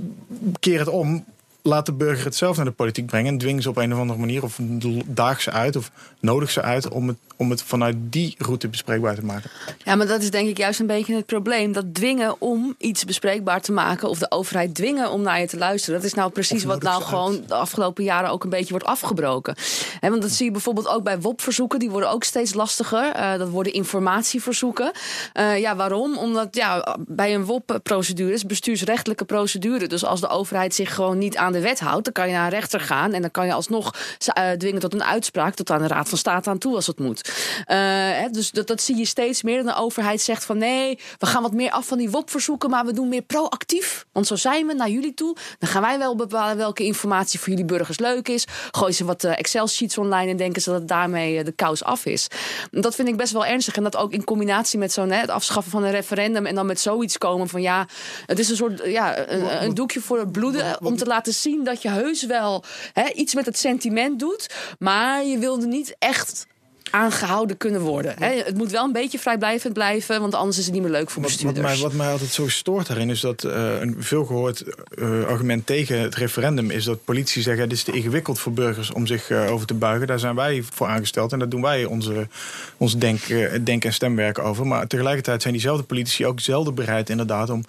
keer 0.60 0.78
het 0.78 0.88
om 0.88 1.24
laat 1.66 1.86
de 1.86 1.92
burger 1.92 2.24
het 2.24 2.36
zelf 2.36 2.56
naar 2.56 2.64
de 2.64 2.70
politiek 2.70 3.06
brengen. 3.06 3.32
En 3.32 3.38
dwing 3.38 3.62
ze 3.62 3.68
op 3.68 3.76
een 3.76 3.92
of 3.92 3.98
andere 3.98 4.18
manier, 4.18 4.42
of 4.42 4.58
daag 5.06 5.40
ze 5.40 5.50
uit, 5.50 5.76
of 5.76 5.90
nodig 6.20 6.50
ze 6.50 6.62
uit 6.62 6.88
om 6.88 7.08
het, 7.08 7.16
om 7.36 7.50
het 7.50 7.62
vanuit 7.62 7.96
die 7.98 8.34
route 8.38 8.68
bespreekbaar 8.68 9.14
te 9.14 9.24
maken. 9.24 9.50
Ja, 9.84 9.94
maar 9.94 10.06
dat 10.06 10.22
is 10.22 10.30
denk 10.30 10.48
ik 10.48 10.58
juist 10.58 10.80
een 10.80 10.86
beetje 10.86 11.14
het 11.14 11.26
probleem. 11.26 11.72
Dat 11.72 11.94
dwingen 11.94 12.40
om 12.40 12.74
iets 12.78 13.04
bespreekbaar 13.04 13.60
te 13.60 13.72
maken, 13.72 14.08
of 14.08 14.18
de 14.18 14.30
overheid 14.30 14.74
dwingen 14.74 15.10
om 15.10 15.22
naar 15.22 15.40
je 15.40 15.46
te 15.46 15.58
luisteren. 15.58 16.00
Dat 16.00 16.08
is 16.08 16.14
nou 16.14 16.30
precies 16.30 16.64
wat 16.64 16.82
nou 16.82 17.02
gewoon 17.02 17.42
de 17.46 17.54
afgelopen 17.54 18.04
jaren 18.04 18.30
ook 18.30 18.44
een 18.44 18.50
beetje 18.50 18.70
wordt 18.70 18.86
afgebroken. 18.86 19.54
He, 20.00 20.10
want 20.10 20.22
dat 20.22 20.30
zie 20.30 20.44
je 20.44 20.52
bijvoorbeeld 20.52 20.88
ook 20.88 21.02
bij 21.02 21.20
WOP-verzoeken, 21.20 21.78
die 21.78 21.90
worden 21.90 22.10
ook 22.10 22.24
steeds 22.24 22.54
lastiger. 22.54 23.16
Uh, 23.16 23.38
dat 23.38 23.48
worden 23.48 23.72
informatieverzoeken. 23.72 24.90
Uh, 25.34 25.58
ja, 25.58 25.76
waarom? 25.76 26.18
Omdat 26.18 26.48
ja, 26.50 26.96
bij 27.06 27.34
een 27.34 27.44
WOP-procedure 27.44 28.32
is 28.32 28.46
bestuursrechtelijke 28.46 29.24
procedure. 29.24 29.86
Dus 29.86 30.04
als 30.04 30.20
de 30.20 30.28
overheid 30.28 30.74
zich 30.74 30.94
gewoon 30.94 31.18
niet 31.18 31.36
aan 31.36 31.52
de 31.52 31.55
wet 31.60 31.80
houdt, 31.80 32.04
dan 32.04 32.12
kan 32.12 32.28
je 32.28 32.34
naar 32.34 32.44
een 32.44 32.50
rechter 32.50 32.80
gaan 32.80 33.12
en 33.12 33.20
dan 33.20 33.30
kan 33.30 33.46
je 33.46 33.52
alsnog 33.52 33.94
uh, 34.38 34.50
dwingen 34.50 34.80
tot 34.80 34.94
een 34.94 35.04
uitspraak, 35.04 35.54
tot 35.54 35.70
aan 35.70 35.82
de 35.82 35.88
Raad 35.88 36.08
van 36.08 36.18
State 36.18 36.50
aan 36.50 36.58
toe 36.58 36.74
als 36.74 36.86
het 36.86 36.98
moet. 36.98 37.30
Uh, 37.66 38.08
dus 38.30 38.50
dat, 38.50 38.66
dat 38.66 38.80
zie 38.80 38.96
je 38.96 39.04
steeds 39.04 39.42
meer. 39.42 39.62
De 39.62 39.74
overheid 39.74 40.20
zegt 40.20 40.44
van 40.44 40.58
nee, 40.58 40.98
we 41.18 41.26
gaan 41.26 41.42
wat 41.42 41.52
meer 41.52 41.70
af 41.70 41.86
van 41.86 41.98
die 41.98 42.10
WOP-verzoeken, 42.10 42.70
maar 42.70 42.84
we 42.84 42.92
doen 42.92 43.08
meer 43.08 43.22
proactief. 43.22 44.06
Want 44.12 44.26
zo 44.26 44.36
zijn 44.36 44.66
we 44.66 44.74
naar 44.74 44.90
jullie 44.90 45.14
toe. 45.14 45.36
Dan 45.58 45.68
gaan 45.68 45.82
wij 45.82 45.98
wel 45.98 46.16
bepalen 46.16 46.56
welke 46.56 46.84
informatie 46.84 47.38
voor 47.38 47.48
jullie 47.48 47.64
burgers 47.64 47.98
leuk 47.98 48.28
is. 48.28 48.44
Gooi 48.70 48.92
ze 48.92 49.04
wat 49.04 49.24
uh, 49.24 49.38
Excel-sheets 49.38 49.98
online 49.98 50.30
en 50.30 50.36
denken 50.36 50.62
ze 50.62 50.70
dat 50.70 50.88
daarmee 50.88 51.44
de 51.44 51.52
kous 51.52 51.84
af 51.84 52.04
is. 52.04 52.28
Dat 52.70 52.94
vind 52.94 53.08
ik 53.08 53.16
best 53.16 53.32
wel 53.32 53.46
ernstig. 53.46 53.76
En 53.76 53.82
dat 53.82 53.96
ook 53.96 54.12
in 54.12 54.24
combinatie 54.24 54.78
met 54.78 54.92
zo'n 54.92 55.10
het 55.10 55.30
afschaffen 55.30 55.72
van 55.72 55.84
een 55.84 55.90
referendum 55.90 56.46
en 56.46 56.54
dan 56.54 56.66
met 56.66 56.80
zoiets 56.80 57.18
komen 57.18 57.48
van 57.48 57.62
ja, 57.62 57.86
het 58.26 58.38
is 58.38 58.48
een 58.48 58.56
soort 58.56 58.82
ja, 58.84 59.28
een, 59.28 59.62
een 59.64 59.74
doekje 59.74 60.00
voor 60.00 60.18
het 60.18 60.32
bloeden 60.32 60.84
om 60.84 60.96
te 60.96 61.06
laten 61.06 61.34
zien 61.34 61.45
zien 61.50 61.64
dat 61.64 61.82
je 61.82 61.90
heus 61.90 62.26
wel 62.26 62.64
hè, 62.92 63.08
iets 63.14 63.34
met 63.34 63.46
het 63.46 63.58
sentiment 63.58 64.18
doet. 64.18 64.54
Maar 64.78 65.24
je 65.24 65.38
wilde 65.38 65.66
niet 65.66 65.96
echt 65.98 66.46
aangehouden 66.90 67.56
kunnen 67.56 67.80
worden. 67.80 68.14
Hè? 68.18 68.42
Het 68.44 68.56
moet 68.56 68.70
wel 68.70 68.84
een 68.84 68.92
beetje 68.92 69.18
vrijblijvend 69.18 69.72
blijven, 69.72 70.20
want 70.20 70.34
anders 70.34 70.58
is 70.58 70.64
het 70.64 70.74
niet 70.74 70.82
meer 70.82 70.90
leuk 70.90 71.10
voor 71.10 71.22
bestuurders. 71.22 71.60
Wat, 71.60 71.70
wat, 71.70 71.80
mij, 71.80 71.88
wat 71.88 71.98
mij 71.98 72.12
altijd 72.12 72.30
zo 72.30 72.48
stoort 72.48 72.86
daarin 72.86 73.10
is 73.10 73.20
dat 73.20 73.44
uh, 73.44 73.80
een 73.80 73.96
veelgehoord 73.98 74.64
uh, 74.94 75.24
argument 75.24 75.66
tegen 75.66 76.00
het 76.00 76.14
referendum 76.14 76.70
is 76.70 76.84
dat 76.84 77.04
politici 77.04 77.42
zeggen: 77.42 77.62
het 77.62 77.72
is 77.72 77.82
te 77.82 77.92
ingewikkeld 77.92 78.38
voor 78.38 78.52
burgers 78.52 78.92
om 78.92 79.06
zich 79.06 79.30
uh, 79.30 79.52
over 79.52 79.66
te 79.66 79.74
buigen. 79.74 80.06
Daar 80.06 80.18
zijn 80.18 80.34
wij 80.34 80.64
voor 80.72 80.86
aangesteld 80.86 81.32
en 81.32 81.38
daar 81.38 81.48
doen 81.48 81.62
wij 81.62 81.84
onze, 81.84 82.28
ons 82.76 82.98
denk, 82.98 83.20
denk- 83.64 83.84
en 83.84 83.92
stemwerk 83.92 84.38
over. 84.38 84.66
Maar 84.66 84.86
tegelijkertijd 84.86 85.42
zijn 85.42 85.54
diezelfde 85.54 85.84
politici 85.84 86.26
ook 86.26 86.40
zelden 86.40 86.74
bereid, 86.74 87.10
inderdaad, 87.10 87.50
om, 87.50 87.64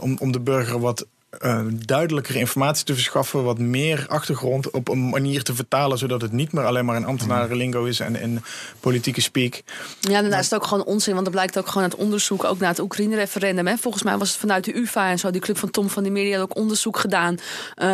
om, 0.00 0.16
om 0.18 0.32
de 0.32 0.40
burger 0.40 0.80
wat 0.80 1.06
uh, 1.40 1.60
duidelijker 1.72 2.36
informatie 2.36 2.84
te 2.84 2.94
verschaffen, 2.94 3.44
wat 3.44 3.58
meer 3.58 4.04
achtergrond 4.08 4.70
op 4.70 4.88
een 4.88 5.08
manier 5.08 5.42
te 5.42 5.54
vertalen, 5.54 5.98
zodat 5.98 6.20
het 6.20 6.32
niet 6.32 6.52
meer 6.52 6.64
alleen 6.64 6.84
maar 6.84 6.96
een 6.96 7.06
ambtenarenlingo 7.06 7.84
is 7.84 8.00
en, 8.00 8.16
en 8.16 8.44
politieke 8.80 9.20
speak. 9.20 9.62
Ja, 10.00 10.22
dan 10.22 10.32
is 10.32 10.50
het 10.50 10.54
ook 10.54 10.66
gewoon 10.66 10.84
onzin, 10.84 11.14
want 11.14 11.26
er 11.26 11.32
blijkt 11.32 11.58
ook 11.58 11.66
gewoon 11.66 11.82
uit 11.82 11.94
onderzoek, 11.94 12.44
ook 12.44 12.58
naar 12.58 12.68
het 12.68 12.80
Oekraïne-referendum. 12.80 13.78
Volgens 13.78 14.02
mij 14.02 14.18
was 14.18 14.28
het 14.28 14.38
vanuit 14.38 14.64
de 14.64 14.76
UvA 14.76 15.10
en 15.10 15.18
zo, 15.18 15.30
die 15.30 15.40
club 15.40 15.58
van 15.58 15.70
Tom 15.70 15.88
van 15.88 16.12
Media, 16.12 16.38
had 16.38 16.50
ook 16.50 16.56
onderzoek 16.56 16.98
gedaan 16.98 17.32
uh, 17.32 17.86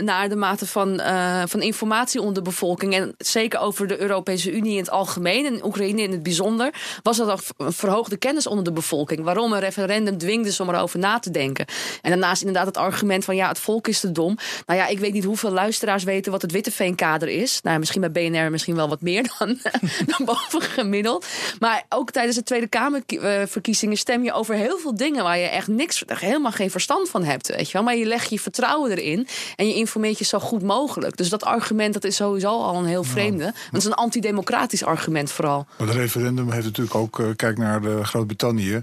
naar 0.00 0.28
de 0.28 0.36
mate 0.36 0.66
van, 0.66 1.00
uh, 1.00 1.42
van 1.46 1.62
informatie 1.62 2.20
onder 2.20 2.34
de 2.34 2.42
bevolking. 2.42 2.94
En 2.94 3.14
zeker 3.18 3.60
over 3.60 3.86
de 3.86 4.00
Europese 4.00 4.52
Unie 4.52 4.72
in 4.72 4.78
het 4.78 4.90
algemeen 4.90 5.46
en 5.46 5.64
Oekraïne 5.64 6.02
in 6.02 6.10
het 6.10 6.22
bijzonder, 6.22 6.74
was 7.02 7.16
dat 7.16 7.42
een 7.56 7.72
verhoogde 7.72 8.16
kennis 8.16 8.46
onder 8.46 8.64
de 8.64 8.72
bevolking. 8.72 9.24
Waarom 9.24 9.52
een 9.52 9.60
referendum 9.60 10.18
dwingt 10.18 10.44
dus 10.44 10.60
om 10.60 10.68
erover 10.68 10.98
na 10.98 11.18
te 11.18 11.30
denken. 11.30 11.66
En 12.02 12.10
daarnaast 12.10 12.42
inderdaad 12.42 12.65
het 12.66 12.76
argument 12.76 13.24
van 13.24 13.36
ja, 13.36 13.48
het 13.48 13.58
volk 13.58 13.88
is 13.88 14.00
te 14.00 14.12
dom. 14.12 14.36
Nou 14.66 14.80
ja, 14.80 14.86
ik 14.86 14.98
weet 14.98 15.12
niet 15.12 15.24
hoeveel 15.24 15.50
luisteraars 15.50 16.04
weten 16.04 16.32
wat 16.32 16.42
het 16.42 16.52
Witteveenkader 16.52 17.28
is. 17.28 17.60
Nou, 17.62 17.78
misschien 17.78 18.00
bij 18.00 18.10
BNR 18.10 18.50
misschien 18.50 18.76
wel 18.76 18.88
wat 18.88 19.00
meer 19.00 19.30
dan, 19.38 19.58
dan 20.16 20.26
boven 20.26 20.62
gemiddeld. 20.62 21.26
Maar 21.58 21.84
ook 21.88 22.10
tijdens 22.10 22.36
de 22.36 22.42
Tweede 22.42 22.66
Kamerverkiezingen 22.66 23.96
stem 23.96 24.24
je 24.24 24.32
over 24.32 24.54
heel 24.54 24.78
veel 24.78 24.96
dingen 24.96 25.24
waar 25.24 25.38
je 25.38 25.46
echt 25.46 25.68
niks, 25.68 26.02
helemaal 26.06 26.52
geen 26.52 26.70
verstand 26.70 27.08
van 27.08 27.24
hebt. 27.24 27.48
Weet 27.48 27.66
je 27.66 27.72
wel? 27.72 27.82
Maar 27.82 27.96
je 27.96 28.06
legt 28.06 28.30
je 28.30 28.40
vertrouwen 28.40 28.90
erin 28.90 29.26
en 29.56 29.68
je 29.68 29.74
informeert 29.74 30.18
je 30.18 30.24
zo 30.24 30.38
goed 30.38 30.62
mogelijk. 30.62 31.16
Dus 31.16 31.28
dat 31.28 31.44
argument 31.44 31.94
dat 31.94 32.04
is 32.04 32.16
sowieso 32.16 32.48
al 32.48 32.76
een 32.76 32.84
heel 32.84 33.04
vreemde. 33.04 33.44
Ja. 33.44 33.52
Dat 33.70 33.80
is 33.80 33.84
een 33.84 33.94
antidemocratisch 33.94 34.84
argument 34.84 35.32
vooral. 35.32 35.66
Maar 35.78 35.86
het 35.86 35.96
referendum 35.96 36.50
heeft 36.50 36.64
natuurlijk 36.64 36.96
ook, 36.96 37.18
uh, 37.18 37.26
kijk 37.36 37.58
naar 37.58 37.80
de 37.80 38.04
Groot-Brittannië. 38.04 38.82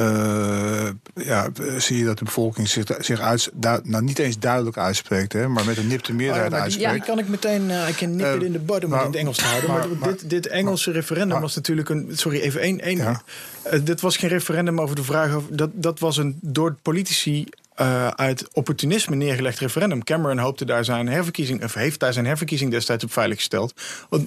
Uh, 0.00 0.88
ja, 1.14 1.48
zie 1.76 1.98
je 1.98 2.04
dat 2.04 2.18
de 2.18 2.24
bevolking 2.24 2.68
zich, 2.68 2.84
zich 2.98 3.20
uit, 3.20 3.50
nou, 3.82 4.02
niet 4.02 4.18
eens 4.18 4.38
duidelijk 4.38 4.76
uitspreekt, 4.76 5.32
hè, 5.32 5.48
maar 5.48 5.64
met 5.64 5.76
een 5.76 5.86
nipte 5.86 6.12
meerderheid 6.12 6.52
oh, 6.52 6.58
uitspreekt. 6.58 6.96
Ja, 6.96 7.04
kan 7.04 7.18
ik 7.18 7.28
meteen, 7.28 7.62
uh, 7.62 7.88
ik 7.88 7.96
kan 7.96 8.16
nip 8.16 8.26
uh, 8.26 8.46
in 8.46 8.52
de 8.52 8.58
bottom 8.58 8.92
om 8.92 8.98
in 8.98 9.06
het 9.06 9.16
Engels 9.16 9.36
te 9.36 9.44
houden. 9.44 9.70
Maar, 9.70 9.88
maar, 9.88 9.98
maar 9.98 10.08
dit, 10.08 10.30
dit 10.30 10.46
Engelse 10.46 10.90
maar, 10.90 10.98
referendum 10.98 11.40
was 11.40 11.54
natuurlijk 11.54 11.88
een. 11.88 12.10
Sorry, 12.12 12.40
even 12.40 12.60
één. 12.60 12.80
één 12.80 12.96
ja. 12.96 13.22
dit 13.82 14.00
was 14.00 14.16
geen 14.16 14.30
referendum 14.30 14.80
over 14.80 14.96
de 14.96 15.04
vraag. 15.04 15.34
Of, 15.34 15.44
dat, 15.50 15.70
dat 15.72 15.98
was 15.98 16.16
een 16.16 16.38
door 16.40 16.76
politici 16.82 17.46
uh, 17.80 18.06
uit 18.06 18.48
opportunisme 18.52 19.16
neergelegd 19.16 19.58
referendum. 19.58 20.04
Cameron 20.04 20.38
hoopte 20.38 20.64
daar 20.64 20.84
zijn 20.84 21.08
herverkiezing, 21.08 21.64
of 21.64 21.74
heeft 21.74 22.00
daar 22.00 22.12
zijn 22.12 22.26
herverkiezing 22.26 22.70
destijds 22.70 23.04
op 23.04 23.12
veiliggesteld. 23.12 23.74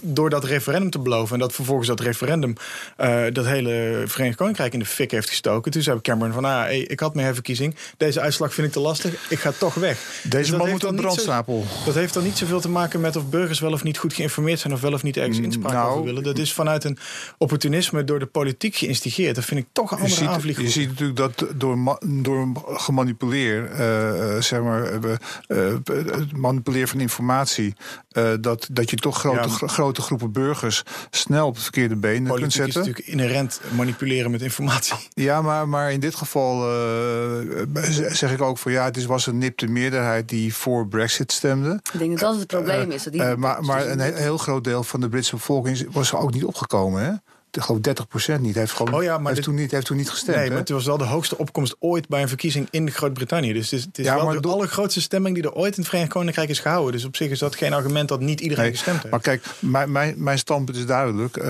Door 0.01 0.29
dat 0.29 0.43
referendum 0.43 0.89
te 0.89 0.99
beloven 0.99 1.33
en 1.33 1.39
dat 1.39 1.53
vervolgens 1.53 1.87
dat 1.87 1.99
referendum 1.99 2.53
uh, 2.99 3.23
dat 3.33 3.45
hele 3.45 4.03
Verenigd 4.05 4.37
Koninkrijk 4.37 4.73
in 4.73 4.79
de 4.79 4.85
fik 4.85 5.11
heeft 5.11 5.29
gestoken. 5.29 5.71
Toen 5.71 5.81
zei 5.81 6.01
Cameron 6.01 6.33
van, 6.33 6.45
ah, 6.45 6.61
hey, 6.61 6.79
ik 6.79 6.99
had 6.99 7.13
mijn 7.13 7.25
herverkiezing. 7.25 7.75
Deze 7.97 8.19
uitslag 8.19 8.53
vind 8.53 8.67
ik 8.67 8.73
te 8.73 8.79
lastig. 8.79 9.29
Ik 9.29 9.39
ga 9.39 9.51
toch 9.57 9.73
weg. 9.73 10.21
Deze 10.23 10.51
dus 10.51 10.59
man 10.59 10.69
moet 10.69 10.83
een 10.83 10.95
brandstapel. 10.95 11.65
Zo, 11.69 11.85
dat 11.85 11.95
heeft 11.95 12.13
dan 12.13 12.23
niet 12.23 12.37
zoveel 12.37 12.59
te 12.59 12.69
maken 12.69 12.99
met 12.99 13.15
of 13.15 13.29
burgers 13.29 13.59
wel 13.59 13.71
of 13.71 13.83
niet 13.83 13.97
goed 13.97 14.13
geïnformeerd 14.13 14.59
zijn 14.59 14.73
of 14.73 14.81
wel 14.81 14.93
of 14.93 15.03
niet 15.03 15.17
ergens 15.17 15.37
inspraak 15.39 15.73
nou, 15.73 15.91
over 15.91 16.03
willen. 16.03 16.23
Dat 16.23 16.37
is 16.37 16.53
vanuit 16.53 16.83
een 16.83 16.97
opportunisme 17.37 18.03
door 18.03 18.19
de 18.19 18.25
politiek 18.25 18.75
geïnstigeerd. 18.75 19.35
Dat 19.35 19.45
vind 19.45 19.59
ik 19.59 19.65
toch 19.71 19.91
een 19.91 19.99
andere 19.99 20.27
aanvlieg. 20.27 20.61
Je 20.61 20.69
ziet 20.69 20.89
natuurlijk 20.89 21.17
dat 21.17 21.45
door, 21.55 21.99
door 22.05 22.51
gemanipuleerd 22.65 23.37
uh, 23.45 24.41
zeg 24.41 24.61
maar, 24.61 24.89
uh, 25.47 25.73
manipuleren 26.35 26.87
van 26.87 26.99
informatie, 26.99 27.75
dat, 28.39 28.67
dat 28.71 28.89
je 28.89 28.95
toch 28.95 29.17
grote, 29.17 29.49
ja, 29.59 29.67
grote 29.67 30.01
groepen 30.01 30.31
burgers 30.31 30.83
snel 31.09 31.47
op 31.47 31.53
het 31.53 31.63
verkeerde 31.63 31.95
been 31.95 32.23
kunt 32.25 32.53
zetten. 32.53 32.67
is 32.67 32.75
natuurlijk 32.75 33.07
inherent 33.07 33.61
manipuleren 33.75 34.31
met 34.31 34.41
informatie. 34.41 34.95
Ja, 35.13 35.41
maar, 35.41 35.67
maar 35.67 35.91
in 35.91 35.99
dit 35.99 36.15
geval 36.15 36.61
zeg 38.11 38.31
ik 38.31 38.41
ook 38.41 38.57
van 38.57 38.71
ja, 38.71 38.85
het 38.85 39.05
was 39.05 39.27
een 39.27 39.37
nipte 39.37 39.67
meerderheid 39.67 40.29
die 40.29 40.55
voor 40.55 40.87
Brexit 40.87 41.31
stemde. 41.31 41.79
Ik 41.93 41.99
denk 41.99 42.11
dat 42.11 42.19
dat 42.19 42.35
het 42.35 42.47
probleem 42.47 42.91
is. 42.91 43.03
Dat 43.03 43.13
die 43.13 43.35
maar 43.35 43.63
maar 43.63 43.87
een 43.87 43.99
heel 43.99 44.37
groot 44.37 44.63
deel 44.63 44.83
van 44.83 44.99
de 44.99 45.09
Britse 45.09 45.35
bevolking 45.35 45.87
was 45.91 46.11
er 46.11 46.17
ook 46.17 46.33
niet 46.33 46.45
opgekomen. 46.45 47.03
Hè? 47.03 47.11
Ik 47.51 47.61
geloof 47.61 47.79
30% 48.37 48.39
niet. 48.39 48.55
Heeft, 48.55 48.71
gewoon, 48.71 48.93
oh 48.93 49.03
ja, 49.03 49.17
maar 49.17 49.23
heeft, 49.23 49.35
dit, 49.35 49.43
toen 49.43 49.55
niet, 49.55 49.71
heeft 49.71 49.85
toen 49.85 49.97
niet 49.97 50.09
gestemd. 50.09 50.37
Nee, 50.37 50.49
maar 50.49 50.57
het 50.57 50.69
was 50.69 50.85
wel 50.85 50.97
de 50.97 51.03
hoogste 51.03 51.37
opkomst 51.37 51.75
ooit 51.79 52.07
bij 52.07 52.21
een 52.21 52.27
verkiezing 52.27 52.67
in 52.71 52.91
Groot-Brittannië. 52.91 53.53
Dus 53.53 53.63
het 53.63 53.79
is, 53.79 53.85
het 53.85 53.97
is 53.97 54.05
ja, 54.05 54.15
wel 54.15 54.25
maar 54.25 54.41
de 54.41 54.47
allergrootste 54.47 55.01
stemming 55.01 55.35
die 55.35 55.43
er 55.43 55.53
ooit 55.53 55.71
in 55.71 55.79
het 55.79 55.87
Verenigd 55.87 56.11
Koninkrijk 56.11 56.49
is 56.49 56.59
gehouden. 56.59 56.91
Dus 56.91 57.05
op 57.05 57.15
zich 57.15 57.29
is 57.29 57.39
dat 57.39 57.55
geen 57.55 57.73
argument 57.73 58.07
dat 58.07 58.19
niet 58.19 58.39
iedereen 58.39 58.63
nee, 58.63 58.73
gestemd 58.73 58.97
heeft. 58.97 59.11
Maar 59.11 59.19
kijk, 59.21 59.43
mijn, 59.59 59.91
mijn, 59.91 60.23
mijn 60.23 60.37
standpunt 60.37 60.77
is 60.77 60.85
duidelijk. 60.85 61.37
Uh, 61.37 61.45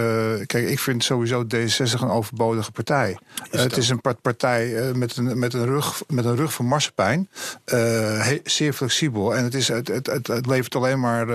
kijk, 0.46 0.70
ik 0.70 0.80
vind 0.80 1.04
sowieso 1.04 1.44
D66 1.44 2.00
een 2.00 2.10
overbodige 2.10 2.72
partij. 2.72 3.18
Uh, 3.52 3.62
het 3.62 3.78
is 3.78 3.90
een 3.90 4.02
partij 4.22 4.68
uh, 4.68 4.94
met, 4.94 5.18
een, 5.18 5.40
met, 5.40 5.54
een 5.54 5.66
rug, 5.66 6.04
met 6.08 6.26
een 6.26 6.36
rug 6.36 6.54
van 6.54 6.66
marsepein. 6.66 7.30
He, 7.66 8.40
zeer 8.44 8.74
flexibel. 8.74 9.36
En 9.36 9.44
het, 9.44 9.54
is, 9.54 9.68
het, 9.68 9.88
het, 9.88 10.08
het, 10.08 10.28
het 10.28 10.46
levert 10.46 10.76
alleen 10.76 11.00
maar, 11.00 11.28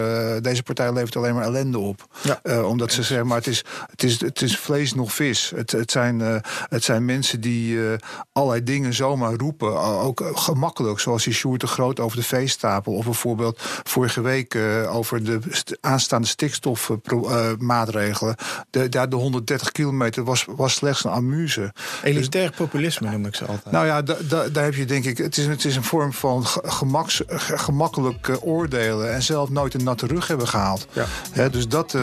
deze 0.43 0.63
partij 0.63 0.93
levert 0.93 1.17
alleen 1.17 1.35
maar 1.35 1.45
ellende 1.45 1.79
op. 1.79 2.07
Ja. 2.23 2.63
omdat 2.63 2.93
ze 2.93 3.03
zeg 3.03 3.23
maar, 3.23 3.37
het 3.37 3.47
is, 3.47 3.65
het 3.91 4.03
is, 4.03 4.21
het 4.21 4.43
is 4.43 4.59
vlees 4.65 4.95
nog 4.95 5.15
vis. 5.15 5.53
Het, 5.57 5.73
het, 5.73 5.91
zijn, 5.91 6.21
uh, 6.21 6.37
het 6.69 6.85
zijn 6.85 7.05
mensen 7.05 7.41
die 7.41 7.75
uh, 7.75 7.93
allerlei 8.33 8.63
dingen 8.63 8.95
zomaar 8.95 9.35
roepen. 9.35 9.81
Ook 9.81 10.31
gemakkelijk, 10.35 11.01
zoals 11.01 11.25
die 11.25 11.33
Sjoerd 11.33 11.61
de 11.61 11.67
Groot 11.67 12.01
over 12.01 12.17
de 12.17 12.23
veestapel. 12.23 12.93
Of 12.93 13.05
bijvoorbeeld 13.05 13.61
vorige 13.83 14.21
week 14.21 14.55
uh, 14.55 14.97
over 14.97 15.25
de 15.25 15.39
aanstaande 15.81 16.27
stikstofmaatregelen. 16.27 18.35
de, 18.71 18.89
daar 18.89 19.09
de 19.09 19.17
130 19.17 19.73
kilometer 19.73 20.25
was, 20.25 20.47
was 20.57 20.75
slechts 20.75 21.05
een 21.05 21.11
amuse. 21.11 21.73
Elitair 22.03 22.49
dus, 22.49 22.57
populisme 22.57 23.11
noem 23.11 23.27
ik 23.27 23.35
ze 23.35 23.45
altijd. 23.45 23.75
Nou 23.75 23.87
ja, 23.87 24.03
da, 24.03 24.17
da, 24.29 24.49
daar 24.49 24.65
heb 24.65 24.75
je 24.75 24.85
denk 24.85 25.05
ik... 25.05 25.19
Het 25.19 25.39
is, 25.39 25.47
het 25.47 25.65
is 25.65 25.77
een 25.77 25.85
vorm 25.85 26.13
van 26.13 26.47
gemaks, 26.47 27.23
gemakkelijk 27.37 28.39
oordelen... 28.41 29.13
en 29.13 29.23
zelf 29.23 29.51
nooit 29.51 29.75
een 29.75 29.85
natte 29.85 30.07
rug 30.07 30.27
hebben 30.27 30.49
gehaald. 30.49 30.87
Ja. 31.35 31.49
dus 31.49 31.69
dat... 31.69 31.97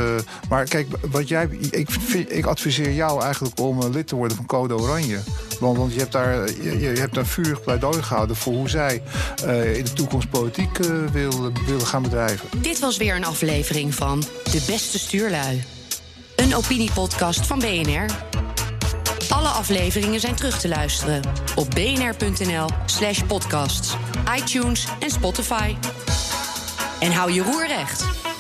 maar 0.50 0.66
kijk, 0.66 0.88
wat 1.12 1.28
jij... 1.28 1.50
Ik, 1.72 1.90
ik 2.42 2.48
adviseer 2.48 2.94
jou 2.94 3.24
eigenlijk 3.24 3.60
om 3.60 3.90
lid 3.92 4.08
te 4.08 4.16
worden 4.16 4.38
van 4.38 4.46
Code 4.46 4.76
Oranje. 4.76 5.20
Want, 5.60 5.78
want 5.78 5.94
je 5.94 6.00
hebt 6.00 6.12
daar 6.12 6.48
je, 6.62 6.80
je 6.80 7.00
hebt 7.00 7.18
een 7.18 7.26
vurig 7.26 7.62
pleidooi 7.62 8.04
gehouden 8.04 8.36
voor 8.36 8.54
hoe 8.54 8.70
zij 8.70 9.04
uh, 9.46 9.78
in 9.78 9.84
de 9.84 9.94
toekomst 9.94 10.30
politiek 10.30 10.80
uh, 10.80 11.06
wil, 11.12 11.52
willen 11.66 11.86
gaan 11.86 12.02
bedrijven. 12.02 12.50
Dit 12.62 12.80
was 12.80 12.98
weer 12.98 13.16
een 13.16 13.26
aflevering 13.26 13.96
van 13.96 14.20
De 14.44 14.64
Beste 14.68 15.00
Stuurlui. 15.00 15.64
Een 16.36 16.56
opiniepodcast 16.56 17.48
van 17.48 17.60
BNR. 17.60 18.06
Alle 19.30 19.48
afleveringen 19.48 20.20
zijn 20.20 20.36
terug 20.36 20.60
te 20.60 20.68
luisteren 20.68 21.22
op 21.56 21.70
bnr.nl/slash 21.70 23.22
podcasts, 23.28 23.96
iTunes 24.38 24.88
en 25.00 25.10
Spotify. 25.10 25.76
En 27.00 27.12
hou 27.12 27.32
je 27.32 27.42
roer 27.42 27.68
recht. 27.68 28.31